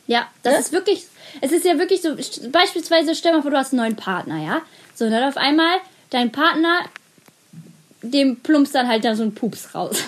Ja, 0.08 0.28
das 0.42 0.54
Ne? 0.54 0.60
ist 0.62 0.72
wirklich, 0.72 1.06
es 1.42 1.52
ist 1.52 1.66
ja 1.66 1.78
wirklich 1.78 2.02
so, 2.02 2.16
beispielsweise 2.50 3.14
stell 3.14 3.34
mal 3.34 3.44
vor, 3.44 3.52
du 3.52 3.58
hast 3.58 3.74
einen 3.74 3.82
neuen 3.84 3.96
Partner, 3.96 4.44
ja? 4.44 4.62
So, 4.96 5.06
und 5.06 5.12
dann 5.12 5.24
auf 5.30 5.38
einmal 5.38 5.78
dein 6.10 6.32
Partner, 6.32 6.80
dem 8.02 8.38
plumpst 8.42 8.74
dann 8.74 8.88
halt 8.88 9.06
da 9.06 9.16
so 9.16 9.22
ein 9.22 9.36
Pups 9.36 9.76
raus. 9.76 10.04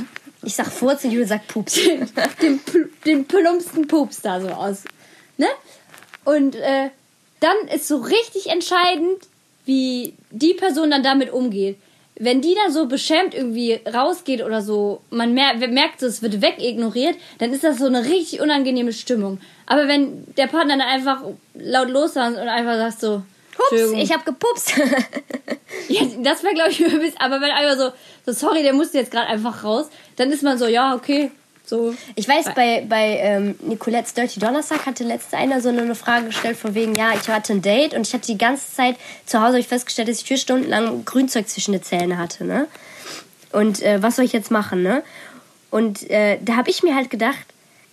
Ich 0.48 0.56
sag 0.56 0.68
Furz 0.72 1.04
und 1.04 1.12
Jule 1.12 1.28
sagt 1.28 1.50
Pups. 1.50 1.74
den, 2.42 2.62
pl- 2.62 2.88
den 3.06 3.26
plumpsten 3.26 3.86
Pups 3.86 4.22
da 4.22 4.40
so 4.40 4.48
aus. 4.48 4.86
Ne? 5.36 5.48
Und 6.24 6.56
äh, 6.56 6.90
dann 7.42 7.58
ist 7.76 7.90
so 7.90 7.98
richtig 7.98 8.48
entscheidend, 8.50 9.18
wie 9.66 10.14
die 10.32 10.54
Person 10.54 10.90
dann 10.90 11.04
damit 11.04 11.34
umgeht. 11.34 11.78
Wenn 12.16 12.40
die 12.40 12.56
dann 12.56 12.72
so 12.72 12.86
beschämt 12.86 13.36
irgendwie 13.36 13.82
rausgeht 13.94 14.42
oder 14.42 14.62
so, 14.62 15.02
man 15.10 15.34
mer 15.34 15.56
merkt, 15.56 16.02
es 16.02 16.22
wird 16.22 16.42
wegignoriert, 16.42 17.18
dann 17.40 17.52
ist 17.52 17.66
das 17.66 17.78
so 17.78 17.88
eine 17.88 18.06
richtig 18.06 18.40
unangenehme 18.40 18.94
Stimmung. 18.94 19.42
Aber 19.66 19.90
wenn 19.90 20.34
der 20.38 20.48
Partner 20.48 20.78
dann 20.78 20.88
einfach 20.88 21.24
laut 21.56 21.90
losrannt 21.90 22.38
und 22.38 22.48
einfach 22.48 22.78
sagt 22.78 23.02
so, 23.02 23.22
Pups, 23.58 23.92
ich 23.94 24.14
hab 24.14 24.26
gepupst. 24.26 24.74
Ja, 25.90 26.02
das 26.20 26.44
wäre, 26.44 26.54
glaube 26.54 26.72
ich, 26.72 26.78
bisschen, 26.80 27.20
aber 27.20 27.42
wenn 27.42 27.52
einfach 27.52 27.78
so, 27.78 27.92
so, 28.26 28.32
sorry, 28.32 28.64
der 28.64 28.74
musste 28.74 28.98
jetzt 28.98 29.12
gerade 29.12 29.28
einfach 29.28 29.64
raus, 29.64 29.88
dann 30.16 30.32
ist 30.32 30.44
man 30.44 30.58
so, 30.58 30.66
ja, 30.66 30.96
okay, 30.96 31.32
so. 31.66 31.94
Ich 32.16 32.28
weiß, 32.28 32.54
bei, 32.56 32.86
bei 32.88 33.18
ähm, 33.20 33.56
Nicolettes 33.62 34.14
Dirty 34.14 34.40
Donnerstag 34.40 34.86
hatte 34.86 35.04
letzte 35.04 35.38
einer 35.38 35.60
so 35.62 35.70
eine 35.70 35.96
Frage 35.96 36.28
gestellt, 36.28 36.58
von 36.58 36.74
wegen, 36.74 36.96
ja, 36.96 37.12
ich 37.14 37.28
hatte 37.28 37.54
ein 37.54 37.62
Date 37.62 37.94
und 37.94 38.08
ich 38.08 38.14
hatte 38.14 38.28
die 38.28 38.38
ganze 38.38 38.74
Zeit 38.74 38.96
zu 39.26 39.42
Hause 39.42 39.60
ich 39.60 39.68
festgestellt, 39.68 40.08
dass 40.08 40.22
ich 40.22 40.26
vier 40.26 40.38
Stunden 40.38 40.70
lang 40.70 41.04
Grünzeug 41.04 41.50
zwischen 41.50 41.74
den 41.74 41.84
Zähnen 41.84 42.18
hatte, 42.18 42.46
ne? 42.46 42.68
Und 43.52 43.82
äh, 43.82 44.02
was 44.02 44.16
soll 44.16 44.26
ich 44.26 44.34
jetzt 44.34 44.52
machen, 44.52 44.82
ne? 44.82 45.04
Und 45.70 46.10
äh, 46.10 46.38
da 46.42 46.56
habe 46.56 46.70
ich 46.70 46.84
mir 46.84 46.96
halt 46.96 47.10
gedacht, 47.10 47.46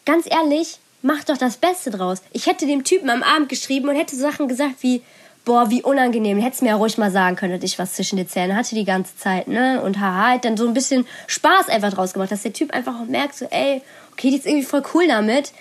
ganz 0.06 0.26
ehrlich, 0.30 0.78
mach 1.02 1.24
doch 1.24 1.36
das 1.36 1.56
Beste 1.56 1.90
draus. 1.90 2.22
Ich 2.32 2.46
hätte 2.46 2.66
dem 2.66 2.84
Typen 2.84 3.10
am 3.10 3.22
Abend 3.22 3.48
geschrieben 3.48 3.88
und 3.88 3.96
hätte 3.96 4.14
Sachen 4.14 4.46
gesagt 4.46 4.76
wie, 4.82 5.02
boah, 5.44 5.70
wie 5.70 5.82
unangenehm. 5.82 6.38
Hättest 6.40 6.62
mir 6.62 6.68
ja 6.70 6.76
ruhig 6.76 6.96
mal 6.98 7.10
sagen 7.10 7.36
können, 7.36 7.52
dass 7.54 7.62
ich 7.62 7.78
was 7.78 7.94
zwischen 7.94 8.16
den 8.16 8.28
Zähnen 8.28 8.56
hatte 8.56 8.74
die 8.74 8.84
ganze 8.84 9.16
Zeit, 9.16 9.48
ne? 9.48 9.82
Und 9.82 10.00
haha, 10.00 10.28
halt 10.30 10.44
dann 10.44 10.56
so 10.56 10.66
ein 10.66 10.74
bisschen 10.74 11.06
Spaß 11.26 11.68
einfach 11.68 11.92
draus 11.92 12.12
gemacht, 12.14 12.30
dass 12.32 12.42
der 12.42 12.52
Typ 12.52 12.72
einfach 12.72 12.94
auch 13.00 13.06
merkt, 13.06 13.34
so, 13.36 13.46
ey, 13.50 13.82
okay, 14.12 14.30
die 14.30 14.36
ist 14.36 14.46
irgendwie 14.46 14.64
voll 14.64 14.82
cool 14.94 15.06
damit. 15.06 15.52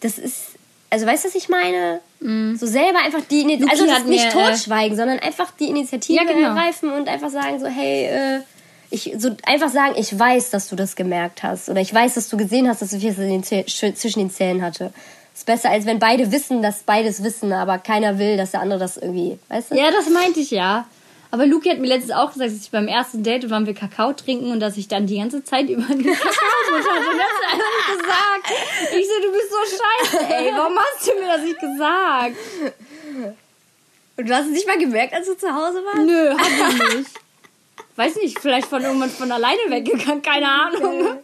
Das 0.00 0.18
ist, 0.18 0.42
also 0.90 1.06
weißt 1.06 1.24
du, 1.24 1.28
was 1.28 1.34
ich 1.34 1.48
meine? 1.48 2.00
So 2.20 2.66
selber 2.66 3.00
einfach 3.04 3.20
die 3.30 3.42
Initiative, 3.42 3.64
Luki 3.68 3.72
also 3.72 3.86
das 3.86 3.94
hat 4.00 4.06
nicht 4.06 4.34
mir, 4.34 4.42
äh, 4.42 4.46
totschweigen, 4.50 4.96
sondern 4.96 5.18
einfach 5.18 5.50
die 5.58 5.68
Initiative 5.68 6.18
Ja, 6.18 6.24
genau. 6.24 6.48
ergreifen 6.48 6.90
und 6.92 7.08
einfach 7.08 7.30
sagen 7.30 7.58
so, 7.60 7.66
hey, 7.66 8.06
äh, 8.06 8.40
ich, 8.90 9.12
so 9.18 9.30
einfach 9.44 9.68
sagen, 9.68 9.94
ich 9.98 10.16
weiß, 10.18 10.50
dass 10.50 10.68
du 10.68 10.76
das 10.76 10.94
gemerkt 10.96 11.42
hast 11.42 11.68
oder 11.68 11.80
ich 11.80 11.92
weiß, 11.92 12.14
dass 12.14 12.28
du 12.28 12.36
gesehen 12.36 12.68
hast, 12.68 12.82
dass 12.82 12.92
ich 12.92 13.04
es 13.04 13.16
Zäh- 13.16 13.66
sch- 13.66 13.94
zwischen 13.94 14.20
den 14.20 14.30
Zähnen 14.30 14.62
hatte. 14.62 14.92
Ist 15.36 15.44
besser, 15.44 15.68
als 15.68 15.84
wenn 15.84 15.98
beide 15.98 16.32
wissen, 16.32 16.62
dass 16.62 16.82
beides 16.82 17.22
wissen, 17.22 17.52
aber 17.52 17.76
keiner 17.76 18.18
will, 18.18 18.38
dass 18.38 18.52
der 18.52 18.60
andere 18.60 18.78
das 18.78 18.96
irgendwie, 18.96 19.38
weißt 19.50 19.70
du? 19.70 19.74
Ja, 19.74 19.90
das 19.90 20.08
meinte 20.08 20.40
ich 20.40 20.50
ja. 20.50 20.86
Aber 21.30 21.44
Luki 21.44 21.68
hat 21.68 21.78
mir 21.78 21.88
letztens 21.88 22.12
auch 22.12 22.32
gesagt, 22.32 22.52
dass 22.52 22.58
ich 22.58 22.70
beim 22.70 22.88
ersten 22.88 23.22
Date 23.22 23.50
waren 23.50 23.66
wir 23.66 23.74
Kakao 23.74 24.14
trinken 24.14 24.50
und 24.50 24.60
dass 24.60 24.78
ich 24.78 24.88
dann 24.88 25.06
die 25.06 25.18
ganze 25.18 25.44
Zeit 25.44 25.68
über 25.68 25.82
den 25.82 26.06
Kakao 26.06 26.32
hatte. 26.32 26.78
Und 26.78 27.18
das 27.18 27.26
er 27.42 27.52
einfach 27.52 27.66
nicht 27.76 27.98
gesagt. 27.98 28.96
Ich 28.96 29.06
so, 29.06 29.26
du 29.26 29.32
bist 29.32 29.50
so 29.50 30.16
scheiße, 30.16 30.34
ey. 30.34 30.52
Warum 30.56 30.78
hast 30.78 31.06
du 31.06 31.20
mir 31.20 31.26
das 31.26 31.42
nicht 31.42 31.60
gesagt? 31.60 32.36
Und 34.16 34.28
du 34.30 34.34
hast 34.34 34.46
es 34.46 34.52
nicht 34.52 34.66
mal 34.66 34.78
gemerkt, 34.78 35.12
als 35.12 35.26
du 35.26 35.36
zu 35.36 35.54
Hause 35.54 35.82
warst? 35.84 35.98
Nö, 35.98 36.30
hab 36.30 36.48
ich 36.48 36.96
nicht. 36.96 37.10
Weiß 37.96 38.16
nicht, 38.16 38.38
vielleicht 38.38 38.68
von 38.68 38.82
irgendwann 38.82 39.10
von 39.10 39.30
alleine 39.30 39.60
weggegangen, 39.68 40.22
keine 40.22 40.48
Ahnung. 40.48 41.18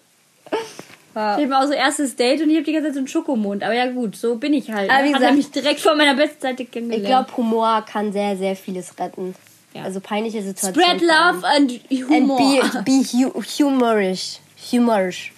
Ich 1.14 1.18
habe 1.44 1.58
auch 1.58 1.66
so 1.66 1.72
erstes 1.72 2.16
Date 2.16 2.40
und 2.42 2.48
ich 2.50 2.56
habe 2.56 2.64
die 2.64 2.72
ganze 2.72 2.88
Zeit 2.88 2.94
so 2.94 3.00
einen 3.00 3.08
Schokomond. 3.08 3.62
Aber 3.62 3.74
ja 3.74 3.86
gut, 3.90 4.16
so 4.16 4.36
bin 4.36 4.54
ich 4.54 4.70
halt. 4.70 4.90
Aber 4.90 5.04
wie 5.04 5.08
Hat 5.14 5.20
er 5.22 5.30
gesagt- 5.32 5.36
mich 5.36 5.50
direkt 5.50 5.80
vor 5.80 5.94
meiner 5.94 6.14
besten 6.14 6.40
Seite 6.40 6.64
kennengelernt. 6.64 7.04
Ich 7.04 7.08
glaube, 7.08 7.36
Humor 7.36 7.84
kann 7.86 8.12
sehr, 8.12 8.36
sehr 8.36 8.56
vieles 8.56 8.98
retten. 8.98 9.34
Ja. 9.74 9.82
Also 9.84 10.00
peinliche 10.00 10.42
Situationen. 10.42 10.98
Spread 10.98 11.00
love 11.02 11.46
and 11.46 11.72
And 11.90 12.08
humor. 12.08 12.38
be, 12.38 12.82
be 12.84 13.02
hu 13.04 13.42
humorish. 13.58 14.38
Humorish. 14.70 15.32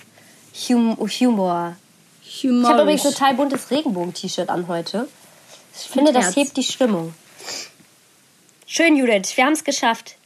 Hum 0.68 0.96
Humor. 0.98 1.76
Ich 2.24 2.44
habe 2.44 2.82
übrigens 2.82 3.04
ein 3.06 3.12
total 3.12 3.34
buntes 3.34 3.70
Regenbogen-T-Shirt 3.70 4.48
an 4.48 4.68
heute. 4.68 5.08
Ich 5.76 5.88
finde, 5.88 6.12
das 6.12 6.36
hebt 6.36 6.56
die 6.56 6.62
Stimmung. 6.62 7.14
Schön, 8.66 8.96
Judith. 8.96 9.36
Wir 9.36 9.44
haben 9.44 9.52
es 9.52 9.64
geschafft. 9.64 10.16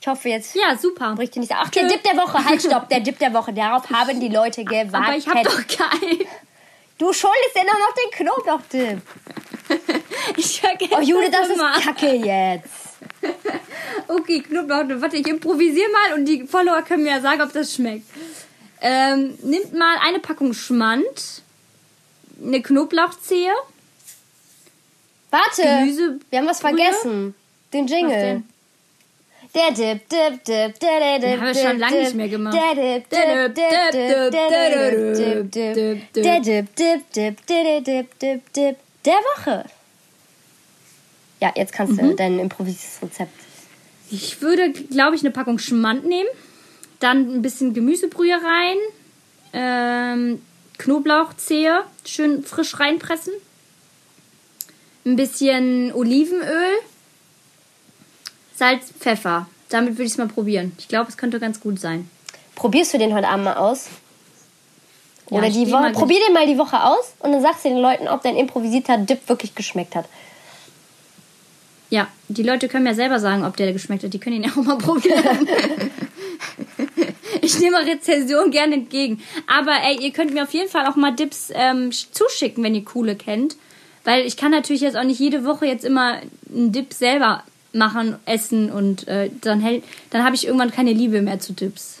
Ich 0.00 0.06
hoffe, 0.06 0.30
jetzt 0.30 0.54
Ja, 0.54 0.76
super. 0.78 1.14
bricht 1.14 1.36
nicht. 1.36 1.52
Ach, 1.54 1.68
der 1.68 1.86
Dip 1.86 2.02
der 2.02 2.16
Woche. 2.16 2.42
Halt, 2.44 2.62
stopp. 2.62 2.88
Der 2.88 3.00
Dip 3.00 3.18
der 3.18 3.32
Woche. 3.34 3.52
Darauf 3.52 3.88
haben 3.90 4.18
die 4.20 4.28
Leute 4.28 4.64
gewartet. 4.64 4.94
Aber 4.94 5.16
ich 5.16 5.26
habe 5.28 5.42
doch 5.42 5.66
keinen. 5.66 6.20
Du 6.98 7.12
schuldest 7.12 7.54
dir 7.54 7.64
noch 7.64 7.94
den 7.94 8.26
Knoblauch-Dip. 8.26 9.02
Ich 10.36 10.60
vergesse 10.60 10.90
Oh, 10.96 11.00
Judith, 11.00 11.30
das 11.32 11.48
immer. 11.48 11.76
ist 11.76 11.84
kacke 11.84 12.14
jetzt. 12.14 12.68
Okay, 14.08 14.40
Knoblauch. 14.40 15.00
Warte, 15.00 15.16
ich 15.16 15.26
improvisiere 15.26 15.88
mal 15.90 16.18
und 16.18 16.24
die 16.26 16.44
Follower 16.46 16.82
können 16.82 17.04
mir 17.04 17.10
ja 17.16 17.20
sagen, 17.20 17.40
ob 17.42 17.52
das 17.52 17.74
schmeckt. 17.74 18.04
Ähm, 18.80 19.38
nimmt 19.42 19.72
mal 19.74 19.96
eine 20.02 20.18
Packung 20.18 20.52
Schmand, 20.54 21.42
eine 22.42 22.60
Knoblauchzehe. 22.62 23.52
Warte. 25.30 25.62
Gemüse- 25.62 26.20
wir 26.30 26.38
haben 26.40 26.46
was 26.48 26.60
vergessen. 26.60 27.34
Den 27.72 27.86
Jingle. 27.86 28.42
Der 29.52 29.72
Dip, 29.72 30.08
Dip, 30.08 30.44
Dip, 30.44 30.78
der 30.78 31.18
Dip, 31.18 31.22
Den 31.22 31.40
haben 31.40 31.46
wir 31.46 31.54
schon 31.54 31.78
lange 31.78 31.98
nicht 32.00 32.14
mehr 32.14 32.28
gemacht. 32.28 32.56
Der 32.56 32.74
Dip, 32.74 33.10
Dip, 33.10 33.54
Dip, 33.54 34.30
Dip, 34.30 35.50
Dip, 35.50 35.52
Dip, 35.52 36.12
Dip, 36.12 36.22
der 36.22 36.40
Dip, 36.40 36.76
Dip, 36.76 37.12
Dip, 37.12 37.46
der 37.46 37.80
Dip, 37.80 38.18
Dip, 38.18 38.52
Dip, 38.52 38.76
der 39.04 39.14
Woche. 39.14 39.64
Ja, 41.40 41.52
jetzt 41.56 41.72
kannst 41.72 42.00
du 42.00 42.14
dein 42.14 42.38
improvisiertes 42.38 43.02
Rezept. 43.02 43.32
Ich 44.10 44.40
würde, 44.42 44.72
glaube 44.72 45.16
ich, 45.16 45.22
eine 45.22 45.30
Packung 45.30 45.58
Schmand 45.58 46.04
nehmen. 46.04 46.28
Dann 47.00 47.36
ein 47.36 47.42
bisschen 47.42 47.74
Gemüsebrühe 47.74 48.34
rein. 48.34 48.76
Ähm, 49.52 50.42
Knoblauchzehe 50.78 51.82
schön 52.04 52.44
frisch 52.44 52.78
reinpressen. 52.78 53.32
Ein 55.06 55.16
bisschen 55.16 55.92
Olivenöl. 55.92 56.72
Salz, 58.60 58.92
Pfeffer. 58.92 59.46
Damit 59.70 59.94
würde 59.94 60.04
ich 60.04 60.12
es 60.12 60.18
mal 60.18 60.28
probieren. 60.28 60.72
Ich 60.76 60.86
glaube, 60.86 61.08
es 61.08 61.16
könnte 61.16 61.40
ganz 61.40 61.60
gut 61.60 61.80
sein. 61.80 62.10
Probierst 62.56 62.92
du 62.92 62.98
den 62.98 63.14
heute 63.14 63.26
Abend 63.26 63.46
mal 63.46 63.56
aus? 63.56 63.86
Ja, 65.30 65.38
Oder 65.38 65.48
die 65.48 65.72
Woche. 65.72 65.92
Probier 65.92 66.18
den 66.26 66.34
mal 66.34 66.46
die 66.46 66.58
Woche 66.58 66.84
aus 66.84 67.14
und 67.20 67.32
dann 67.32 67.40
sagst 67.40 67.64
du 67.64 67.70
den 67.70 67.78
Leuten, 67.78 68.06
ob 68.06 68.22
dein 68.22 68.36
improvisierter 68.36 68.98
Dip 68.98 69.26
wirklich 69.30 69.54
geschmeckt 69.54 69.96
hat. 69.96 70.04
Ja, 71.88 72.06
die 72.28 72.42
Leute 72.42 72.68
können 72.68 72.84
mir 72.84 72.94
selber 72.94 73.18
sagen, 73.18 73.46
ob 73.46 73.56
der 73.56 73.72
geschmeckt 73.72 74.04
hat. 74.04 74.12
Die 74.12 74.18
können 74.18 74.36
ihn 74.36 74.44
ja 74.44 74.50
auch 74.50 74.62
mal 74.62 74.76
probieren. 74.78 75.48
ich 77.40 77.58
nehme 77.60 77.78
Rezension 77.78 78.50
gerne 78.50 78.74
entgegen. 78.74 79.22
Aber 79.46 79.72
ey, 79.72 80.04
ihr 80.04 80.12
könnt 80.12 80.34
mir 80.34 80.42
auf 80.42 80.52
jeden 80.52 80.68
Fall 80.68 80.86
auch 80.86 80.96
mal 80.96 81.16
Dips 81.16 81.50
ähm, 81.54 81.92
zuschicken, 81.92 82.62
wenn 82.62 82.74
ihr 82.74 82.84
coole 82.84 83.16
kennt. 83.16 83.56
Weil 84.04 84.26
ich 84.26 84.36
kann 84.36 84.50
natürlich 84.50 84.82
jetzt 84.82 84.98
auch 84.98 85.04
nicht 85.04 85.18
jede 85.18 85.46
Woche 85.46 85.64
jetzt 85.64 85.86
immer 85.86 86.20
einen 86.54 86.72
Dip 86.72 86.92
selber 86.92 87.42
machen, 87.72 88.16
essen 88.26 88.70
und 88.72 89.06
äh, 89.08 89.30
dann, 89.40 89.60
hält- 89.60 89.84
dann 90.10 90.24
habe 90.24 90.34
ich 90.34 90.46
irgendwann 90.46 90.70
keine 90.70 90.92
Liebe 90.92 91.22
mehr 91.22 91.40
zu 91.40 91.52
Dips. 91.52 91.96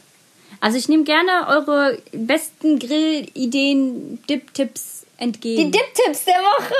Also 0.60 0.76
ich 0.76 0.88
nehme 0.88 1.04
gerne 1.04 1.46
eure 1.48 1.98
besten 2.12 2.78
Grillideen, 2.78 4.18
Dip-Tipps 4.28 5.06
entgegen. 5.16 5.70
Die 5.72 5.78
Dip-Tipps 5.78 6.24
der 6.24 6.34
Woche. 6.34 6.74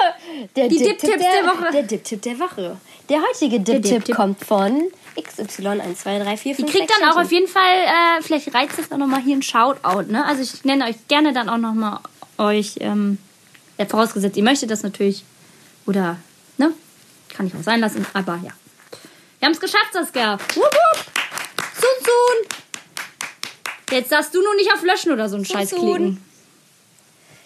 Der 0.57 0.69
Die 0.69 0.79
Dip-Tipp 0.79 0.99
Dip-Tipps 1.01 1.25
der 1.25 1.47
Woche. 1.47 1.73
Der 1.73 1.83
Dip-Tipp 1.85 2.23
der 2.23 2.39
Woche. 2.41 2.77
Der 3.09 3.19
heutige 3.23 3.61
Dip-Tipp 3.61 3.83
Dip-Tipp. 3.99 4.15
kommt 4.17 4.45
von 4.45 4.83
XY12345. 5.17 6.59
Ihr 6.59 6.67
kriegt 6.67 6.91
dann 6.91 7.11
auch 7.11 7.17
auf 7.21 7.33
jeden 7.33 7.49
Fall, 7.49 7.63
äh, 7.87 8.23
vielleicht 8.23 8.53
reizt 8.55 8.79
es 8.79 8.91
auch 8.93 8.97
nochmal 8.97 9.21
hier 9.23 9.37
ein 9.37 9.43
Shoutout, 9.43 10.11
ne? 10.11 10.25
Also 10.27 10.43
ich 10.43 10.65
nenne 10.65 10.85
euch 10.87 10.97
gerne 11.09 11.33
dann 11.33 11.49
auch 11.49 11.59
nochmal 11.59 11.99
euch, 12.39 12.77
ähm, 12.81 13.19
vorausgesetzt, 13.89 14.37
ihr 14.37 14.43
möchtet 14.45 14.71
das 14.71 14.83
natürlich. 14.83 15.25
Oder, 15.87 16.17
ne? 16.59 16.73
Kann 17.35 17.47
ich 17.47 17.55
auch 17.55 17.63
sein 17.63 17.81
lassen, 17.81 18.07
aber 18.13 18.39
ja. 18.45 18.51
Wir 19.41 19.47
haben 19.47 19.53
es 19.53 19.61
geschafft, 19.61 19.93
Saskia. 19.93 20.35
Wupp, 20.35 20.57
wupp. 20.57 21.05
Sun, 21.75 22.05
sun. 22.05 22.59
Jetzt 23.91 24.13
darfst 24.13 24.35
du 24.35 24.43
nur 24.43 24.55
nicht 24.55 24.73
auf 24.73 24.83
Löschen 24.85 25.11
oder 25.13 25.29
so 25.29 25.37
einen 25.37 25.45
Scheiß 25.45 25.71
klicken. 25.71 26.23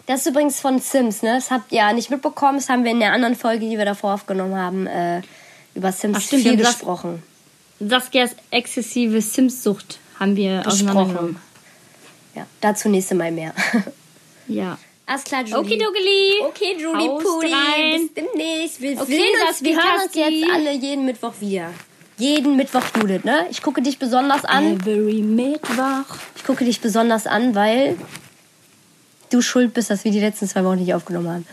Das 0.07 0.20
ist 0.20 0.26
übrigens 0.26 0.61
von 0.61 0.80
Sims, 0.80 1.22
ne? 1.22 1.36
Das 1.36 1.51
habt 1.51 1.72
ihr 1.72 1.78
ja 1.78 1.92
nicht 1.92 2.11
mitbekommen. 2.11 2.59
Das 2.59 2.68
haben 2.68 2.84
wir 2.84 2.90
in 2.90 3.01
der 3.01 3.12
anderen 3.12 3.36
Folge, 3.36 3.66
die 3.68 3.78
wir 3.78 3.86
davor 3.86 4.14
aufgenommen 4.14 4.55
haben, 4.55 4.86
äh, 4.86 5.22
über 5.74 5.92
Sims 5.92 6.18
Ach, 6.18 6.22
stimmt, 6.22 6.42
viel 6.42 6.57
gesprochen. 6.59 7.22
Saskias 7.80 8.36
exzessive 8.51 9.20
Sims-Sucht 9.20 9.99
haben 10.20 10.36
wir 10.36 10.59
Besprochen. 10.59 10.88
auseinandergenommen. 10.88 11.36
Ja, 12.34 12.47
dazu 12.61 12.88
nächste 12.88 13.14
Mal 13.14 13.30
mehr. 13.32 13.55
Ja. 14.47 14.76
Alles 15.07 15.25
klar, 15.25 15.43
Julie. 15.45 15.57
Okidokili. 15.59 16.41
Okay, 16.49 16.77
Julie 16.79 17.09
Haust 17.09 17.27
Pudi, 17.27 17.53
rein. 17.53 18.01
bis 18.01 18.15
demnächst. 18.15 18.81
Wir, 18.81 19.01
Okay, 19.01 19.05
sehen 19.17 19.49
uns, 19.49 19.63
wir 19.63 19.77
hören 19.77 20.01
uns 20.05 20.15
jetzt 20.15 20.45
alle 20.53 20.73
jeden 20.73 21.05
Mittwoch 21.05 21.35
wieder. 21.41 21.71
Jeden 22.17 22.57
Mittwoch, 22.57 22.83
Judith, 22.99 23.25
ne? 23.25 23.47
Ich 23.51 23.61
gucke 23.61 23.83
dich 23.83 23.99
besonders 23.99 24.45
an. 24.45 24.81
Every 24.81 25.21
Mittwoch. 25.21 26.17
Ich 26.37 26.45
gucke 26.45 26.65
dich 26.65 26.81
besonders 26.81 27.27
an, 27.27 27.55
weil 27.55 27.99
du 29.31 29.43
schuld 29.43 29.75
bist, 29.75 29.91
dass 29.91 30.05
wir 30.05 30.13
die 30.13 30.21
letzten 30.21 30.49
zwei 30.49 30.65
Wochen 30.65 30.79
nicht 30.79 30.95
aufgenommen 30.95 31.29
haben. 31.29 31.47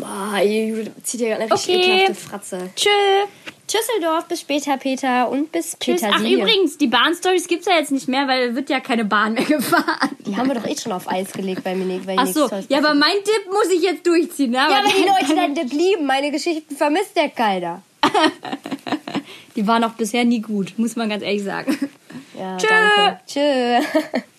Boah, 0.00 0.40
Judith 0.42 0.90
zieht 1.04 1.20
ja 1.20 1.36
eine 1.36 1.50
richtig 1.52 1.76
Okay. 1.76 2.02
ekelhafte 2.02 2.14
Fratze. 2.14 2.70
Tschö. 2.74 2.88
Tschüsseldorf, 3.68 4.24
bis 4.26 4.40
später, 4.40 4.76
Peter 4.78 5.28
und 5.28 5.52
bis 5.52 5.76
Tschüss. 5.78 6.02
Ach, 6.02 6.20
übrigens, 6.20 6.78
die 6.78 6.86
Bahnstories 6.88 7.46
gibt's 7.46 7.66
ja 7.66 7.74
jetzt 7.74 7.92
nicht 7.92 8.08
mehr, 8.08 8.26
weil 8.26 8.56
wird 8.56 8.70
ja 8.70 8.80
keine 8.80 9.04
Bahn 9.04 9.34
mehr 9.34 9.44
gefahren. 9.44 10.16
Die 10.26 10.36
haben 10.36 10.48
wir 10.48 10.54
doch 10.54 10.66
eh 10.66 10.76
schon 10.76 10.92
auf 10.92 11.08
Eis 11.08 11.32
gelegt 11.32 11.62
bei 11.62 11.74
mir. 11.74 12.04
Weil 12.06 12.16
Ach 12.18 12.26
so, 12.26 12.48
ja, 12.68 12.78
aber 12.78 12.94
mein 12.94 13.16
Tipp 13.24 13.46
muss 13.52 13.70
ich 13.70 13.82
jetzt 13.82 14.06
durchziehen, 14.06 14.50
ne? 14.50 14.56
Ja, 14.56 14.78
Aber 14.80 14.88
die 14.88 15.06
Leute 15.06 15.34
dann 15.34 15.54
das 15.54 15.72
lieben. 15.72 16.06
Meine 16.06 16.30
Geschichten 16.30 16.74
vermisst 16.74 17.12
ja 17.16 17.28
keiner. 17.28 17.82
die 19.56 19.66
waren 19.66 19.84
auch 19.84 19.92
bisher 19.92 20.24
nie 20.24 20.40
gut, 20.40 20.74
muss 20.78 20.96
man 20.96 21.10
ganz 21.10 21.22
ehrlich 21.22 21.44
sagen. 21.44 21.76
Ja, 22.38 22.56
Tschö. 22.56 22.66
danke. 22.68 23.20
Tschö. 23.26 24.20